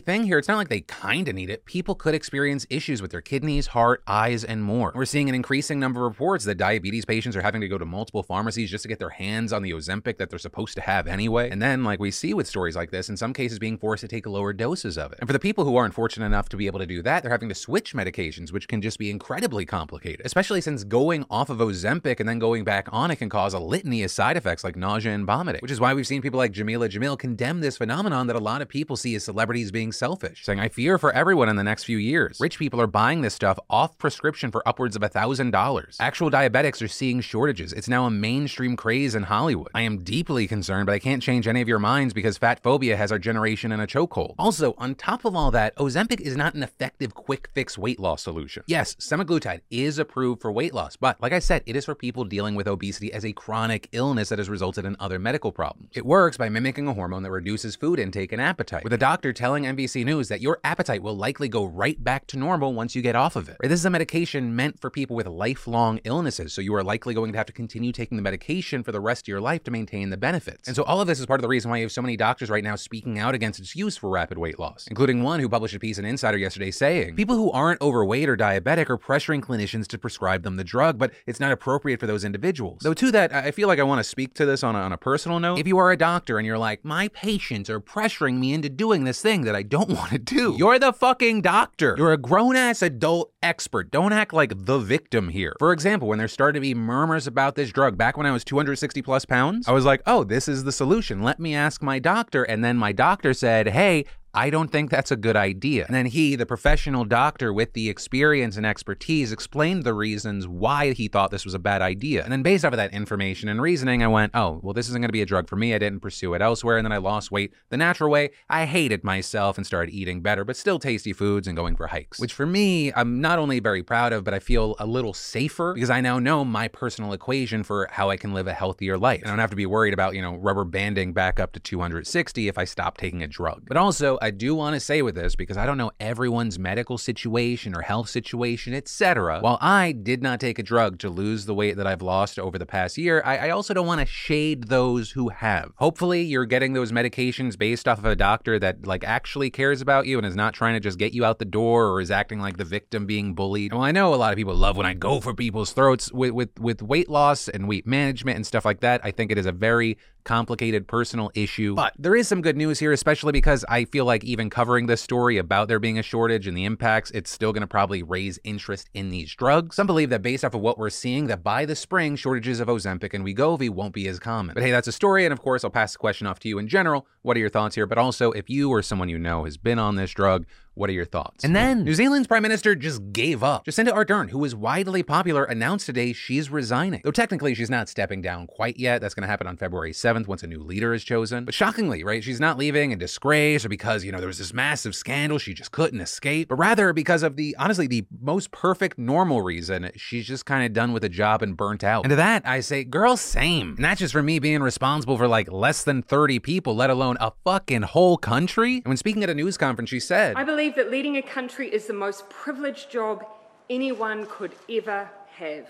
thing 0.00 0.24
here, 0.24 0.38
it's 0.38 0.48
not 0.48 0.56
like 0.56 0.68
they 0.68 0.80
kind 0.80 1.28
of 1.28 1.34
need 1.34 1.48
it. 1.48 1.64
People 1.64 1.94
could 1.94 2.14
experience 2.14 2.66
issues 2.68 3.00
with 3.00 3.10
their 3.10 3.20
kidneys, 3.20 3.68
heart, 3.68 4.02
eyes, 4.06 4.42
and 4.42 4.62
more. 4.64 4.92
We're 4.94 5.04
seeing 5.04 5.28
an 5.28 5.34
increasing 5.34 5.78
number 5.78 6.04
of 6.06 6.12
reports 6.12 6.44
that 6.46 6.56
diabetes 6.56 7.04
patients 7.04 7.36
are 7.36 7.42
having 7.42 7.60
to 7.60 7.68
go 7.68 7.78
to 7.78 7.84
multiple 7.84 8.22
pharmacies 8.22 8.70
just 8.70 8.82
to 8.82 8.88
get 8.88 8.98
their 8.98 9.10
hands 9.10 9.52
on 9.52 9.62
the 9.62 9.70
Ozempic 9.70 10.18
that 10.18 10.30
they're 10.30 10.38
supposed 10.38 10.74
to 10.74 10.80
have 10.80 11.06
anyway. 11.06 11.50
And 11.50 11.62
then, 11.62 11.84
like 11.84 12.00
we 12.00 12.10
see 12.10 12.34
with 12.34 12.48
stories 12.48 12.74
like 12.74 12.90
this, 12.90 13.08
in 13.08 13.16
some 13.16 13.32
cases 13.32 13.58
being 13.58 13.78
forced 13.78 14.00
to 14.00 14.08
take 14.08 14.26
lower 14.26 14.52
doses 14.52 14.98
of 14.98 15.12
it. 15.12 15.18
And 15.20 15.28
for 15.28 15.32
the 15.32 15.38
people 15.38 15.64
who 15.64 15.76
aren't 15.76 15.94
fortunate 15.94 16.26
enough 16.26 16.48
to 16.48 16.56
be 16.56 16.66
able 16.66 16.80
to 16.80 16.86
do 16.86 17.02
that, 17.02 17.22
they're 17.22 17.30
having 17.30 17.48
to 17.48 17.54
switch 17.54 17.94
medications, 17.94 18.52
which 18.52 18.66
can 18.66 18.82
just 18.82 18.98
be 18.98 19.10
incredibly 19.10 19.64
complicated, 19.64 20.22
especially 20.24 20.60
since 20.60 20.84
going 20.84 21.24
off 21.30 21.50
of 21.50 21.58
Ozempic 21.58 22.18
and 22.18 22.28
then 22.28 22.38
going 22.38 22.64
back 22.64 22.88
on 22.90 23.10
it 23.10 23.16
can 23.16 23.28
cause 23.28 23.54
a 23.54 23.58
litany 23.58 24.02
of 24.02 24.10
side 24.10 24.36
effects 24.36 24.64
like 24.64 24.76
nausea 24.76 25.12
and 25.12 25.26
vomiting, 25.26 25.60
which 25.60 25.70
is 25.70 25.80
why 25.80 25.94
we've 25.94 26.06
seen 26.08 26.22
people 26.22 26.38
like 26.38 26.52
Jameela 26.52 26.88
Jamil 26.88 27.18
condemn 27.18 27.60
this 27.60 27.76
phenomenon 27.76 28.26
that 28.26 28.36
a 28.36 28.40
lot 28.40 28.62
of 28.62 28.68
people 28.68 28.96
see 28.96 29.14
as 29.14 29.24
celebrities 29.24 29.70
being 29.70 29.92
selfish, 29.92 30.44
saying, 30.44 30.58
I 30.58 30.68
fear 30.68 30.98
for 30.98 31.12
everyone 31.12 31.48
in 31.48 31.56
the 31.56 31.62
next 31.62 31.84
few 31.84 31.98
years. 31.98 32.40
Rich 32.40 32.58
people 32.58 32.80
are 32.80 32.86
buying 32.86 33.20
this 33.20 33.34
stuff 33.34 33.58
off 33.68 33.96
prescription 33.98 34.50
for 34.50 34.66
upwards 34.66 34.96
of 34.96 35.02
$1,000. 35.02 35.96
Actual 36.00 36.30
diabetics 36.30 36.82
are 36.82 36.88
seeing 36.88 37.20
shortages. 37.20 37.72
It's 37.72 37.88
now 37.88 38.06
a 38.06 38.10
mainstream 38.10 38.74
craze 38.74 39.14
in 39.14 39.24
Hollywood. 39.24 39.70
I 39.74 39.82
am 39.82 40.02
deeply 40.02 40.48
concerned, 40.48 40.86
but 40.86 40.92
I 40.92 40.98
can't 40.98 41.22
change 41.22 41.46
any 41.46 41.60
of 41.60 41.68
your 41.68 41.78
minds 41.78 42.14
because 42.14 42.38
fat 42.38 42.62
phobia 42.62 42.96
has 42.96 43.12
our 43.12 43.18
generation 43.18 43.70
in 43.70 43.80
a 43.80 43.86
chokehold. 43.86 44.34
Also, 44.38 44.74
on 44.78 44.94
top 44.94 45.24
of 45.24 45.36
all 45.36 45.50
that, 45.50 45.76
Ozempic 45.76 46.20
is 46.20 46.36
not 46.36 46.54
an 46.54 46.62
effective 46.62 47.14
quick 47.14 47.50
fix 47.54 47.76
weight 47.76 48.00
loss 48.00 48.22
solution. 48.22 48.62
Yes, 48.66 48.94
semaglutide 48.94 49.60
is 49.70 49.98
approved 49.98 50.40
for 50.40 50.50
weight 50.50 50.72
loss, 50.72 50.96
but 50.96 51.20
like 51.20 51.32
I 51.32 51.38
said, 51.38 51.62
it 51.66 51.76
is 51.76 51.84
for 51.84 51.94
people 51.94 52.24
dealing 52.24 52.54
with 52.54 52.66
obesity 52.66 53.12
as 53.12 53.24
a 53.24 53.32
chronic 53.32 53.88
illness 53.92 54.30
that 54.30 54.38
has 54.38 54.48
resulted 54.48 54.84
in 54.84 54.96
other 54.98 55.18
medical 55.18 55.52
problems. 55.52 55.87
It 55.94 56.04
works 56.04 56.36
by 56.36 56.50
mimicking 56.50 56.86
a 56.86 56.92
hormone 56.92 57.22
that 57.22 57.30
reduces 57.30 57.74
food 57.74 57.98
intake 57.98 58.30
and 58.32 58.42
appetite, 58.42 58.84
with 58.84 58.92
a 58.92 58.98
doctor 58.98 59.32
telling 59.32 59.64
NBC 59.64 60.04
News 60.04 60.28
that 60.28 60.42
your 60.42 60.60
appetite 60.62 61.02
will 61.02 61.16
likely 61.16 61.48
go 61.48 61.64
right 61.64 62.02
back 62.02 62.26
to 62.28 62.38
normal 62.38 62.74
once 62.74 62.94
you 62.94 63.00
get 63.00 63.16
off 63.16 63.36
of 63.36 63.48
it. 63.48 63.56
This 63.62 63.80
is 63.80 63.86
a 63.86 63.90
medication 63.90 64.54
meant 64.54 64.80
for 64.80 64.90
people 64.90 65.16
with 65.16 65.26
lifelong 65.26 66.00
illnesses, 66.04 66.52
so 66.52 66.60
you 66.60 66.74
are 66.74 66.84
likely 66.84 67.14
going 67.14 67.32
to 67.32 67.38
have 67.38 67.46
to 67.46 67.54
continue 67.54 67.90
taking 67.90 68.16
the 68.16 68.22
medication 68.22 68.82
for 68.82 68.92
the 68.92 69.00
rest 69.00 69.24
of 69.24 69.28
your 69.28 69.40
life 69.40 69.64
to 69.64 69.70
maintain 69.70 70.10
the 70.10 70.18
benefits. 70.18 70.68
And 70.68 70.76
so 70.76 70.82
all 70.82 71.00
of 71.00 71.06
this 71.06 71.20
is 71.20 71.26
part 71.26 71.40
of 71.40 71.42
the 71.42 71.48
reason 71.48 71.70
why 71.70 71.78
you 71.78 71.84
have 71.84 71.92
so 71.92 72.02
many 72.02 72.16
doctors 72.16 72.50
right 72.50 72.64
now 72.64 72.76
speaking 72.76 73.18
out 73.18 73.34
against 73.34 73.58
its 73.58 73.74
use 73.74 73.96
for 73.96 74.10
rapid 74.10 74.36
weight 74.36 74.58
loss, 74.58 74.86
including 74.88 75.22
one 75.22 75.40
who 75.40 75.48
published 75.48 75.74
a 75.74 75.78
piece 75.78 75.96
in 75.96 76.04
Insider 76.04 76.36
yesterday 76.36 76.70
saying, 76.70 77.16
people 77.16 77.36
who 77.36 77.50
aren't 77.52 77.80
overweight 77.80 78.28
or 78.28 78.36
diabetic 78.36 78.90
are 78.90 78.98
pressuring 78.98 79.40
clinicians 79.40 79.86
to 79.86 79.96
prescribe 79.96 80.42
them 80.42 80.56
the 80.56 80.64
drug, 80.64 80.98
but 80.98 81.12
it's 81.26 81.40
not 81.40 81.50
appropriate 81.50 81.98
for 81.98 82.06
those 82.06 82.24
individuals. 82.24 82.80
Though 82.82 82.94
to 82.94 83.10
that, 83.12 83.32
I 83.32 83.52
feel 83.52 83.68
like 83.68 83.78
I 83.78 83.84
want 83.84 84.00
to 84.00 84.04
speak 84.04 84.34
to 84.34 84.44
this 84.44 84.62
on 84.62 84.76
a, 84.76 84.80
on 84.80 84.92
a 84.92 84.98
personal 84.98 85.40
note. 85.40 85.58
If 85.58 85.66
you 85.78 85.82
are 85.84 85.92
a 85.92 85.96
doctor 85.96 86.38
and 86.38 86.44
you're 86.44 86.58
like, 86.58 86.84
my 86.84 87.06
patients 87.06 87.70
are 87.70 87.78
pressuring 87.78 88.40
me 88.40 88.52
into 88.52 88.68
doing 88.68 89.04
this 89.04 89.22
thing 89.22 89.42
that 89.42 89.54
I 89.54 89.62
don't 89.62 89.88
want 89.98 90.10
to 90.10 90.18
do, 90.18 90.56
you're 90.58 90.76
the 90.80 90.92
fucking 90.92 91.40
doctor. 91.42 91.94
You're 91.96 92.12
a 92.12 92.16
grown 92.16 92.56
ass 92.56 92.82
adult 92.82 93.32
expert. 93.44 93.92
Don't 93.92 94.12
act 94.12 94.32
like 94.32 94.64
the 94.66 94.78
victim 94.78 95.28
here. 95.28 95.54
For 95.60 95.72
example, 95.72 96.08
when 96.08 96.18
there 96.18 96.26
started 96.26 96.54
to 96.54 96.60
be 96.60 96.74
murmurs 96.74 97.28
about 97.28 97.54
this 97.54 97.70
drug 97.70 97.96
back 97.96 98.16
when 98.16 98.26
I 98.26 98.32
was 98.32 98.42
260 98.42 99.02
plus 99.02 99.24
pounds, 99.24 99.68
I 99.68 99.72
was 99.72 99.84
like, 99.84 100.02
oh, 100.04 100.24
this 100.24 100.48
is 100.48 100.64
the 100.64 100.72
solution. 100.72 101.22
Let 101.22 101.38
me 101.38 101.54
ask 101.54 101.80
my 101.80 102.00
doctor. 102.00 102.42
And 102.42 102.64
then 102.64 102.76
my 102.76 102.90
doctor 102.90 103.32
said, 103.32 103.68
hey, 103.68 104.04
I 104.34 104.50
don't 104.50 104.70
think 104.70 104.90
that's 104.90 105.10
a 105.10 105.16
good 105.16 105.36
idea. 105.36 105.86
And 105.86 105.94
then 105.94 106.06
he, 106.06 106.36
the 106.36 106.46
professional 106.46 107.04
doctor 107.04 107.52
with 107.52 107.72
the 107.72 107.88
experience 107.88 108.56
and 108.56 108.66
expertise, 108.66 109.32
explained 109.32 109.84
the 109.84 109.94
reasons 109.94 110.46
why 110.46 110.92
he 110.92 111.08
thought 111.08 111.30
this 111.30 111.44
was 111.44 111.54
a 111.54 111.58
bad 111.58 111.82
idea. 111.82 112.22
And 112.22 112.30
then, 112.30 112.42
based 112.42 112.64
off 112.64 112.72
of 112.72 112.76
that 112.76 112.92
information 112.92 113.48
and 113.48 113.62
reasoning, 113.62 114.02
I 114.02 114.08
went, 114.08 114.32
oh, 114.34 114.60
well, 114.62 114.74
this 114.74 114.88
isn't 114.88 115.00
going 115.00 115.08
to 115.08 115.12
be 115.12 115.22
a 115.22 115.26
drug 115.26 115.48
for 115.48 115.56
me. 115.56 115.74
I 115.74 115.78
didn't 115.78 116.00
pursue 116.00 116.34
it 116.34 116.42
elsewhere. 116.42 116.76
And 116.76 116.84
then 116.84 116.92
I 116.92 116.98
lost 116.98 117.30
weight 117.30 117.52
the 117.70 117.76
natural 117.76 118.10
way. 118.10 118.30
I 118.50 118.66
hated 118.66 119.02
myself 119.02 119.56
and 119.56 119.66
started 119.66 119.94
eating 119.94 120.20
better, 120.20 120.44
but 120.44 120.56
still 120.56 120.78
tasty 120.78 121.12
foods 121.12 121.48
and 121.48 121.56
going 121.56 121.74
for 121.76 121.86
hikes, 121.86 122.20
which 122.20 122.34
for 122.34 122.46
me, 122.46 122.92
I'm 122.92 123.20
not 123.20 123.38
only 123.38 123.60
very 123.60 123.82
proud 123.82 124.12
of, 124.12 124.24
but 124.24 124.34
I 124.34 124.38
feel 124.38 124.76
a 124.78 124.86
little 124.86 125.14
safer 125.14 125.72
because 125.74 125.90
I 125.90 126.00
now 126.00 126.18
know 126.18 126.44
my 126.44 126.68
personal 126.68 127.12
equation 127.12 127.62
for 127.62 127.88
how 127.90 128.10
I 128.10 128.16
can 128.16 128.34
live 128.34 128.46
a 128.46 128.52
healthier 128.52 128.98
life. 128.98 129.22
I 129.24 129.28
don't 129.28 129.38
have 129.38 129.50
to 129.50 129.56
be 129.56 129.66
worried 129.66 129.94
about, 129.94 130.14
you 130.14 130.22
know, 130.22 130.36
rubber 130.36 130.64
banding 130.64 131.12
back 131.12 131.40
up 131.40 131.52
to 131.52 131.60
260 131.60 132.48
if 132.48 132.58
I 132.58 132.64
stop 132.64 132.98
taking 132.98 133.22
a 133.22 133.26
drug. 133.26 133.64
But 133.66 133.76
also, 133.76 134.17
I 134.20 134.30
do 134.30 134.54
want 134.54 134.74
to 134.74 134.80
say 134.80 135.02
with 135.02 135.14
this 135.14 135.34
because 135.34 135.56
I 135.56 135.66
don't 135.66 135.78
know 135.78 135.92
everyone's 136.00 136.58
medical 136.58 136.98
situation 136.98 137.74
or 137.74 137.82
health 137.82 138.08
situation, 138.08 138.74
etc. 138.74 139.40
While 139.40 139.58
I 139.60 139.92
did 139.92 140.22
not 140.22 140.40
take 140.40 140.58
a 140.58 140.62
drug 140.62 140.98
to 141.00 141.10
lose 141.10 141.46
the 141.46 141.54
weight 141.54 141.76
that 141.76 141.86
I've 141.86 142.02
lost 142.02 142.38
over 142.38 142.58
the 142.58 142.66
past 142.66 142.98
year, 142.98 143.22
I, 143.24 143.48
I 143.48 143.50
also 143.50 143.74
don't 143.74 143.86
want 143.86 144.00
to 144.00 144.06
shade 144.06 144.64
those 144.64 145.12
who 145.12 145.28
have. 145.28 145.72
Hopefully, 145.76 146.22
you're 146.22 146.46
getting 146.46 146.72
those 146.72 146.92
medications 146.92 147.58
based 147.58 147.86
off 147.88 147.98
of 147.98 148.04
a 148.04 148.16
doctor 148.16 148.58
that 148.58 148.86
like 148.86 149.04
actually 149.04 149.50
cares 149.50 149.80
about 149.80 150.06
you 150.06 150.18
and 150.18 150.26
is 150.26 150.36
not 150.36 150.54
trying 150.54 150.74
to 150.74 150.80
just 150.80 150.98
get 150.98 151.12
you 151.12 151.24
out 151.24 151.38
the 151.38 151.44
door 151.44 151.88
or 151.88 152.00
is 152.00 152.10
acting 152.10 152.40
like 152.40 152.56
the 152.56 152.64
victim 152.64 153.06
being 153.06 153.34
bullied. 153.34 153.72
Well, 153.72 153.82
I 153.82 153.92
know 153.92 154.14
a 154.14 154.16
lot 154.16 154.32
of 154.32 154.36
people 154.36 154.54
love 154.54 154.76
when 154.76 154.86
I 154.86 154.94
go 154.94 155.20
for 155.20 155.34
people's 155.34 155.72
throats 155.72 156.12
with 156.12 156.32
with 156.32 156.58
with 156.58 156.82
weight 156.82 157.08
loss 157.08 157.48
and 157.48 157.68
weight 157.68 157.86
management 157.86 158.36
and 158.36 158.46
stuff 158.46 158.64
like 158.64 158.80
that. 158.80 159.00
I 159.04 159.10
think 159.10 159.30
it 159.30 159.38
is 159.38 159.46
a 159.46 159.52
very 159.52 159.98
complicated 160.28 160.86
personal 160.86 161.30
issue. 161.34 161.74
But 161.74 161.94
there 161.98 162.14
is 162.14 162.28
some 162.28 162.42
good 162.42 162.56
news 162.56 162.78
here, 162.78 162.92
especially 162.92 163.32
because 163.32 163.64
I 163.66 163.86
feel 163.86 164.04
like 164.04 164.22
even 164.24 164.50
covering 164.50 164.84
this 164.84 165.00
story 165.00 165.38
about 165.38 165.68
there 165.68 165.78
being 165.78 165.98
a 165.98 166.02
shortage 166.02 166.46
and 166.46 166.54
the 166.54 166.66
impacts, 166.66 167.10
it's 167.12 167.30
still 167.30 167.50
going 167.50 167.62
to 167.62 167.66
probably 167.66 168.02
raise 168.02 168.38
interest 168.44 168.90
in 168.92 169.08
these 169.08 169.34
drugs. 169.34 169.76
Some 169.76 169.86
believe 169.86 170.10
that 170.10 170.20
based 170.20 170.44
off 170.44 170.52
of 170.52 170.60
what 170.60 170.76
we're 170.76 170.90
seeing, 170.90 171.28
that 171.28 171.42
by 171.42 171.64
the 171.64 171.74
spring, 171.74 172.14
shortages 172.14 172.60
of 172.60 172.68
Ozempic 172.68 173.14
and 173.14 173.24
Wegovy 173.24 173.70
won't 173.70 173.94
be 173.94 174.06
as 174.06 174.18
common. 174.18 174.52
But 174.52 174.62
hey, 174.62 174.70
that's 174.70 174.86
a 174.86 174.92
story, 174.92 175.24
and 175.24 175.32
of 175.32 175.40
course, 175.40 175.64
I'll 175.64 175.70
pass 175.70 175.92
the 175.92 175.98
question 175.98 176.26
off 176.26 176.38
to 176.40 176.48
you 176.48 176.58
in 176.58 176.68
general. 176.68 177.06
What 177.22 177.34
are 177.38 177.40
your 177.40 177.48
thoughts 177.48 177.74
here? 177.74 177.86
But 177.86 177.96
also, 177.96 178.30
if 178.32 178.50
you 178.50 178.68
or 178.68 178.82
someone 178.82 179.08
you 179.08 179.18
know 179.18 179.44
has 179.44 179.56
been 179.56 179.78
on 179.78 179.96
this 179.96 180.10
drug, 180.10 180.44
what 180.78 180.88
are 180.88 180.94
your 180.94 181.04
thoughts? 181.04 181.44
And 181.44 181.54
then 181.54 181.84
New 181.84 181.94
Zealand's 181.94 182.28
prime 182.28 182.42
minister 182.42 182.74
just 182.74 183.12
gave 183.12 183.42
up. 183.42 183.66
Jacinda 183.66 183.92
Ardern, 183.92 184.30
who 184.30 184.44
is 184.44 184.54
widely 184.54 185.02
popular, 185.02 185.44
announced 185.44 185.86
today 185.86 186.12
she's 186.12 186.50
resigning. 186.50 187.00
Though 187.02 187.10
technically 187.10 187.54
she's 187.54 187.70
not 187.70 187.88
stepping 187.88 188.22
down 188.22 188.46
quite 188.46 188.78
yet. 188.78 189.00
That's 189.00 189.14
going 189.14 189.22
to 189.22 189.28
happen 189.28 189.46
on 189.46 189.56
February 189.56 189.92
7th 189.92 190.28
once 190.28 190.42
a 190.42 190.46
new 190.46 190.60
leader 190.60 190.94
is 190.94 191.02
chosen. 191.02 191.44
But 191.44 191.54
shockingly, 191.54 192.04
right, 192.04 192.22
she's 192.22 192.40
not 192.40 192.58
leaving 192.58 192.92
in 192.92 192.98
disgrace 192.98 193.64
or 193.64 193.68
because, 193.68 194.04
you 194.04 194.12
know, 194.12 194.18
there 194.18 194.28
was 194.28 194.38
this 194.38 194.54
massive 194.54 194.94
scandal 194.94 195.38
she 195.38 195.52
just 195.52 195.72
couldn't 195.72 196.00
escape, 196.00 196.48
but 196.48 196.56
rather 196.56 196.92
because 196.92 197.22
of 197.22 197.36
the, 197.36 197.56
honestly, 197.58 197.86
the 197.86 198.06
most 198.20 198.50
perfect 198.52 198.98
normal 198.98 199.42
reason. 199.42 199.90
She's 199.96 200.26
just 200.26 200.46
kind 200.46 200.64
of 200.64 200.72
done 200.72 200.92
with 200.92 201.02
the 201.02 201.08
job 201.08 201.42
and 201.42 201.56
burnt 201.56 201.82
out. 201.82 202.04
And 202.04 202.10
to 202.10 202.16
that, 202.16 202.46
I 202.46 202.60
say, 202.60 202.84
girl, 202.84 203.16
same. 203.16 203.74
And 203.76 203.84
that's 203.84 203.98
just 203.98 204.12
for 204.12 204.22
me 204.22 204.38
being 204.38 204.62
responsible 204.62 205.16
for 205.18 205.26
like 205.26 205.50
less 205.50 205.82
than 205.82 206.02
30 206.02 206.38
people, 206.38 206.76
let 206.76 206.90
alone 206.90 207.16
a 207.20 207.32
fucking 207.44 207.82
whole 207.82 208.16
country. 208.16 208.76
And 208.76 208.86
when 208.86 208.96
speaking 208.96 209.24
at 209.24 209.30
a 209.30 209.34
news 209.34 209.56
conference, 209.56 209.90
she 209.90 210.00
said, 210.00 210.36
I 210.36 210.44
believe 210.44 210.67
that 210.76 210.90
leading 210.90 211.16
a 211.16 211.22
country 211.22 211.72
is 211.72 211.86
the 211.86 211.92
most 211.92 212.28
privileged 212.28 212.90
job 212.90 213.24
anyone 213.70 214.26
could 214.26 214.54
ever 214.70 215.10
have, 215.36 215.68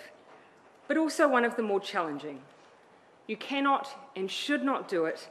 but 0.86 0.96
also 0.96 1.28
one 1.28 1.44
of 1.44 1.56
the 1.56 1.62
more 1.62 1.80
challenging. 1.80 2.40
You 3.26 3.36
cannot 3.36 3.88
and 4.16 4.30
should 4.30 4.64
not 4.64 4.88
do 4.88 5.04
it 5.04 5.28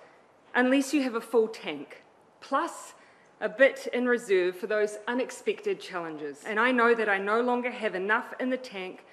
unless 0.53 0.93
you 0.93 1.03
have 1.03 1.15
a 1.15 1.21
full 1.21 1.47
tank, 1.47 2.03
plus 2.41 2.93
a 3.39 3.49
bit 3.49 3.87
in 3.93 4.07
reserve 4.07 4.55
for 4.55 4.67
those 4.67 4.97
unexpected 5.07 5.79
challenges. 5.79 6.43
And 6.45 6.59
I 6.59 6.71
know 6.71 6.93
that 6.95 7.09
I 7.09 7.17
no 7.17 7.41
longer 7.41 7.71
have 7.71 7.95
enough 7.95 8.33
in 8.39 8.49
the 8.49 8.57
tank 8.57 9.03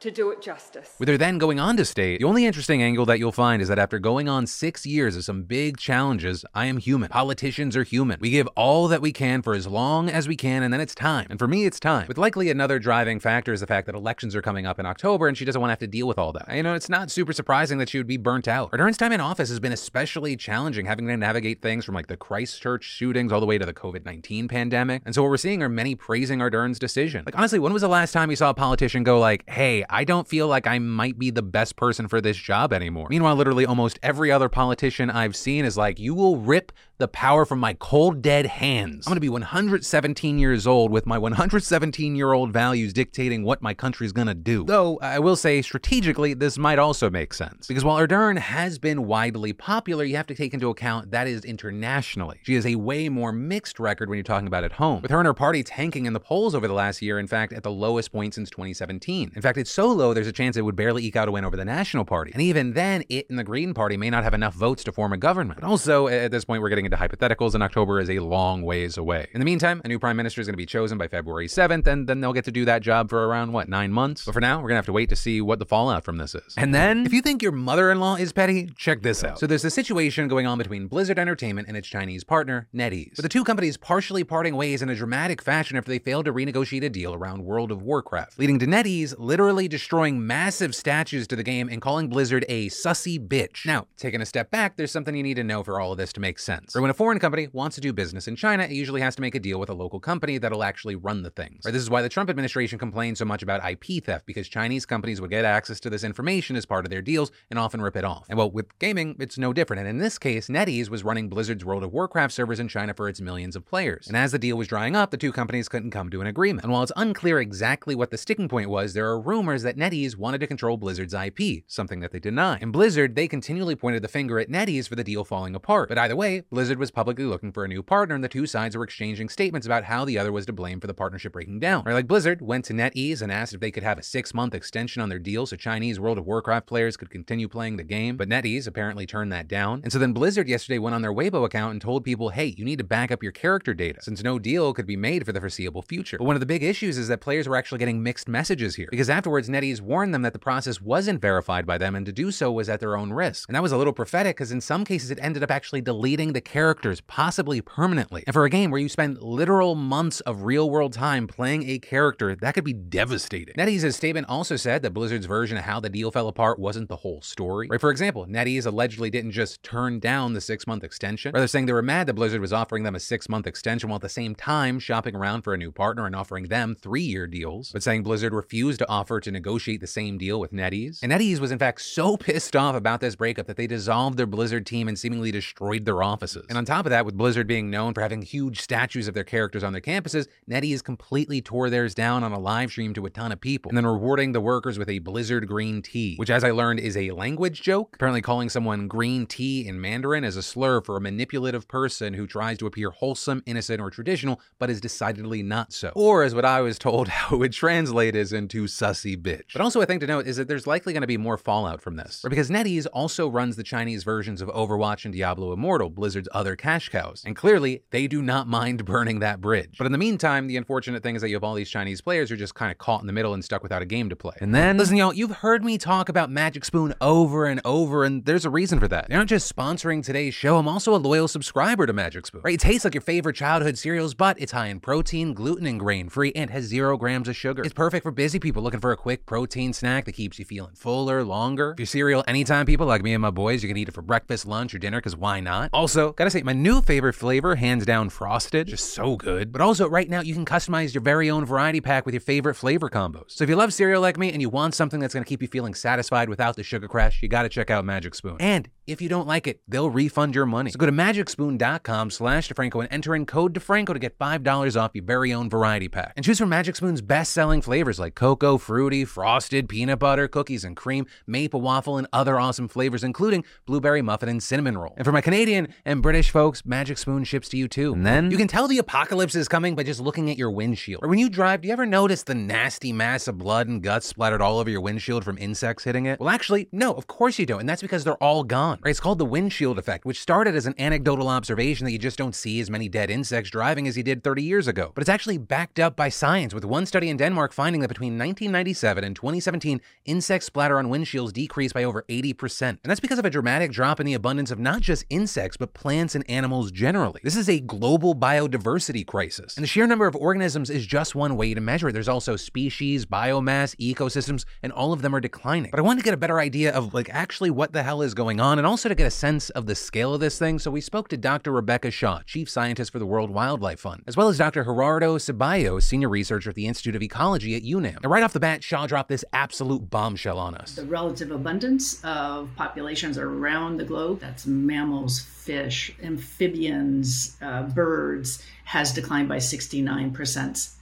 to 0.00 0.10
do 0.10 0.30
it 0.30 0.42
justice. 0.42 0.94
With 0.98 1.08
her 1.08 1.16
then 1.16 1.38
going 1.38 1.58
on 1.58 1.76
to 1.76 1.84
state, 1.84 2.18
the 2.18 2.26
only 2.26 2.46
interesting 2.46 2.82
angle 2.82 3.06
that 3.06 3.18
you'll 3.18 3.32
find 3.32 3.62
is 3.62 3.68
that 3.68 3.78
after 3.78 3.98
going 3.98 4.28
on 4.28 4.46
six 4.46 4.84
years 4.84 5.16
of 5.16 5.24
some 5.24 5.42
big 5.44 5.78
challenges, 5.78 6.44
I 6.54 6.66
am 6.66 6.78
human. 6.78 7.08
Politicians 7.08 7.76
are 7.76 7.84
human. 7.84 8.18
We 8.20 8.30
give 8.30 8.46
all 8.56 8.88
that 8.88 9.00
we 9.00 9.12
can 9.12 9.42
for 9.42 9.54
as 9.54 9.66
long 9.66 10.08
as 10.08 10.28
we 10.28 10.36
can, 10.36 10.62
and 10.62 10.72
then 10.72 10.80
it's 10.80 10.94
time. 10.94 11.26
And 11.30 11.38
for 11.38 11.48
me, 11.48 11.64
it's 11.64 11.80
time. 11.80 12.06
With 12.08 12.18
likely 12.18 12.50
another 12.50 12.78
driving 12.78 13.20
factor 13.20 13.52
is 13.52 13.60
the 13.60 13.66
fact 13.66 13.86
that 13.86 13.94
elections 13.94 14.34
are 14.34 14.42
coming 14.42 14.66
up 14.66 14.78
in 14.78 14.86
October, 14.86 15.28
and 15.28 15.36
she 15.36 15.44
doesn't 15.44 15.60
want 15.60 15.70
to 15.70 15.72
have 15.72 15.78
to 15.80 15.86
deal 15.86 16.06
with 16.06 16.18
all 16.18 16.32
that. 16.32 16.54
You 16.54 16.62
know, 16.62 16.74
it's 16.74 16.88
not 16.88 17.10
super 17.10 17.32
surprising 17.32 17.78
that 17.78 17.88
she 17.88 17.98
would 17.98 18.06
be 18.06 18.16
burnt 18.16 18.48
out. 18.48 18.70
Ardern's 18.72 18.96
time 18.96 19.12
in 19.12 19.20
office 19.20 19.48
has 19.48 19.60
been 19.60 19.72
especially 19.72 20.36
challenging, 20.36 20.86
having 20.86 21.06
to 21.06 21.16
navigate 21.16 21.62
things 21.62 21.84
from 21.84 21.94
like 21.94 22.08
the 22.08 22.16
Christchurch 22.16 22.84
shootings 22.84 23.32
all 23.32 23.40
the 23.40 23.46
way 23.46 23.58
to 23.58 23.66
the 23.66 23.74
COVID 23.74 24.04
19 24.04 24.48
pandemic. 24.48 25.02
And 25.04 25.14
so 25.14 25.22
what 25.22 25.30
we're 25.30 25.36
seeing 25.36 25.62
are 25.62 25.68
many 25.68 25.94
praising 25.94 26.40
Ardern's 26.40 26.78
decision. 26.78 27.24
Like, 27.24 27.36
honestly, 27.38 27.58
when 27.58 27.72
was 27.72 27.82
the 27.82 27.88
last 27.88 28.12
time 28.12 28.30
you 28.30 28.36
saw 28.36 28.50
a 28.50 28.54
politician 28.54 29.02
go, 29.02 29.18
like, 29.18 29.48
hey, 29.48 29.84
I 29.94 30.02
don't 30.02 30.26
feel 30.26 30.48
like 30.48 30.66
I 30.66 30.80
might 30.80 31.20
be 31.20 31.30
the 31.30 31.40
best 31.40 31.76
person 31.76 32.08
for 32.08 32.20
this 32.20 32.36
job 32.36 32.72
anymore. 32.72 33.06
Meanwhile, 33.10 33.36
literally 33.36 33.64
almost 33.64 34.00
every 34.02 34.32
other 34.32 34.48
politician 34.48 35.08
I've 35.08 35.36
seen 35.36 35.64
is 35.64 35.76
like, 35.76 36.00
you 36.00 36.14
will 36.14 36.36
rip 36.38 36.72
the 36.98 37.08
power 37.08 37.44
from 37.44 37.58
my 37.58 37.74
cold, 37.74 38.22
dead 38.22 38.46
hands. 38.46 39.06
I'm 39.06 39.10
gonna 39.10 39.20
be 39.20 39.28
117 39.28 40.38
years 40.38 40.66
old 40.66 40.90
with 40.92 41.06
my 41.06 41.18
117 41.18 42.14
year 42.14 42.32
old 42.32 42.52
values 42.52 42.92
dictating 42.92 43.42
what 43.44 43.60
my 43.60 43.74
country's 43.74 44.12
gonna 44.12 44.34
do. 44.34 44.64
Though, 44.64 44.98
I 45.00 45.18
will 45.18 45.36
say, 45.36 45.60
strategically, 45.62 46.34
this 46.34 46.56
might 46.56 46.78
also 46.78 47.10
make 47.10 47.34
sense. 47.34 47.66
Because 47.66 47.84
while 47.84 47.98
Ardern 47.98 48.38
has 48.38 48.78
been 48.78 49.06
widely 49.06 49.52
popular, 49.52 50.04
you 50.04 50.16
have 50.16 50.26
to 50.28 50.34
take 50.34 50.54
into 50.54 50.68
account 50.70 51.10
that 51.10 51.26
is 51.26 51.44
internationally. 51.44 52.38
She 52.44 52.54
has 52.54 52.66
a 52.66 52.76
way 52.76 53.08
more 53.08 53.32
mixed 53.32 53.80
record 53.80 54.08
when 54.08 54.16
you're 54.16 54.22
talking 54.22 54.46
about 54.46 54.64
at 54.64 54.72
home. 54.72 55.02
With 55.02 55.10
her 55.10 55.18
and 55.18 55.26
her 55.26 55.34
party 55.34 55.62
tanking 55.62 56.06
in 56.06 56.12
the 56.12 56.20
polls 56.20 56.54
over 56.54 56.68
the 56.68 56.74
last 56.74 57.02
year, 57.02 57.18
in 57.18 57.26
fact, 57.26 57.52
at 57.52 57.62
the 57.62 57.70
lowest 57.70 58.12
point 58.12 58.34
since 58.34 58.50
2017. 58.50 59.32
In 59.34 59.42
fact, 59.42 59.58
it's 59.58 59.70
so 59.70 59.90
low 59.90 60.14
there's 60.14 60.28
a 60.28 60.32
chance 60.32 60.56
it 60.56 60.62
would 60.62 60.76
barely 60.76 61.04
eke 61.04 61.16
out 61.16 61.28
a 61.28 61.32
win 61.32 61.44
over 61.44 61.56
the 61.56 61.64
National 61.64 62.04
Party. 62.04 62.30
And 62.32 62.40
even 62.42 62.74
then, 62.74 63.02
it 63.08 63.28
and 63.28 63.38
the 63.38 63.44
Green 63.44 63.74
Party 63.74 63.96
may 63.96 64.10
not 64.10 64.22
have 64.22 64.34
enough 64.34 64.54
votes 64.54 64.84
to 64.84 64.92
form 64.92 65.12
a 65.12 65.16
government. 65.16 65.60
But 65.60 65.66
also, 65.66 66.06
at 66.06 66.30
this 66.30 66.44
point, 66.44 66.62
we're 66.62 66.68
getting 66.68 66.83
into 66.84 66.96
hypotheticals, 66.96 67.54
and 67.54 67.62
October 67.62 68.00
is 68.00 68.10
a 68.10 68.18
long 68.18 68.62
ways 68.62 68.96
away. 68.96 69.28
In 69.32 69.40
the 69.40 69.44
meantime, 69.44 69.80
a 69.84 69.88
new 69.88 69.98
prime 69.98 70.16
minister 70.16 70.40
is 70.40 70.46
going 70.46 70.54
to 70.54 70.58
be 70.58 70.66
chosen 70.66 70.98
by 70.98 71.08
February 71.08 71.46
7th, 71.46 71.86
and 71.86 72.06
then 72.06 72.20
they'll 72.20 72.32
get 72.32 72.44
to 72.44 72.52
do 72.52 72.64
that 72.64 72.82
job 72.82 73.10
for 73.10 73.26
around, 73.26 73.52
what, 73.52 73.68
nine 73.68 73.92
months? 73.92 74.24
But 74.24 74.34
for 74.34 74.40
now, 74.40 74.56
we're 74.56 74.68
going 74.68 74.74
to 74.74 74.78
have 74.78 74.86
to 74.86 74.92
wait 74.92 75.08
to 75.10 75.16
see 75.16 75.40
what 75.40 75.58
the 75.58 75.66
fallout 75.66 76.04
from 76.04 76.18
this 76.18 76.34
is. 76.34 76.54
And 76.56 76.74
then, 76.74 77.06
if 77.06 77.12
you 77.12 77.22
think 77.22 77.42
your 77.42 77.52
mother 77.52 77.90
in 77.90 78.00
law 78.00 78.16
is 78.16 78.32
petty, 78.32 78.70
check 78.76 79.02
this 79.02 79.24
out. 79.24 79.38
So 79.38 79.46
there's 79.46 79.64
a 79.64 79.70
situation 79.70 80.28
going 80.28 80.46
on 80.46 80.58
between 80.58 80.86
Blizzard 80.86 81.18
Entertainment 81.18 81.68
and 81.68 81.76
its 81.76 81.88
Chinese 81.88 82.24
partner, 82.24 82.68
NetEase, 82.74 83.16
with 83.16 83.22
the 83.22 83.28
two 83.28 83.44
companies 83.44 83.76
partially 83.76 84.24
parting 84.24 84.56
ways 84.56 84.82
in 84.82 84.88
a 84.88 84.94
dramatic 84.94 85.42
fashion 85.42 85.76
after 85.76 85.90
they 85.90 85.98
failed 85.98 86.24
to 86.26 86.32
renegotiate 86.32 86.84
a 86.84 86.90
deal 86.90 87.14
around 87.14 87.44
World 87.44 87.70
of 87.70 87.82
Warcraft, 87.82 88.38
leading 88.38 88.58
to 88.58 88.66
NetEase 88.66 89.14
literally 89.18 89.68
destroying 89.68 90.26
massive 90.26 90.74
statues 90.74 91.26
to 91.28 91.36
the 91.36 91.42
game 91.42 91.68
and 91.68 91.80
calling 91.80 92.08
Blizzard 92.08 92.44
a 92.48 92.68
sussy 92.68 93.18
bitch. 93.18 93.66
Now, 93.66 93.86
taking 93.96 94.20
a 94.20 94.26
step 94.26 94.50
back, 94.50 94.76
there's 94.76 94.92
something 94.92 95.14
you 95.14 95.22
need 95.22 95.34
to 95.34 95.44
know 95.44 95.62
for 95.62 95.80
all 95.80 95.92
of 95.92 95.98
this 95.98 96.12
to 96.14 96.20
make 96.20 96.38
sense. 96.38 96.73
For 96.74 96.80
when 96.80 96.90
a 96.90 96.94
foreign 96.94 97.20
company 97.20 97.46
wants 97.52 97.76
to 97.76 97.80
do 97.80 97.92
business 97.92 98.26
in 98.26 98.34
China, 98.34 98.64
it 98.64 98.72
usually 98.72 99.00
has 99.00 99.14
to 99.14 99.20
make 99.20 99.36
a 99.36 99.38
deal 99.38 99.60
with 99.60 99.68
a 99.68 99.74
local 99.74 100.00
company 100.00 100.38
that'll 100.38 100.64
actually 100.64 100.96
run 100.96 101.22
the 101.22 101.30
things. 101.30 101.62
Right, 101.64 101.70
this 101.70 101.80
is 101.80 101.88
why 101.88 102.02
the 102.02 102.08
Trump 102.08 102.28
administration 102.28 102.80
complained 102.80 103.16
so 103.16 103.24
much 103.24 103.44
about 103.44 103.64
IP 103.64 104.04
theft, 104.04 104.26
because 104.26 104.48
Chinese 104.48 104.84
companies 104.84 105.20
would 105.20 105.30
get 105.30 105.44
access 105.44 105.78
to 105.78 105.88
this 105.88 106.02
information 106.02 106.56
as 106.56 106.66
part 106.66 106.84
of 106.84 106.90
their 106.90 107.00
deals 107.00 107.30
and 107.48 107.60
often 107.60 107.80
rip 107.80 107.94
it 107.94 108.04
off. 108.04 108.26
And 108.28 108.36
well, 108.36 108.50
with 108.50 108.76
gaming, 108.80 109.14
it's 109.20 109.38
no 109.38 109.52
different. 109.52 109.78
And 109.78 109.88
in 109.88 109.98
this 109.98 110.18
case, 110.18 110.48
NetEase 110.48 110.88
was 110.88 111.04
running 111.04 111.28
Blizzard's 111.28 111.64
World 111.64 111.84
of 111.84 111.92
Warcraft 111.92 112.32
servers 112.32 112.58
in 112.58 112.66
China 112.66 112.92
for 112.92 113.08
its 113.08 113.20
millions 113.20 113.54
of 113.54 113.64
players. 113.64 114.08
And 114.08 114.16
as 114.16 114.32
the 114.32 114.38
deal 114.40 114.56
was 114.56 114.66
drying 114.66 114.96
up, 114.96 115.12
the 115.12 115.16
two 115.16 115.30
companies 115.30 115.68
couldn't 115.68 115.92
come 115.92 116.10
to 116.10 116.22
an 116.22 116.26
agreement. 116.26 116.64
And 116.64 116.72
while 116.72 116.82
it's 116.82 116.90
unclear 116.96 117.38
exactly 117.38 117.94
what 117.94 118.10
the 118.10 118.18
sticking 118.18 118.48
point 118.48 118.68
was, 118.68 118.94
there 118.94 119.06
are 119.06 119.20
rumors 119.20 119.62
that 119.62 119.76
NetEase 119.76 120.16
wanted 120.16 120.38
to 120.38 120.48
control 120.48 120.76
Blizzard's 120.76 121.14
IP, 121.14 121.62
something 121.68 122.00
that 122.00 122.10
they 122.10 122.18
deny. 122.18 122.58
And 122.60 122.72
Blizzard, 122.72 123.14
they 123.14 123.28
continually 123.28 123.76
pointed 123.76 124.02
the 124.02 124.08
finger 124.08 124.40
at 124.40 124.50
NetEase 124.50 124.88
for 124.88 124.96
the 124.96 125.04
deal 125.04 125.24
falling 125.24 125.54
apart. 125.54 125.88
But 125.88 125.98
either 125.98 126.16
way, 126.16 126.42
Blizzard 126.50 126.63
was 126.68 126.90
publicly 126.90 127.24
looking 127.24 127.52
for 127.52 127.64
a 127.64 127.68
new 127.68 127.82
partner, 127.82 128.14
and 128.14 128.24
the 128.24 128.28
two 128.28 128.46
sides 128.46 128.76
were 128.76 128.84
exchanging 128.84 129.28
statements 129.28 129.66
about 129.66 129.84
how 129.84 130.04
the 130.04 130.18
other 130.18 130.32
was 130.32 130.46
to 130.46 130.52
blame 130.52 130.80
for 130.80 130.86
the 130.86 130.94
partnership 130.94 131.32
breaking 131.32 131.60
down. 131.60 131.84
Right, 131.84 131.94
like 131.94 132.06
Blizzard 132.06 132.40
went 132.40 132.64
to 132.66 132.72
NetEase 132.72 133.22
and 133.22 133.30
asked 133.30 133.54
if 133.54 133.60
they 133.60 133.70
could 133.70 133.82
have 133.82 133.98
a 133.98 134.02
six-month 134.02 134.54
extension 134.54 135.02
on 135.02 135.08
their 135.08 135.18
deal 135.18 135.46
so 135.46 135.56
Chinese 135.56 136.00
World 136.00 136.18
of 136.18 136.26
Warcraft 136.26 136.66
players 136.66 136.96
could 136.96 137.10
continue 137.10 137.48
playing 137.48 137.76
the 137.76 137.84
game, 137.84 138.16
but 138.16 138.28
NetEase 138.28 138.66
apparently 138.66 139.06
turned 139.06 139.32
that 139.32 139.48
down. 139.48 139.80
And 139.82 139.92
so 139.92 139.98
then 139.98 140.12
Blizzard 140.12 140.48
yesterday 140.48 140.78
went 140.78 140.94
on 140.94 141.02
their 141.02 141.12
Weibo 141.12 141.44
account 141.44 141.72
and 141.72 141.80
told 141.80 142.04
people, 142.04 142.30
hey, 142.30 142.54
you 142.56 142.64
need 142.64 142.78
to 142.78 142.84
back 142.84 143.10
up 143.10 143.22
your 143.22 143.32
character 143.32 143.74
data, 143.74 144.02
since 144.02 144.22
no 144.22 144.38
deal 144.38 144.72
could 144.72 144.86
be 144.86 144.96
made 144.96 145.26
for 145.26 145.32
the 145.32 145.40
foreseeable 145.40 145.82
future. 145.82 146.18
But 146.18 146.24
one 146.24 146.36
of 146.36 146.40
the 146.40 146.46
big 146.46 146.62
issues 146.62 146.98
is 146.98 147.08
that 147.08 147.20
players 147.20 147.48
were 147.48 147.56
actually 147.56 147.78
getting 147.78 148.02
mixed 148.02 148.28
messages 148.28 148.76
here, 148.76 148.88
because 148.90 149.10
afterwards 149.10 149.48
NetEase 149.48 149.80
warned 149.80 150.14
them 150.14 150.22
that 150.22 150.32
the 150.32 150.38
process 150.38 150.80
wasn't 150.80 151.20
verified 151.20 151.66
by 151.66 151.78
them, 151.78 151.94
and 151.94 152.06
to 152.06 152.12
do 152.12 152.30
so 152.30 152.50
was 152.52 152.68
at 152.68 152.80
their 152.80 152.96
own 152.96 153.12
risk. 153.12 153.48
And 153.48 153.56
that 153.56 153.62
was 153.62 153.72
a 153.72 153.76
little 153.76 153.92
prophetic, 153.92 154.36
because 154.36 154.52
in 154.52 154.60
some 154.60 154.84
cases 154.84 155.10
it 155.10 155.18
ended 155.20 155.42
up 155.42 155.50
actually 155.50 155.80
deleting 155.80 156.32
the 156.32 156.40
characters, 156.54 157.00
possibly 157.00 157.60
permanently. 157.60 158.22
And 158.28 158.32
for 158.32 158.44
a 158.44 158.48
game 158.48 158.70
where 158.70 158.80
you 158.80 158.88
spend 158.88 159.20
literal 159.20 159.74
months 159.74 160.20
of 160.20 160.44
real 160.44 160.70
world 160.70 160.92
time 160.92 161.26
playing 161.26 161.68
a 161.68 161.80
character, 161.80 162.36
that 162.36 162.54
could 162.54 162.62
be 162.62 162.72
devastating. 162.72 163.56
NetEase's 163.56 163.96
statement 163.96 164.28
also 164.28 164.54
said 164.54 164.82
that 164.82 164.92
Blizzard's 164.92 165.26
version 165.26 165.58
of 165.58 165.64
how 165.64 165.80
the 165.80 165.88
deal 165.88 166.12
fell 166.12 166.28
apart 166.28 166.60
wasn't 166.60 166.88
the 166.88 166.94
whole 166.94 167.20
story. 167.22 167.66
Right, 167.68 167.80
for 167.80 167.90
example, 167.90 168.26
NetEase 168.26 168.66
allegedly 168.66 169.10
didn't 169.10 169.32
just 169.32 169.64
turn 169.64 169.98
down 169.98 170.34
the 170.34 170.40
six 170.40 170.64
month 170.64 170.84
extension, 170.84 171.32
rather 171.34 171.48
saying 171.48 171.66
they 171.66 171.72
were 171.72 171.82
mad 171.82 172.06
that 172.06 172.14
Blizzard 172.14 172.40
was 172.40 172.52
offering 172.52 172.84
them 172.84 172.94
a 172.94 173.00
six 173.00 173.28
month 173.28 173.48
extension 173.48 173.88
while 173.88 173.96
at 173.96 174.02
the 174.02 174.08
same 174.08 174.36
time 174.36 174.78
shopping 174.78 175.16
around 175.16 175.42
for 175.42 175.54
a 175.54 175.58
new 175.58 175.72
partner 175.72 176.06
and 176.06 176.14
offering 176.14 176.44
them 176.44 176.76
three 176.76 177.02
year 177.02 177.26
deals, 177.26 177.72
but 177.72 177.82
saying 177.82 178.04
Blizzard 178.04 178.32
refused 178.32 178.78
to 178.78 178.88
offer 178.88 179.18
to 179.18 179.32
negotiate 179.32 179.80
the 179.80 179.88
same 179.88 180.18
deal 180.18 180.38
with 180.38 180.52
NetEase. 180.52 181.00
And 181.02 181.10
NetEase 181.10 181.40
was 181.40 181.50
in 181.50 181.58
fact 181.58 181.80
so 181.80 182.16
pissed 182.16 182.54
off 182.54 182.76
about 182.76 183.00
this 183.00 183.16
breakup 183.16 183.48
that 183.48 183.56
they 183.56 183.66
dissolved 183.66 184.16
their 184.16 184.26
Blizzard 184.26 184.66
team 184.66 184.86
and 184.86 184.96
seemingly 184.96 185.32
destroyed 185.32 185.84
their 185.84 186.00
offices. 186.00 186.43
And 186.48 186.58
on 186.58 186.64
top 186.64 186.86
of 186.86 186.90
that, 186.90 187.06
with 187.06 187.16
Blizzard 187.16 187.46
being 187.46 187.70
known 187.70 187.94
for 187.94 188.00
having 188.00 188.22
huge 188.22 188.60
statues 188.60 189.08
of 189.08 189.14
their 189.14 189.24
characters 189.24 189.62
on 189.62 189.72
their 189.72 189.80
campuses, 189.80 190.26
NetEase 190.48 190.82
completely 190.82 191.40
tore 191.40 191.70
theirs 191.70 191.94
down 191.94 192.22
on 192.22 192.32
a 192.32 192.38
live 192.38 192.70
stream 192.70 192.94
to 192.94 193.06
a 193.06 193.10
ton 193.10 193.32
of 193.32 193.40
people, 193.40 193.70
and 193.70 193.76
then 193.76 193.86
rewarding 193.86 194.32
the 194.32 194.40
workers 194.40 194.78
with 194.78 194.88
a 194.88 194.98
Blizzard 194.98 195.46
green 195.46 195.82
tea, 195.82 196.16
which, 196.16 196.30
as 196.30 196.44
I 196.44 196.50
learned, 196.50 196.80
is 196.80 196.96
a 196.96 197.10
language 197.12 197.62
joke. 197.62 197.92
Apparently, 197.94 198.22
calling 198.22 198.48
someone 198.48 198.88
green 198.88 199.26
tea 199.26 199.66
in 199.66 199.80
Mandarin 199.80 200.24
is 200.24 200.36
a 200.36 200.42
slur 200.42 200.80
for 200.80 200.96
a 200.96 201.00
manipulative 201.00 201.68
person 201.68 202.14
who 202.14 202.26
tries 202.26 202.58
to 202.58 202.66
appear 202.66 202.90
wholesome, 202.90 203.42
innocent, 203.46 203.80
or 203.80 203.90
traditional, 203.90 204.40
but 204.58 204.70
is 204.70 204.80
decidedly 204.80 205.42
not 205.42 205.72
so. 205.72 205.92
Or, 205.94 206.22
as 206.22 206.34
what 206.34 206.44
I 206.44 206.60
was 206.60 206.78
told, 206.78 207.08
how 207.14 207.36
it 207.36 207.38
would 207.38 207.52
translate 207.52 208.16
is 208.16 208.32
into 208.32 208.64
sussy 208.64 209.16
bitch. 209.16 209.52
But 209.52 209.62
also, 209.62 209.80
a 209.80 209.86
thing 209.86 210.00
to 210.00 210.06
note 210.06 210.26
is 210.26 210.36
that 210.36 210.48
there's 210.48 210.66
likely 210.66 210.92
going 210.92 211.02
to 211.02 211.06
be 211.06 211.16
more 211.16 211.38
fallout 211.38 211.80
from 211.80 211.96
this, 211.96 212.24
because 212.28 212.50
NetEase 212.50 212.86
also 212.92 213.28
runs 213.28 213.56
the 213.56 213.62
Chinese 213.62 214.04
versions 214.04 214.40
of 214.40 214.48
Overwatch 214.48 215.04
and 215.04 215.14
Diablo 215.14 215.52
Immortal, 215.52 215.90
Blizzard's 215.90 216.28
other 216.34 216.56
cash 216.56 216.88
cows. 216.88 217.22
And 217.24 217.36
clearly, 217.36 217.82
they 217.90 218.06
do 218.06 218.20
not 218.20 218.46
mind 218.46 218.84
burning 218.94 219.20
that 219.20 219.40
bridge. 219.40 219.76
But 219.78 219.86
in 219.86 219.92
the 219.92 219.98
meantime, 219.98 220.46
the 220.46 220.56
unfortunate 220.56 221.02
thing 221.02 221.16
is 221.16 221.22
that 221.22 221.28
you 221.28 221.36
have 221.36 221.44
all 221.44 221.54
these 221.54 221.70
Chinese 221.70 222.00
players 222.00 222.28
who 222.28 222.34
are 222.34 222.38
just 222.38 222.54
kind 222.54 222.70
of 222.70 222.78
caught 222.78 223.00
in 223.00 223.06
the 223.06 223.12
middle 223.12 223.34
and 223.34 223.44
stuck 223.44 223.62
without 223.62 223.82
a 223.82 223.86
game 223.86 224.08
to 224.10 224.16
play. 224.16 224.34
And 224.40 224.54
then, 224.54 224.76
listen, 224.76 224.96
y'all, 224.96 225.12
you've 225.12 225.30
heard 225.30 225.64
me 225.64 225.78
talk 225.78 226.08
about 226.08 226.30
Magic 226.30 226.64
Spoon 226.64 226.94
over 227.00 227.46
and 227.46 227.60
over, 227.64 228.04
and 228.04 228.24
there's 228.24 228.44
a 228.44 228.50
reason 228.50 228.80
for 228.80 228.88
that. 228.88 229.08
They're 229.08 229.18
not 229.18 229.26
just 229.26 229.54
sponsoring 229.54 230.04
today's 230.04 230.34
show, 230.34 230.58
I'm 230.58 230.68
also 230.68 230.94
a 230.94 230.98
loyal 230.98 231.28
subscriber 231.28 231.86
to 231.86 231.92
Magic 231.92 232.26
Spoon. 232.26 232.42
Right? 232.44 232.54
It 232.54 232.60
tastes 232.60 232.84
like 232.84 232.94
your 232.94 233.00
favorite 233.00 233.36
childhood 233.36 233.78
cereals, 233.78 234.14
but 234.14 234.40
it's 234.40 234.52
high 234.52 234.66
in 234.66 234.80
protein, 234.80 235.34
gluten, 235.34 235.66
and 235.66 235.78
grain 235.78 236.08
free, 236.08 236.32
and 236.34 236.50
has 236.50 236.64
zero 236.64 236.96
grams 236.96 237.28
of 237.28 237.36
sugar. 237.36 237.62
It's 237.62 237.72
perfect 237.72 238.02
for 238.02 238.10
busy 238.10 238.38
people 238.38 238.62
looking 238.62 238.80
for 238.80 238.92
a 238.92 238.96
quick 238.96 239.26
protein 239.26 239.72
snack 239.72 240.04
that 240.06 240.12
keeps 240.12 240.38
you 240.38 240.44
feeling 240.44 240.74
fuller, 240.74 241.24
longer. 241.24 241.72
If 241.72 241.80
your 241.80 241.86
cereal 241.86 242.24
anytime 242.26 242.66
people 242.66 242.86
like 242.86 243.02
me 243.02 243.14
and 243.14 243.22
my 243.22 243.30
boys, 243.30 243.62
you 243.62 243.68
can 243.68 243.76
eat 243.76 243.88
it 243.88 243.94
for 243.94 244.02
breakfast, 244.02 244.46
lunch, 244.46 244.74
or 244.74 244.78
dinner, 244.78 244.98
because 244.98 245.16
why 245.16 245.40
not? 245.40 245.70
Also, 245.72 246.12
gotta 246.24 246.30
say, 246.30 246.42
my 246.42 246.54
new 246.54 246.80
favorite 246.80 247.12
flavor, 247.12 247.54
hands 247.54 247.84
down 247.84 248.08
frosted, 248.08 248.66
just 248.66 248.94
so 248.94 249.14
good. 249.14 249.52
But 249.52 249.60
also, 249.60 249.86
right 249.86 250.08
now, 250.08 250.22
you 250.22 250.32
can 250.32 250.46
customize 250.46 250.94
your 250.94 251.02
very 251.02 251.28
own 251.28 251.44
variety 251.44 251.82
pack 251.82 252.06
with 252.06 252.14
your 252.14 252.22
favorite 252.22 252.54
flavor 252.54 252.88
combos. 252.88 253.32
So 253.32 253.44
if 253.44 253.50
you 253.50 253.56
love 253.56 253.74
cereal 253.74 254.00
like 254.00 254.16
me 254.16 254.32
and 254.32 254.40
you 254.40 254.48
want 254.48 254.74
something 254.74 255.00
that's 255.00 255.12
gonna 255.12 255.26
keep 255.26 255.42
you 255.42 255.48
feeling 255.48 255.74
satisfied 255.74 256.30
without 256.30 256.56
the 256.56 256.62
sugar 256.62 256.88
crash, 256.88 257.22
you 257.22 257.28
gotta 257.28 257.50
check 257.50 257.68
out 257.68 257.84
Magic 257.84 258.14
Spoon. 258.14 258.38
And 258.40 258.70
if 258.86 259.00
you 259.00 259.08
don't 259.08 259.26
like 259.26 259.46
it, 259.46 259.60
they'll 259.68 259.90
refund 259.90 260.34
your 260.34 260.46
money. 260.46 260.70
So 260.70 260.78
go 260.78 260.86
to 260.86 260.92
magicspoon.com 260.92 262.10
slash 262.10 262.48
DeFranco 262.48 262.80
and 262.80 262.92
enter 262.92 263.14
in 263.14 263.26
code 263.26 263.54
DeFranco 263.54 263.92
to 263.92 263.98
get 263.98 264.18
$5 264.18 264.80
off 264.80 264.90
your 264.94 265.04
very 265.04 265.32
own 265.32 265.48
variety 265.48 265.88
pack. 265.88 266.12
And 266.16 266.24
choose 266.24 266.38
from 266.38 266.48
Magic 266.48 266.76
Spoon's 266.76 267.00
best-selling 267.00 267.62
flavors 267.62 267.98
like 267.98 268.14
cocoa, 268.14 268.58
fruity, 268.58 269.04
frosted, 269.04 269.68
peanut 269.68 269.98
butter, 269.98 270.28
cookies 270.28 270.64
and 270.64 270.76
cream, 270.76 271.06
maple 271.26 271.60
waffle, 271.60 271.96
and 271.96 272.06
other 272.12 272.38
awesome 272.38 272.68
flavors, 272.68 273.04
including 273.04 273.44
blueberry 273.66 274.02
muffin 274.02 274.28
and 274.28 274.42
cinnamon 274.42 274.76
roll. 274.76 274.94
And 274.96 275.04
for 275.04 275.12
my 275.12 275.20
Canadian 275.20 275.68
and 275.84 276.02
British 276.02 276.30
folks, 276.30 276.64
Magic 276.64 276.98
Spoon 276.98 277.24
ships 277.24 277.48
to 277.50 277.56
you 277.56 277.68
too. 277.68 277.92
And 277.94 278.06
then 278.06 278.30
you 278.30 278.36
can 278.36 278.48
tell 278.48 278.68
the 278.68 278.78
apocalypse 278.78 279.34
is 279.34 279.48
coming 279.48 279.74
by 279.74 279.82
just 279.82 280.00
looking 280.00 280.30
at 280.30 280.38
your 280.38 280.50
windshield. 280.50 281.02
Or 281.02 281.08
when 281.08 281.18
you 281.18 281.28
drive, 281.28 281.62
do 281.62 281.68
you 281.68 281.72
ever 281.72 281.86
notice 281.86 282.22
the 282.22 282.34
nasty 282.34 282.92
mass 282.92 283.28
of 283.28 283.38
blood 283.38 283.68
and 283.68 283.82
guts 283.82 284.06
splattered 284.06 284.42
all 284.42 284.58
over 284.58 284.70
your 284.70 284.80
windshield 284.80 285.24
from 285.24 285.38
insects 285.38 285.84
hitting 285.84 286.06
it? 286.06 286.20
Well, 286.20 286.28
actually, 286.28 286.68
no, 286.72 286.92
of 286.92 287.06
course 287.06 287.38
you 287.38 287.46
don't. 287.46 287.60
And 287.60 287.68
that's 287.68 287.82
because 287.82 288.04
they're 288.04 288.22
all 288.22 288.44
gone. 288.44 288.73
Right? 288.82 288.90
It's 288.90 289.00
called 289.00 289.18
the 289.18 289.24
windshield 289.24 289.78
effect, 289.78 290.04
which 290.04 290.20
started 290.20 290.54
as 290.54 290.66
an 290.66 290.74
anecdotal 290.78 291.28
observation 291.28 291.84
that 291.84 291.92
you 291.92 291.98
just 291.98 292.18
don't 292.18 292.34
see 292.34 292.60
as 292.60 292.70
many 292.70 292.88
dead 292.88 293.10
insects 293.10 293.50
driving 293.50 293.88
as 293.88 293.96
you 293.96 294.02
did 294.02 294.22
30 294.22 294.42
years 294.42 294.68
ago. 294.68 294.92
But 294.94 295.02
it's 295.02 295.10
actually 295.10 295.38
backed 295.38 295.78
up 295.78 295.96
by 295.96 296.08
science, 296.08 296.54
with 296.54 296.64
one 296.64 296.86
study 296.86 297.08
in 297.08 297.16
Denmark 297.16 297.52
finding 297.52 297.80
that 297.82 297.88
between 297.88 298.12
1997 298.12 299.04
and 299.04 299.16
2017, 299.16 299.80
insect 300.04 300.44
splatter 300.44 300.78
on 300.78 300.86
windshields 300.86 301.32
decreased 301.32 301.74
by 301.74 301.84
over 301.84 302.04
80%. 302.08 302.62
And 302.62 302.78
that's 302.82 303.00
because 303.00 303.18
of 303.18 303.24
a 303.24 303.30
dramatic 303.30 303.72
drop 303.72 304.00
in 304.00 304.06
the 304.06 304.14
abundance 304.14 304.50
of 304.50 304.58
not 304.58 304.80
just 304.80 305.04
insects, 305.10 305.56
but 305.56 305.74
plants 305.74 306.14
and 306.14 306.28
animals 306.28 306.70
generally. 306.70 307.20
This 307.22 307.36
is 307.36 307.48
a 307.48 307.60
global 307.60 308.14
biodiversity 308.14 309.06
crisis. 309.06 309.56
And 309.56 309.62
the 309.62 309.68
sheer 309.68 309.86
number 309.86 310.06
of 310.06 310.16
organisms 310.16 310.70
is 310.70 310.86
just 310.86 311.14
one 311.14 311.36
way 311.36 311.54
to 311.54 311.60
measure 311.60 311.88
it. 311.88 311.92
There's 311.92 312.08
also 312.08 312.36
species, 312.36 313.06
biomass, 313.06 313.76
ecosystems, 313.76 314.44
and 314.62 314.72
all 314.72 314.92
of 314.92 315.02
them 315.02 315.14
are 315.14 315.20
declining. 315.20 315.70
But 315.70 315.80
I 315.80 315.82
wanted 315.82 316.00
to 316.00 316.04
get 316.04 316.14
a 316.14 316.18
better 316.18 316.40
idea 316.40 316.72
of 316.72 316.94
like 316.94 317.08
actually 317.10 317.50
what 317.50 317.72
the 317.72 317.82
hell 317.82 318.02
is 318.02 318.14
going 318.14 318.40
on 318.40 318.58
and 318.64 318.70
also 318.70 318.88
to 318.88 318.94
get 318.94 319.06
a 319.06 319.10
sense 319.10 319.50
of 319.50 319.66
the 319.66 319.74
scale 319.74 320.14
of 320.14 320.20
this 320.20 320.38
thing. 320.38 320.58
So 320.58 320.70
we 320.70 320.80
spoke 320.80 321.08
to 321.08 321.18
Dr. 321.18 321.52
Rebecca 321.52 321.90
Shaw, 321.90 322.22
chief 322.22 322.48
scientist 322.48 322.92
for 322.92 322.98
the 322.98 323.04
World 323.04 323.28
Wildlife 323.28 323.80
Fund, 323.80 324.02
as 324.06 324.16
well 324.16 324.30
as 324.30 324.38
Dr. 324.38 324.64
Gerardo 324.64 325.18
Ceballos, 325.18 325.82
senior 325.82 326.08
researcher 326.08 326.48
at 326.48 326.56
the 326.56 326.66
Institute 326.66 326.96
of 326.96 327.02
Ecology 327.02 327.54
at 327.56 327.62
UNAM. 327.62 327.98
And 328.02 328.10
right 328.10 328.22
off 328.22 328.32
the 328.32 328.40
bat, 328.40 328.64
Shaw 328.64 328.86
dropped 328.86 329.10
this 329.10 329.22
absolute 329.34 329.90
bombshell 329.90 330.38
on 330.38 330.54
us. 330.54 330.76
The 330.76 330.86
relative 330.86 331.30
abundance 331.30 332.02
of 332.06 332.48
populations 332.56 333.18
around 333.18 333.76
the 333.76 333.84
globe, 333.84 334.20
that's 334.20 334.46
mammals, 334.46 335.20
fish, 335.20 335.94
amphibians, 336.02 337.36
uh, 337.42 337.64
birds, 337.64 338.42
has 338.64 338.94
declined 338.94 339.28
by 339.28 339.36
69% 339.36 340.73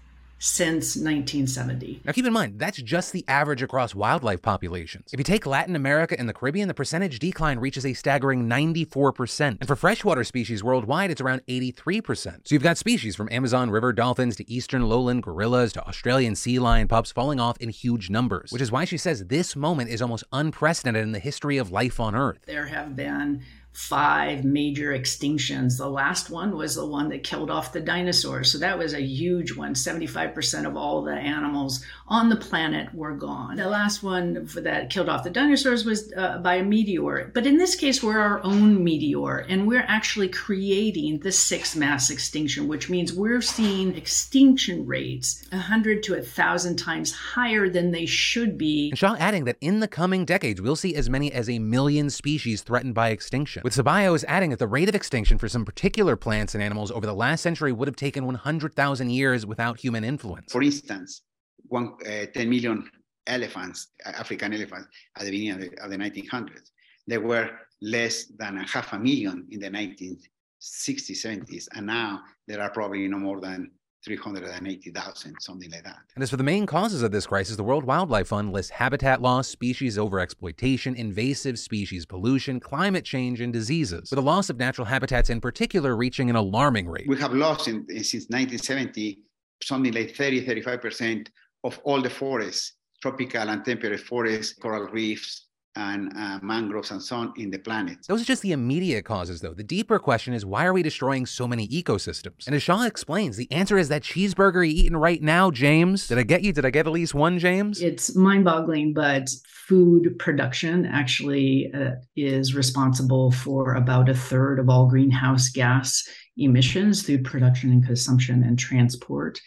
since 0.43 0.97
1970. 0.97 2.03
Now, 2.05 2.11
keep 2.11 2.27
in 2.27 2.33
mind, 2.33 2.59
that's 2.59 2.83
just 2.83 3.13
the 3.13 3.25
average 3.29 3.63
across 3.63 3.95
wildlife 3.95 4.43
populations. 4.43 5.11
If 5.13 5.21
you 5.21 5.25
take 5.25 5.47
Latin 5.47 5.77
America 5.77 6.19
and 6.19 6.29
the 6.29 6.33
Caribbean, 6.33 6.67
the 6.67 6.75
percentage 6.75 7.21
decline 7.21 7.61
reaches 7.61 7.87
a 7.87 7.95
staggering 7.95 8.49
94%. 8.49 9.41
And 9.41 9.67
for 9.69 9.77
freshwater 9.77 10.25
species 10.25 10.65
worldwide, 10.65 11.13
it's 11.13 11.21
around 11.21 11.43
83%. 11.47 12.49
So 12.49 12.55
you've 12.57 12.63
got 12.63 12.77
species 12.77 13.15
from 13.15 13.29
Amazon 13.31 13.71
river 13.71 13.93
dolphins 13.93 14.35
to 14.37 14.51
eastern 14.51 14.89
lowland 14.89 15.23
gorillas 15.23 15.73
to 15.75 15.87
Australian 15.87 16.35
sea 16.35 16.59
lion 16.59 16.89
pups 16.89 17.13
falling 17.13 17.39
off 17.39 17.57
in 17.59 17.69
huge 17.69 18.11
numbers, 18.11 18.51
which 18.51 18.63
is 18.63 18.73
why 18.73 18.85
she 18.85 18.97
says 18.97 19.27
this 19.27 19.55
moment 19.55 19.91
is 19.91 20.03
almost 20.03 20.25
unprecedented 20.33 21.05
in 21.05 21.13
the 21.13 21.21
history 21.21 21.57
of 21.57 21.71
life 21.71 22.01
on 22.01 22.17
Earth. 22.17 22.41
There 22.47 22.67
have 22.67 22.97
been 22.97 23.43
five 23.73 24.45
major 24.45 24.93
extinctions. 24.93 25.79
The 25.79 25.89
last 25.89 26.29
one 26.29 26.57
was 26.57 26.75
the 26.75 26.87
one 26.87 27.09
that 27.09 27.25
killed 27.25 27.51
off 27.51 27.73
the 27.73 27.81
dinosaurs. 27.81 28.53
So 28.53 28.59
that 28.59 28.79
was 28.79 28.93
a 28.93 29.01
huge 29.01 29.57
one. 29.57 29.75
75% 29.75 30.67
of 30.67 30.77
all 30.77 31.03
the 31.03 31.15
animals 31.15 31.85
on 32.07 32.29
the 32.29 32.37
planet 32.37 32.95
were 32.95 33.15
gone. 33.15 33.57
The 33.57 33.69
last 33.69 34.03
one 34.03 34.47
that 34.57 34.91
killed 34.91 35.09
off 35.09 35.25
the 35.25 35.31
dinosaurs 35.31 35.87
was 35.87 36.13
uh, 36.15 36.39
by 36.39 36.57
a 36.57 36.63
meteor. 36.63 37.31
But 37.33 37.47
in 37.47 37.57
this 37.57 37.75
case, 37.75 38.03
we're 38.03 38.19
our 38.19 38.45
own 38.45 38.85
meteor, 38.85 39.39
and 39.39 39.67
we're 39.67 39.85
actually 39.89 40.29
creating 40.29 41.21
the 41.21 41.33
sixth 41.33 41.75
mass 41.75 42.11
extinction, 42.11 42.69
which 42.69 42.91
means 42.91 43.13
we're 43.13 43.41
seeing 43.41 43.97
extinction 43.97 44.87
rates 44.87 45.45
100 45.51 46.03
to 46.05 46.13
1,000 46.13 46.77
times 46.77 47.13
higher 47.13 47.71
than 47.71 47.91
they 47.91 48.05
should 48.05 48.59
be. 48.59 48.91
And 48.91 48.99
Shaw 48.99 49.17
adding 49.19 49.45
that 49.45 49.57
in 49.63 49.81
the 49.81 49.89
coming 49.89 50.27
decades, 50.27 50.61
we'll 50.61 50.77
see 50.77 50.95
as 50.95 51.09
many 51.09 51.33
as 51.33 51.49
a 51.49 51.59
million 51.59 52.11
species 52.11 52.63
threatened 52.63 52.95
by 52.95 53.09
extinction. 53.09 53.62
With 53.63 53.75
Ceballos 53.75 54.25
adding 54.27 54.51
that 54.51 54.59
the 54.59 54.67
rate 54.67 54.89
of 54.89 54.95
extinction 54.95 55.39
for 55.39 55.49
some 55.49 55.65
particular 55.65 56.17
plants 56.17 56.55
and 56.55 56.63
animals 56.63 56.91
over 56.91 57.07
the 57.07 57.15
last 57.15 57.43
century 57.43 57.71
would 57.71 57.87
have 57.87 57.97
taken 57.97 58.27
100,000 58.27 59.11
years 59.11 59.47
without 59.47 59.79
human 59.79 60.03
influence. 60.03 60.51
For 60.51 60.63
instance, 60.63 61.23
one, 61.69 61.95
uh, 62.05 62.27
10 62.35 62.51
million 62.51 62.91
elephants, 63.27 63.89
African 64.05 64.53
elephants, 64.53 64.89
at 65.17 65.25
the 65.25 65.31
beginning 65.31 65.53
of 65.53 65.61
the, 65.61 65.85
of 65.85 65.91
the 65.91 65.97
1900s. 65.97 66.71
There 67.07 67.21
were 67.21 67.51
less 67.81 68.27
than 68.37 68.59
a 68.59 68.67
half 68.67 68.93
a 68.93 68.99
million 68.99 69.47
in 69.51 69.61
the 69.61 69.71
1960s, 69.71 71.25
70s, 71.25 71.69
and 71.75 71.87
now 71.87 72.23
there 72.49 72.61
are 72.61 72.71
probably 72.71 73.07
no 73.07 73.19
more 73.19 73.41
than 73.41 73.71
380,000, 74.05 75.37
something 75.41 75.71
like 75.71 75.85
that. 75.85 75.99
And 76.15 76.23
as 76.23 76.31
for 76.31 76.37
the 76.37 76.43
main 76.43 76.67
causes 76.67 77.03
of 77.03 77.13
this 77.13 77.27
crisis, 77.27 77.57
the 77.57 77.63
World 77.63 77.85
Wildlife 77.85 78.29
Fund 78.29 78.53
lists 78.53 78.71
habitat 78.71 79.23
loss, 79.23 79.49
species 79.49 79.97
overexploitation, 79.97 80.97
invasive 80.97 81.59
species 81.59 82.05
pollution, 82.05 82.61
climate 82.61 83.05
change, 83.05 83.41
and 83.41 83.53
diseases, 83.53 84.11
with 84.11 84.19
the 84.19 84.23
loss 84.23 84.51
of 84.51 84.59
natural 84.59 84.87
habitats 84.87 85.31
in 85.31 85.41
particular 85.41 85.97
reaching 85.97 86.31
an 86.31 86.37
alarming 86.37 86.89
rate. 86.89 87.07
We 87.09 87.19
have 87.19 87.33
lost 87.33 87.69
in, 87.69 87.87
since 87.89 88.29
1970 88.29 89.21
something 89.63 89.93
like 89.93 90.15
30, 90.17 90.47
35% 90.47 91.29
of 91.65 91.79
all 91.85 92.03
the 92.03 92.11
forests, 92.11 92.75
tropical 93.01 93.49
and 93.49 93.65
temperate 93.65 94.01
forests, 94.01 94.55
coral 94.55 94.89
reefs, 94.89 95.47
and 95.77 96.13
uh, 96.17 96.39
mangroves 96.43 96.91
and 96.91 97.03
so 97.03 97.17
on 97.17 97.33
in 97.37 97.51
the 97.51 97.59
planet. 97.59 97.99
Those 98.07 98.23
are 98.23 98.25
just 98.25 98.43
the 98.43 98.53
immediate 98.53 99.05
causes, 99.05 99.41
though. 99.41 99.55
The 99.55 99.65
deeper 99.65 99.99
question 99.99 100.35
is 100.35 100.45
why 100.45 100.65
are 100.67 100.73
we 100.73 100.83
destroying 100.83 101.27
so 101.27 101.49
many 101.49 101.67
ecosystems? 101.69 102.47
And 102.47 102.55
as 102.55 102.63
Shaw 102.63 102.85
explains, 102.85 103.37
the 103.37 103.51
answer 103.51 103.79
is 103.79 103.89
that 103.89 104.03
cheeseburger 104.03 104.53
you're 104.53 104.65
eating 104.65 104.97
right 104.97 105.23
now, 105.23 105.51
James. 105.51 106.09
Did 106.09 106.19
I 106.19 106.23
get 106.23 106.43
you? 106.43 106.53
Did 106.53 106.65
I 106.65 106.71
get 106.71 106.87
at 106.87 106.93
least 106.93 107.15
one, 107.15 107.39
James? 107.39 107.81
It's 107.81 108.15
mind 108.15 108.45
boggling, 108.45 108.93
but 108.93 109.31
food 109.47 110.19
production 110.19 110.87
actually 110.87 111.73
uh, 111.73 111.93
is 112.17 112.55
responsible 112.55 113.31
for 113.31 113.75
about 113.75 114.09
a 114.09 114.15
third 114.15 114.59
of 114.59 114.69
all 114.69 114.87
greenhouse 114.87 115.49
gas 115.49 116.07
emissions 116.37 117.03
through 117.03 117.23
production 117.23 117.71
and 117.71 117.85
consumption 117.85 118.43
and 118.43 118.59
transport. 118.59 119.41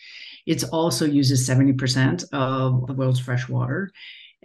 It 0.45 0.63
also 0.71 1.05
uses 1.05 1.47
70% 1.47 2.25
of 2.31 2.87
the 2.87 2.93
world's 2.93 3.19
fresh 3.19 3.49
water. 3.49 3.91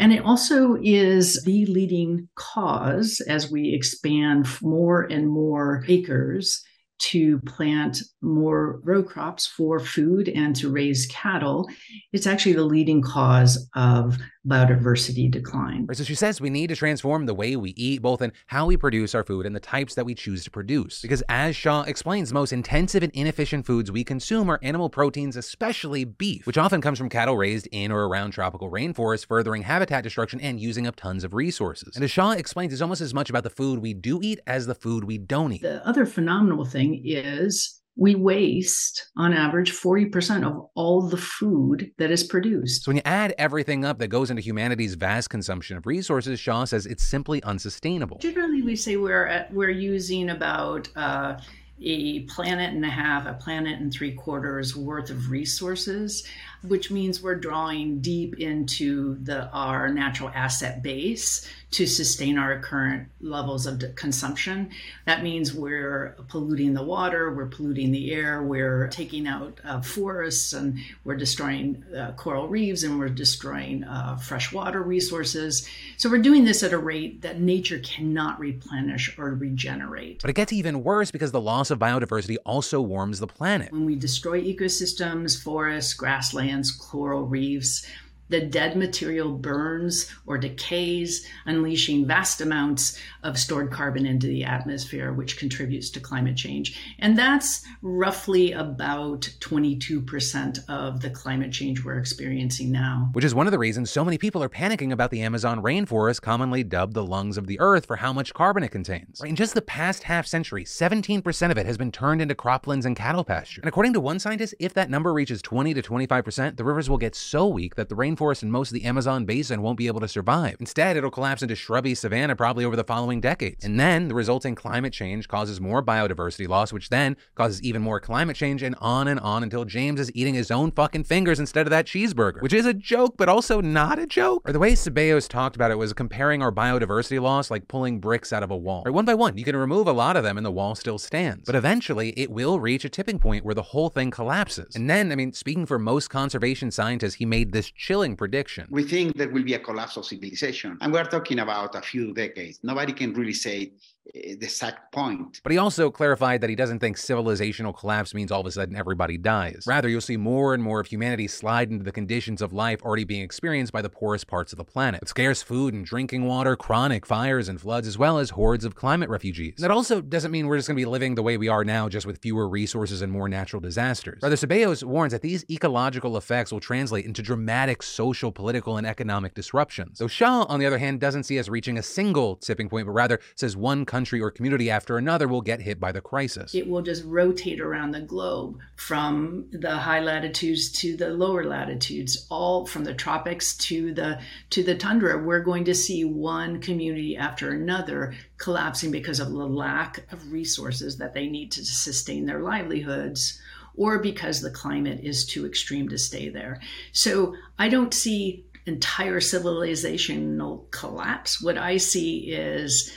And 0.00 0.14
it 0.14 0.24
also 0.24 0.78
is 0.82 1.42
the 1.44 1.66
leading 1.66 2.26
cause 2.34 3.20
as 3.28 3.50
we 3.52 3.74
expand 3.74 4.48
more 4.62 5.02
and 5.02 5.28
more 5.28 5.84
acres 5.88 6.64
to 7.00 7.38
plant 7.40 7.98
more 8.20 8.80
row 8.84 9.02
crops 9.02 9.46
for 9.46 9.80
food 9.80 10.28
and 10.28 10.54
to 10.56 10.70
raise 10.70 11.06
cattle, 11.06 11.68
it's 12.12 12.26
actually 12.26 12.52
the 12.52 12.64
leading 12.64 13.02
cause 13.02 13.68
of 13.74 14.18
biodiversity 14.46 15.30
decline. 15.30 15.86
Right, 15.86 15.96
so 15.96 16.04
she 16.04 16.14
says 16.14 16.40
we 16.40 16.50
need 16.50 16.68
to 16.68 16.76
transform 16.76 17.26
the 17.26 17.34
way 17.34 17.56
we 17.56 17.70
eat, 17.70 18.00
both 18.00 18.22
in 18.22 18.32
how 18.46 18.66
we 18.66 18.76
produce 18.76 19.14
our 19.14 19.22
food 19.22 19.44
and 19.44 19.54
the 19.54 19.60
types 19.60 19.94
that 19.94 20.04
we 20.04 20.14
choose 20.14 20.44
to 20.44 20.50
produce. 20.50 21.02
Because 21.02 21.22
as 21.28 21.54
Shaw 21.56 21.82
explains, 21.82 22.30
the 22.30 22.34
most 22.34 22.52
intensive 22.52 23.02
and 23.02 23.12
inefficient 23.12 23.66
foods 23.66 23.90
we 23.90 24.04
consume 24.04 24.50
are 24.50 24.58
animal 24.62 24.88
proteins, 24.88 25.36
especially 25.36 26.04
beef, 26.04 26.46
which 26.46 26.58
often 26.58 26.80
comes 26.80 26.98
from 26.98 27.08
cattle 27.08 27.36
raised 27.36 27.68
in 27.70 27.92
or 27.92 28.08
around 28.08 28.30
tropical 28.30 28.70
rainforests, 28.70 29.26
furthering 29.26 29.62
habitat 29.62 30.04
destruction 30.04 30.40
and 30.40 30.58
using 30.58 30.86
up 30.86 30.96
tons 30.96 31.24
of 31.24 31.34
resources. 31.34 31.94
And 31.94 32.04
as 32.04 32.10
Shaw 32.10 32.32
explains, 32.32 32.72
it's 32.72 32.82
almost 32.82 33.02
as 33.02 33.12
much 33.12 33.28
about 33.28 33.42
the 33.42 33.50
food 33.50 33.80
we 33.80 33.92
do 33.92 34.20
eat 34.22 34.40
as 34.46 34.66
the 34.66 34.74
food 34.74 35.04
we 35.04 35.18
don't 35.18 35.52
eat. 35.52 35.62
The 35.62 35.86
other 35.86 36.06
phenomenal 36.06 36.64
thing 36.64 36.89
is 36.94 37.80
we 37.96 38.14
waste 38.14 39.10
on 39.16 39.34
average 39.34 39.72
40% 39.72 40.46
of 40.46 40.68
all 40.74 41.02
the 41.02 41.18
food 41.18 41.90
that 41.98 42.10
is 42.10 42.24
produced. 42.24 42.84
So 42.84 42.90
when 42.90 42.96
you 42.96 43.02
add 43.04 43.34
everything 43.36 43.84
up 43.84 43.98
that 43.98 44.08
goes 44.08 44.30
into 44.30 44.42
humanity's 44.42 44.94
vast 44.94 45.28
consumption 45.28 45.76
of 45.76 45.86
resources, 45.86 46.40
Shaw 46.40 46.64
says 46.64 46.86
it's 46.86 47.04
simply 47.04 47.42
unsustainable. 47.42 48.18
Generally, 48.18 48.62
we 48.62 48.74
say 48.74 48.96
we're 48.96 49.26
at, 49.26 49.52
we're 49.52 49.70
using 49.70 50.30
about 50.30 50.88
uh, 50.96 51.38
a 51.82 52.20
planet 52.20 52.72
and 52.72 52.84
a 52.84 52.90
half, 52.90 53.26
a 53.26 53.34
planet 53.34 53.80
and 53.80 53.92
three 53.92 54.12
quarters 54.12 54.76
worth 54.76 55.10
of 55.10 55.30
resources 55.30 56.26
which 56.62 56.90
means 56.90 57.22
we're 57.22 57.34
drawing 57.34 58.00
deep 58.00 58.38
into 58.38 59.16
the 59.22 59.50
our 59.50 59.88
natural 59.88 60.30
asset 60.34 60.82
base 60.82 61.46
to 61.70 61.86
sustain 61.86 62.36
our 62.36 62.58
current 62.58 63.08
levels 63.20 63.64
of 63.64 63.82
consumption. 63.94 64.70
That 65.06 65.22
means 65.22 65.54
we're 65.54 66.16
polluting 66.28 66.74
the 66.74 66.82
water, 66.82 67.32
we're 67.32 67.46
polluting 67.46 67.92
the 67.92 68.12
air, 68.12 68.42
we're 68.42 68.88
taking 68.88 69.28
out 69.28 69.60
uh, 69.64 69.80
forests, 69.80 70.52
and 70.52 70.78
we're 71.04 71.16
destroying 71.16 71.84
uh, 71.96 72.12
coral 72.16 72.48
reefs, 72.48 72.82
and 72.82 72.98
we're 72.98 73.08
destroying 73.08 73.84
uh, 73.84 74.16
freshwater 74.16 74.82
resources. 74.82 75.68
So 75.96 76.10
we're 76.10 76.18
doing 76.18 76.44
this 76.44 76.64
at 76.64 76.72
a 76.72 76.78
rate 76.78 77.22
that 77.22 77.40
nature 77.40 77.78
cannot 77.78 78.40
replenish 78.40 79.16
or 79.16 79.32
regenerate. 79.34 80.22
But 80.22 80.30
it 80.30 80.36
gets 80.36 80.52
even 80.52 80.82
worse 80.82 81.12
because 81.12 81.30
the 81.30 81.40
loss 81.40 81.70
of 81.70 81.78
biodiversity 81.78 82.36
also 82.44 82.80
warms 82.80 83.20
the 83.20 83.28
planet. 83.28 83.70
When 83.70 83.84
we 83.84 83.94
destroy 83.94 84.42
ecosystems, 84.42 85.40
forests, 85.40 85.94
grasslands, 85.94 86.49
coral 86.72 87.22
reefs, 87.22 87.86
the 88.30 88.40
dead 88.40 88.76
material 88.76 89.32
burns 89.32 90.10
or 90.26 90.38
decays, 90.38 91.26
unleashing 91.46 92.06
vast 92.06 92.40
amounts 92.40 92.98
of 93.22 93.38
stored 93.38 93.70
carbon 93.70 94.06
into 94.06 94.26
the 94.26 94.44
atmosphere, 94.44 95.12
which 95.12 95.36
contributes 95.36 95.90
to 95.90 96.00
climate 96.00 96.36
change. 96.36 96.78
And 96.98 97.18
that's 97.18 97.64
roughly 97.82 98.52
about 98.52 99.28
22% 99.40 100.58
of 100.68 101.00
the 101.00 101.10
climate 101.10 101.52
change 101.52 101.84
we're 101.84 101.98
experiencing 101.98 102.70
now. 102.70 103.10
Which 103.12 103.24
is 103.24 103.34
one 103.34 103.46
of 103.46 103.50
the 103.50 103.58
reasons 103.58 103.90
so 103.90 104.04
many 104.04 104.16
people 104.16 104.42
are 104.42 104.48
panicking 104.48 104.92
about 104.92 105.10
the 105.10 105.22
Amazon 105.22 105.62
rainforest, 105.62 106.22
commonly 106.22 106.62
dubbed 106.62 106.94
the 106.94 107.04
lungs 107.04 107.36
of 107.36 107.46
the 107.46 107.58
earth, 107.60 107.86
for 107.86 107.96
how 107.96 108.12
much 108.12 108.32
carbon 108.32 108.62
it 108.62 108.70
contains. 108.70 109.20
In 109.24 109.36
just 109.36 109.54
the 109.54 109.62
past 109.62 110.04
half 110.04 110.26
century, 110.26 110.64
17% 110.64 111.50
of 111.50 111.58
it 111.58 111.66
has 111.66 111.76
been 111.76 111.92
turned 111.92 112.22
into 112.22 112.34
croplands 112.34 112.84
and 112.86 112.94
cattle 112.96 113.24
pasture. 113.24 113.60
And 113.60 113.68
according 113.68 113.92
to 113.94 114.00
one 114.00 114.18
scientist, 114.18 114.54
if 114.58 114.72
that 114.74 114.88
number 114.88 115.12
reaches 115.12 115.42
20 115.42 115.74
to 115.74 115.82
25%, 115.82 116.56
the 116.56 116.64
rivers 116.64 116.88
will 116.88 116.98
get 116.98 117.14
so 117.14 117.46
weak 117.48 117.74
that 117.74 117.88
the 117.88 117.96
rainforest 117.96 118.19
rainforest 118.20 118.42
and 118.42 118.52
most 118.52 118.70
of 118.70 118.74
the 118.74 118.84
Amazon 118.84 119.24
basin 119.24 119.62
won't 119.62 119.78
be 119.78 119.86
able 119.86 120.00
to 120.00 120.08
survive. 120.08 120.56
Instead, 120.60 120.96
it'll 120.96 121.10
collapse 121.10 121.42
into 121.42 121.54
shrubby 121.54 121.94
savanna 121.94 122.36
probably 122.36 122.64
over 122.64 122.76
the 122.76 122.84
following 122.84 123.20
decades. 123.20 123.64
And 123.64 123.78
then 123.78 124.08
the 124.08 124.14
resulting 124.14 124.54
climate 124.54 124.92
change 124.92 125.28
causes 125.28 125.60
more 125.60 125.82
biodiversity 125.82 126.48
loss, 126.48 126.72
which 126.72 126.88
then 126.88 127.16
causes 127.34 127.62
even 127.62 127.82
more 127.82 128.00
climate 128.00 128.36
change, 128.36 128.62
and 128.62 128.74
on 128.80 129.08
and 129.08 129.20
on 129.20 129.42
until 129.42 129.64
James 129.64 130.00
is 130.00 130.10
eating 130.14 130.34
his 130.34 130.50
own 130.50 130.70
fucking 130.72 131.04
fingers 131.04 131.40
instead 131.40 131.66
of 131.66 131.70
that 131.70 131.86
cheeseburger, 131.86 132.42
which 132.42 132.52
is 132.52 132.66
a 132.66 132.74
joke, 132.74 133.14
but 133.16 133.28
also 133.28 133.60
not 133.60 133.98
a 133.98 134.06
joke. 134.06 134.48
Or 134.48 134.52
the 134.52 134.58
way 134.58 134.72
Ceballos 134.72 135.28
talked 135.28 135.56
about 135.56 135.70
it 135.70 135.78
was 135.78 135.92
comparing 135.92 136.42
our 136.42 136.52
biodiversity 136.52 137.20
loss 137.20 137.50
like 137.50 137.68
pulling 137.68 138.00
bricks 138.00 138.32
out 138.32 138.42
of 138.42 138.50
a 138.50 138.56
wall. 138.56 138.82
Right, 138.84 138.94
one 138.94 139.04
by 139.04 139.14
one, 139.14 139.38
you 139.38 139.44
can 139.44 139.56
remove 139.56 139.86
a 139.86 139.92
lot 139.92 140.16
of 140.16 140.24
them 140.24 140.36
and 140.36 140.46
the 140.46 140.50
wall 140.50 140.74
still 140.74 140.98
stands. 140.98 141.44
But 141.46 141.54
eventually, 141.54 142.10
it 142.10 142.30
will 142.30 142.60
reach 142.60 142.84
a 142.84 142.88
tipping 142.88 143.18
point 143.18 143.44
where 143.44 143.54
the 143.54 143.62
whole 143.62 143.88
thing 143.88 144.10
collapses. 144.10 144.76
And 144.76 144.88
then, 144.88 145.12
I 145.12 145.16
mean, 145.16 145.32
speaking 145.32 145.66
for 145.66 145.78
most 145.78 146.08
conservation 146.08 146.70
scientists, 146.70 147.14
he 147.14 147.24
made 147.24 147.52
this 147.52 147.70
chilling 147.70 148.09
prediction. 148.16 148.66
We 148.70 148.84
think 148.84 149.16
there 149.16 149.28
will 149.28 149.44
be 149.44 149.54
a 149.54 149.58
collapse 149.58 149.96
of 149.96 150.04
civilization. 150.06 150.78
And 150.80 150.92
we're 150.92 151.04
talking 151.04 151.40
about 151.40 151.74
a 151.74 151.82
few 151.82 152.12
decades. 152.14 152.60
Nobody 152.62 152.92
can 152.92 153.12
really 153.14 153.34
say 153.34 153.72
Eh, 154.14 154.34
the 154.38 154.46
exact 154.46 154.92
point. 154.92 155.40
But 155.42 155.52
he 155.52 155.58
also 155.58 155.90
clarified 155.90 156.40
that 156.40 156.50
he 156.50 156.56
doesn't 156.56 156.80
think 156.80 156.96
civilizational 156.96 157.76
collapse 157.76 158.14
means 158.14 158.32
all 158.32 158.40
of 158.40 158.46
a 158.46 158.50
sudden 158.50 158.74
everybody 158.74 159.18
dies. 159.18 159.64
Rather, 159.66 159.88
you'll 159.88 160.00
see 160.00 160.16
more 160.16 160.54
and 160.54 160.62
more 160.62 160.80
of 160.80 160.86
humanity 160.86 161.28
slide 161.28 161.70
into 161.70 161.84
the 161.84 161.92
conditions 161.92 162.42
of 162.42 162.52
life 162.52 162.82
already 162.82 163.04
being 163.04 163.22
experienced 163.22 163.72
by 163.72 163.82
the 163.82 163.90
poorest 163.90 164.26
parts 164.26 164.52
of 164.52 164.56
the 164.56 164.64
planet, 164.64 165.00
with 165.00 165.08
scarce 165.08 165.42
food 165.42 165.74
and 165.74 165.84
drinking 165.84 166.24
water, 166.24 166.56
chronic 166.56 167.06
fires 167.06 167.48
and 167.48 167.60
floods, 167.60 167.86
as 167.86 167.98
well 167.98 168.18
as 168.18 168.30
hordes 168.30 168.64
of 168.64 168.74
climate 168.74 169.08
refugees. 169.08 169.54
That 169.58 169.70
also 169.70 170.00
doesn't 170.00 170.30
mean 170.30 170.46
we're 170.46 170.56
just 170.56 170.68
going 170.68 170.76
to 170.76 170.80
be 170.80 170.86
living 170.86 171.14
the 171.14 171.22
way 171.22 171.36
we 171.36 171.48
are 171.48 171.64
now, 171.64 171.88
just 171.88 172.06
with 172.06 172.18
fewer 172.18 172.48
resources 172.48 173.02
and 173.02 173.12
more 173.12 173.28
natural 173.28 173.60
disasters. 173.60 174.20
Rather, 174.22 174.36
Ceballos 174.36 174.82
warns 174.82 175.12
that 175.12 175.22
these 175.22 175.44
ecological 175.50 176.16
effects 176.16 176.52
will 176.52 176.60
translate 176.60 177.04
into 177.04 177.22
dramatic 177.22 177.82
social, 177.82 178.32
political, 178.32 178.76
and 178.76 178.86
economic 178.86 179.34
disruptions. 179.34 179.98
Though 179.98 180.08
Shaw, 180.08 180.44
on 180.44 180.58
the 180.58 180.66
other 180.66 180.78
hand, 180.78 181.00
doesn't 181.00 181.24
see 181.24 181.38
us 181.38 181.48
reaching 181.48 181.78
a 181.78 181.82
single 181.82 182.36
tipping 182.36 182.68
point, 182.68 182.86
but 182.86 182.92
rather 182.92 183.20
says 183.34 183.56
one 183.56 183.84
country 183.90 184.20
or 184.20 184.30
community 184.30 184.70
after 184.70 184.96
another 184.96 185.26
will 185.26 185.40
get 185.40 185.60
hit 185.60 185.80
by 185.80 185.90
the 185.90 186.00
crisis. 186.00 186.54
It 186.54 186.68
will 186.68 186.80
just 186.80 187.04
rotate 187.04 187.60
around 187.60 187.90
the 187.90 188.00
globe 188.00 188.56
from 188.76 189.46
the 189.50 189.76
high 189.76 189.98
latitudes 189.98 190.70
to 190.80 190.96
the 190.96 191.08
lower 191.08 191.44
latitudes, 191.44 192.26
all 192.30 192.66
from 192.66 192.84
the 192.84 192.94
tropics 192.94 193.56
to 193.68 193.92
the 193.92 194.20
to 194.50 194.62
the 194.62 194.76
tundra. 194.76 195.18
We're 195.18 195.42
going 195.42 195.64
to 195.64 195.74
see 195.74 196.04
one 196.04 196.60
community 196.60 197.16
after 197.16 197.50
another 197.50 198.14
collapsing 198.38 198.92
because 198.92 199.18
of 199.18 199.32
the 199.32 199.46
lack 199.66 200.10
of 200.12 200.32
resources 200.32 200.98
that 200.98 201.12
they 201.12 201.26
need 201.26 201.50
to 201.52 201.64
sustain 201.64 202.26
their 202.26 202.40
livelihoods 202.40 203.40
or 203.76 203.98
because 203.98 204.40
the 204.40 204.50
climate 204.50 205.00
is 205.02 205.26
too 205.26 205.46
extreme 205.46 205.88
to 205.88 205.98
stay 205.98 206.28
there. 206.28 206.60
So 206.92 207.34
I 207.58 207.68
don't 207.68 207.92
see 207.92 208.44
entire 208.66 209.18
civilizational 209.20 210.70
collapse. 210.70 211.42
What 211.42 211.58
I 211.58 211.78
see 211.78 212.32
is 212.32 212.92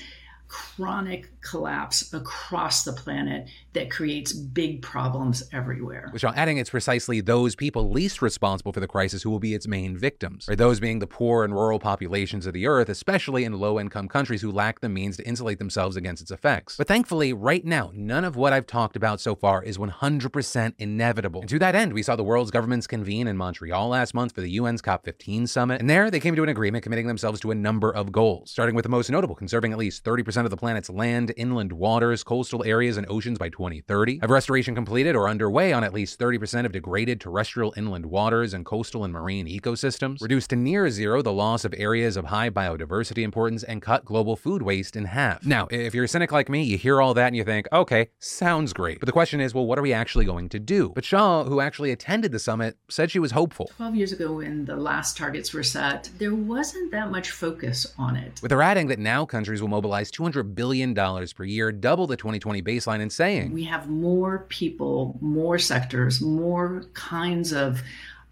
chronic 0.75 1.29
collapse 1.41 2.13
across 2.13 2.83
the 2.83 2.93
planet 2.93 3.47
that 3.73 3.91
creates 3.91 4.33
big 4.33 4.81
problems 4.81 5.43
everywhere. 5.51 6.09
Which, 6.11 6.23
while 6.23 6.33
adding, 6.35 6.57
it's 6.57 6.69
precisely 6.69 7.21
those 7.21 7.55
people 7.55 7.91
least 7.91 8.21
responsible 8.21 8.73
for 8.73 8.79
the 8.79 8.87
crisis 8.87 9.23
who 9.23 9.29
will 9.29 9.39
be 9.39 9.53
its 9.53 9.67
main 9.67 9.97
victims, 9.97 10.47
or 10.49 10.55
those 10.55 10.79
being 10.79 10.99
the 10.99 11.07
poor 11.07 11.43
and 11.43 11.53
rural 11.53 11.79
populations 11.79 12.45
of 12.45 12.53
the 12.53 12.65
earth, 12.65 12.89
especially 12.89 13.43
in 13.43 13.53
low 13.53 13.79
income 13.79 14.07
countries 14.07 14.41
who 14.41 14.51
lack 14.51 14.79
the 14.79 14.89
means 14.89 15.17
to 15.17 15.27
insulate 15.27 15.59
themselves 15.59 15.95
against 15.95 16.21
its 16.21 16.31
effects. 16.31 16.77
But 16.77 16.87
thankfully, 16.87 17.33
right 17.33 17.63
now, 17.63 17.91
none 17.93 18.25
of 18.25 18.35
what 18.35 18.53
I've 18.53 18.67
talked 18.67 18.95
about 18.95 19.19
so 19.19 19.35
far 19.35 19.61
is 19.63 19.77
100% 19.77 20.73
inevitable. 20.77 21.41
And 21.41 21.49
to 21.49 21.59
that 21.59 21.75
end, 21.75 21.93
we 21.93 22.03
saw 22.03 22.15
the 22.15 22.23
world's 22.23 22.51
governments 22.51 22.87
convene 22.87 23.27
in 23.27 23.37
Montreal 23.37 23.89
last 23.89 24.13
month 24.13 24.33
for 24.33 24.41
the 24.41 24.57
UN's 24.57 24.81
COP15 24.81 25.47
summit, 25.47 25.81
and 25.81 25.89
there 25.89 26.09
they 26.09 26.19
came 26.19 26.35
to 26.35 26.43
an 26.43 26.49
agreement 26.49 26.83
committing 26.83 27.07
themselves 27.07 27.39
to 27.41 27.51
a 27.51 27.55
number 27.55 27.91
of 27.91 28.11
goals, 28.11 28.51
starting 28.51 28.75
with 28.75 28.83
the 28.83 28.89
most 28.89 29.09
notable, 29.09 29.35
conserving 29.35 29.71
at 29.71 29.77
least 29.77 30.03
30% 30.03 30.45
of 30.45 30.49
the 30.49 30.57
planet's 30.63 30.89
land, 30.89 31.33
inland 31.35 31.73
waters, 31.73 32.23
coastal 32.23 32.63
areas, 32.63 32.95
and 32.95 33.05
oceans 33.09 33.37
by 33.37 33.49
2030. 33.49 34.19
Have 34.19 34.29
restoration 34.29 34.73
completed 34.73 35.13
or 35.13 35.27
underway 35.27 35.73
on 35.73 35.83
at 35.83 35.93
least 35.93 36.17
30% 36.17 36.65
of 36.65 36.71
degraded 36.71 37.19
terrestrial 37.19 37.73
inland 37.75 38.05
waters 38.05 38.53
and 38.53 38.65
coastal 38.65 39.03
and 39.03 39.11
marine 39.11 39.45
ecosystems. 39.45 40.21
Reduce 40.21 40.47
to 40.47 40.55
near 40.55 40.89
zero 40.89 41.21
the 41.21 41.33
loss 41.33 41.65
of 41.65 41.73
areas 41.77 42.15
of 42.15 42.23
high 42.23 42.49
biodiversity 42.49 43.23
importance 43.23 43.63
and 43.63 43.81
cut 43.81 44.05
global 44.05 44.37
food 44.37 44.61
waste 44.61 44.95
in 44.95 45.03
half. 45.03 45.45
Now, 45.45 45.67
if 45.69 45.93
you're 45.93 46.05
a 46.05 46.07
cynic 46.07 46.31
like 46.31 46.47
me, 46.47 46.63
you 46.63 46.77
hear 46.77 47.01
all 47.01 47.13
that 47.13 47.27
and 47.27 47.35
you 47.35 47.43
think, 47.43 47.67
okay, 47.73 48.07
sounds 48.19 48.71
great. 48.71 49.01
But 49.01 49.07
the 49.07 49.11
question 49.11 49.41
is, 49.41 49.53
well, 49.53 49.65
what 49.65 49.77
are 49.77 49.81
we 49.81 49.91
actually 49.91 50.23
going 50.23 50.47
to 50.47 50.59
do? 50.61 50.93
But 50.95 51.03
Shaw, 51.03 51.43
who 51.43 51.59
actually 51.59 51.91
attended 51.91 52.31
the 52.31 52.39
summit, 52.39 52.77
said 52.89 53.11
she 53.11 53.19
was 53.19 53.31
hopeful. 53.31 53.69
12 53.75 53.95
years 53.95 54.13
ago, 54.13 54.31
when 54.31 54.63
the 54.63 54.77
last 54.77 55.17
targets 55.17 55.53
were 55.53 55.61
set, 55.61 56.09
there 56.19 56.33
wasn't 56.33 56.89
that 56.91 57.11
much 57.11 57.31
focus 57.31 57.93
on 57.97 58.15
it. 58.15 58.39
With 58.41 58.51
her 58.51 58.61
adding 58.61 58.87
that 58.87 58.99
now 58.99 59.25
countries 59.25 59.61
will 59.61 59.67
mobilize 59.67 60.09
$200 60.09 60.52
billion 60.55 60.93
dollars 60.93 61.33
per 61.33 61.43
year, 61.43 61.71
double 61.71 62.07
the 62.07 62.17
2020 62.17 62.61
baseline, 62.61 63.01
and 63.01 63.11
saying 63.11 63.51
we 63.51 63.63
have 63.63 63.89
more 63.89 64.45
people, 64.49 65.17
more 65.21 65.59
sectors, 65.59 66.21
more 66.21 66.85
kinds 66.93 67.51
of 67.53 67.81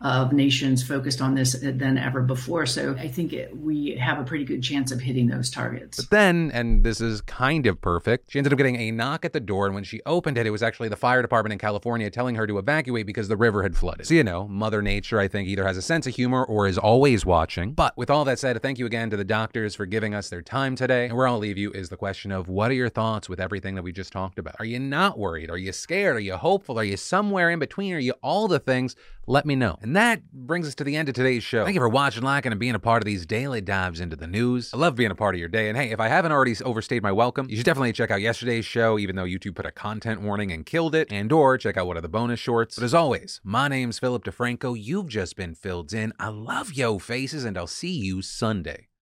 of 0.01 0.33
nations 0.33 0.81
focused 0.81 1.21
on 1.21 1.35
this 1.35 1.53
than 1.53 1.97
ever 1.97 2.21
before. 2.21 2.65
So 2.65 2.95
I 2.97 3.07
think 3.07 3.33
it, 3.33 3.55
we 3.55 3.95
have 3.95 4.19
a 4.19 4.23
pretty 4.23 4.45
good 4.45 4.63
chance 4.63 4.91
of 4.91 4.99
hitting 4.99 5.27
those 5.27 5.49
targets. 5.49 5.97
But 5.97 6.09
then, 6.09 6.51
and 6.53 6.83
this 6.83 6.99
is 6.99 7.21
kind 7.21 7.67
of 7.67 7.79
perfect, 7.81 8.31
she 8.31 8.39
ended 8.39 8.51
up 8.51 8.57
getting 8.57 8.77
a 8.77 8.91
knock 8.91 9.25
at 9.25 9.33
the 9.33 9.39
door. 9.39 9.67
And 9.67 9.75
when 9.75 9.83
she 9.83 10.01
opened 10.05 10.37
it, 10.37 10.47
it 10.47 10.49
was 10.49 10.63
actually 10.63 10.89
the 10.89 10.95
fire 10.95 11.21
department 11.21 11.53
in 11.53 11.59
California 11.59 12.09
telling 12.09 12.35
her 12.35 12.47
to 12.47 12.57
evacuate 12.57 13.05
because 13.05 13.27
the 13.27 13.37
river 13.37 13.61
had 13.61 13.77
flooded. 13.77 14.07
So, 14.07 14.15
you 14.15 14.23
know, 14.23 14.47
Mother 14.47 14.81
Nature, 14.81 15.19
I 15.19 15.27
think, 15.27 15.47
either 15.47 15.65
has 15.65 15.77
a 15.77 15.81
sense 15.81 16.07
of 16.07 16.15
humor 16.15 16.43
or 16.43 16.67
is 16.67 16.79
always 16.79 17.25
watching. 17.25 17.73
But 17.73 17.95
with 17.95 18.09
all 18.09 18.25
that 18.25 18.39
said, 18.39 18.59
thank 18.61 18.79
you 18.79 18.87
again 18.87 19.11
to 19.11 19.17
the 19.17 19.23
doctors 19.23 19.75
for 19.75 19.85
giving 19.85 20.15
us 20.15 20.29
their 20.29 20.41
time 20.41 20.75
today. 20.75 21.05
And 21.05 21.15
where 21.15 21.27
I'll 21.27 21.37
leave 21.37 21.57
you 21.57 21.71
is 21.71 21.89
the 21.89 21.97
question 21.97 22.31
of 22.31 22.47
what 22.47 22.71
are 22.71 22.75
your 22.75 22.89
thoughts 22.89 23.29
with 23.29 23.39
everything 23.39 23.75
that 23.75 23.83
we 23.83 23.91
just 23.91 24.11
talked 24.11 24.39
about? 24.39 24.55
Are 24.57 24.65
you 24.65 24.79
not 24.79 25.19
worried? 25.19 25.51
Are 25.51 25.57
you 25.57 25.71
scared? 25.71 26.15
Are 26.15 26.19
you 26.19 26.37
hopeful? 26.37 26.79
Are 26.79 26.83
you 26.83 26.97
somewhere 26.97 27.51
in 27.51 27.59
between? 27.59 27.93
Are 27.93 27.99
you 27.99 28.13
all 28.23 28.47
the 28.47 28.59
things? 28.59 28.95
Let 29.27 29.45
me 29.45 29.55
know. 29.55 29.77
And 29.81 29.95
that 29.95 30.31
brings 30.31 30.67
us 30.67 30.75
to 30.75 30.83
the 30.83 30.95
end 30.95 31.07
of 31.07 31.15
today's 31.15 31.43
show. 31.43 31.63
Thank 31.63 31.75
you 31.75 31.81
for 31.81 31.89
watching, 31.89 32.23
liking, 32.23 32.51
and 32.51 32.59
being 32.59 32.75
a 32.75 32.79
part 32.79 33.01
of 33.01 33.05
these 33.05 33.25
daily 33.25 33.61
dives 33.61 33.99
into 33.99 34.15
the 34.15 34.27
news. 34.27 34.73
I 34.73 34.77
love 34.77 34.95
being 34.95 35.11
a 35.11 35.15
part 35.15 35.35
of 35.35 35.39
your 35.39 35.47
day. 35.47 35.69
And 35.69 35.77
hey, 35.77 35.91
if 35.91 35.99
I 35.99 36.07
haven't 36.07 36.31
already 36.31 36.55
overstayed 36.63 37.03
my 37.03 37.11
welcome, 37.11 37.47
you 37.49 37.55
should 37.55 37.65
definitely 37.65 37.93
check 37.93 38.11
out 38.11 38.19
yesterday's 38.21 38.65
show, 38.65 38.97
even 38.97 39.15
though 39.15 39.25
YouTube 39.25 39.55
put 39.55 39.65
a 39.65 39.71
content 39.71 40.21
warning 40.21 40.51
and 40.51 40.65
killed 40.65 40.95
it, 40.95 41.11
and 41.11 41.31
or 41.31 41.57
check 41.57 41.77
out 41.77 41.87
one 41.87 41.97
of 41.97 42.03
the 42.03 42.09
bonus 42.09 42.39
shorts. 42.39 42.75
But 42.75 42.83
as 42.83 42.93
always, 42.93 43.39
my 43.43 43.67
name's 43.67 43.99
Philip 43.99 44.23
DeFranco. 44.23 44.75
You've 44.77 45.07
just 45.07 45.35
been 45.35 45.55
filled 45.55 45.93
in. 45.93 46.13
I 46.19 46.29
love 46.29 46.73
yo 46.73 46.99
faces, 46.99 47.45
and 47.45 47.57
I'll 47.57 47.67
see 47.67 47.91
you 47.91 48.21
Sunday. 48.21 48.87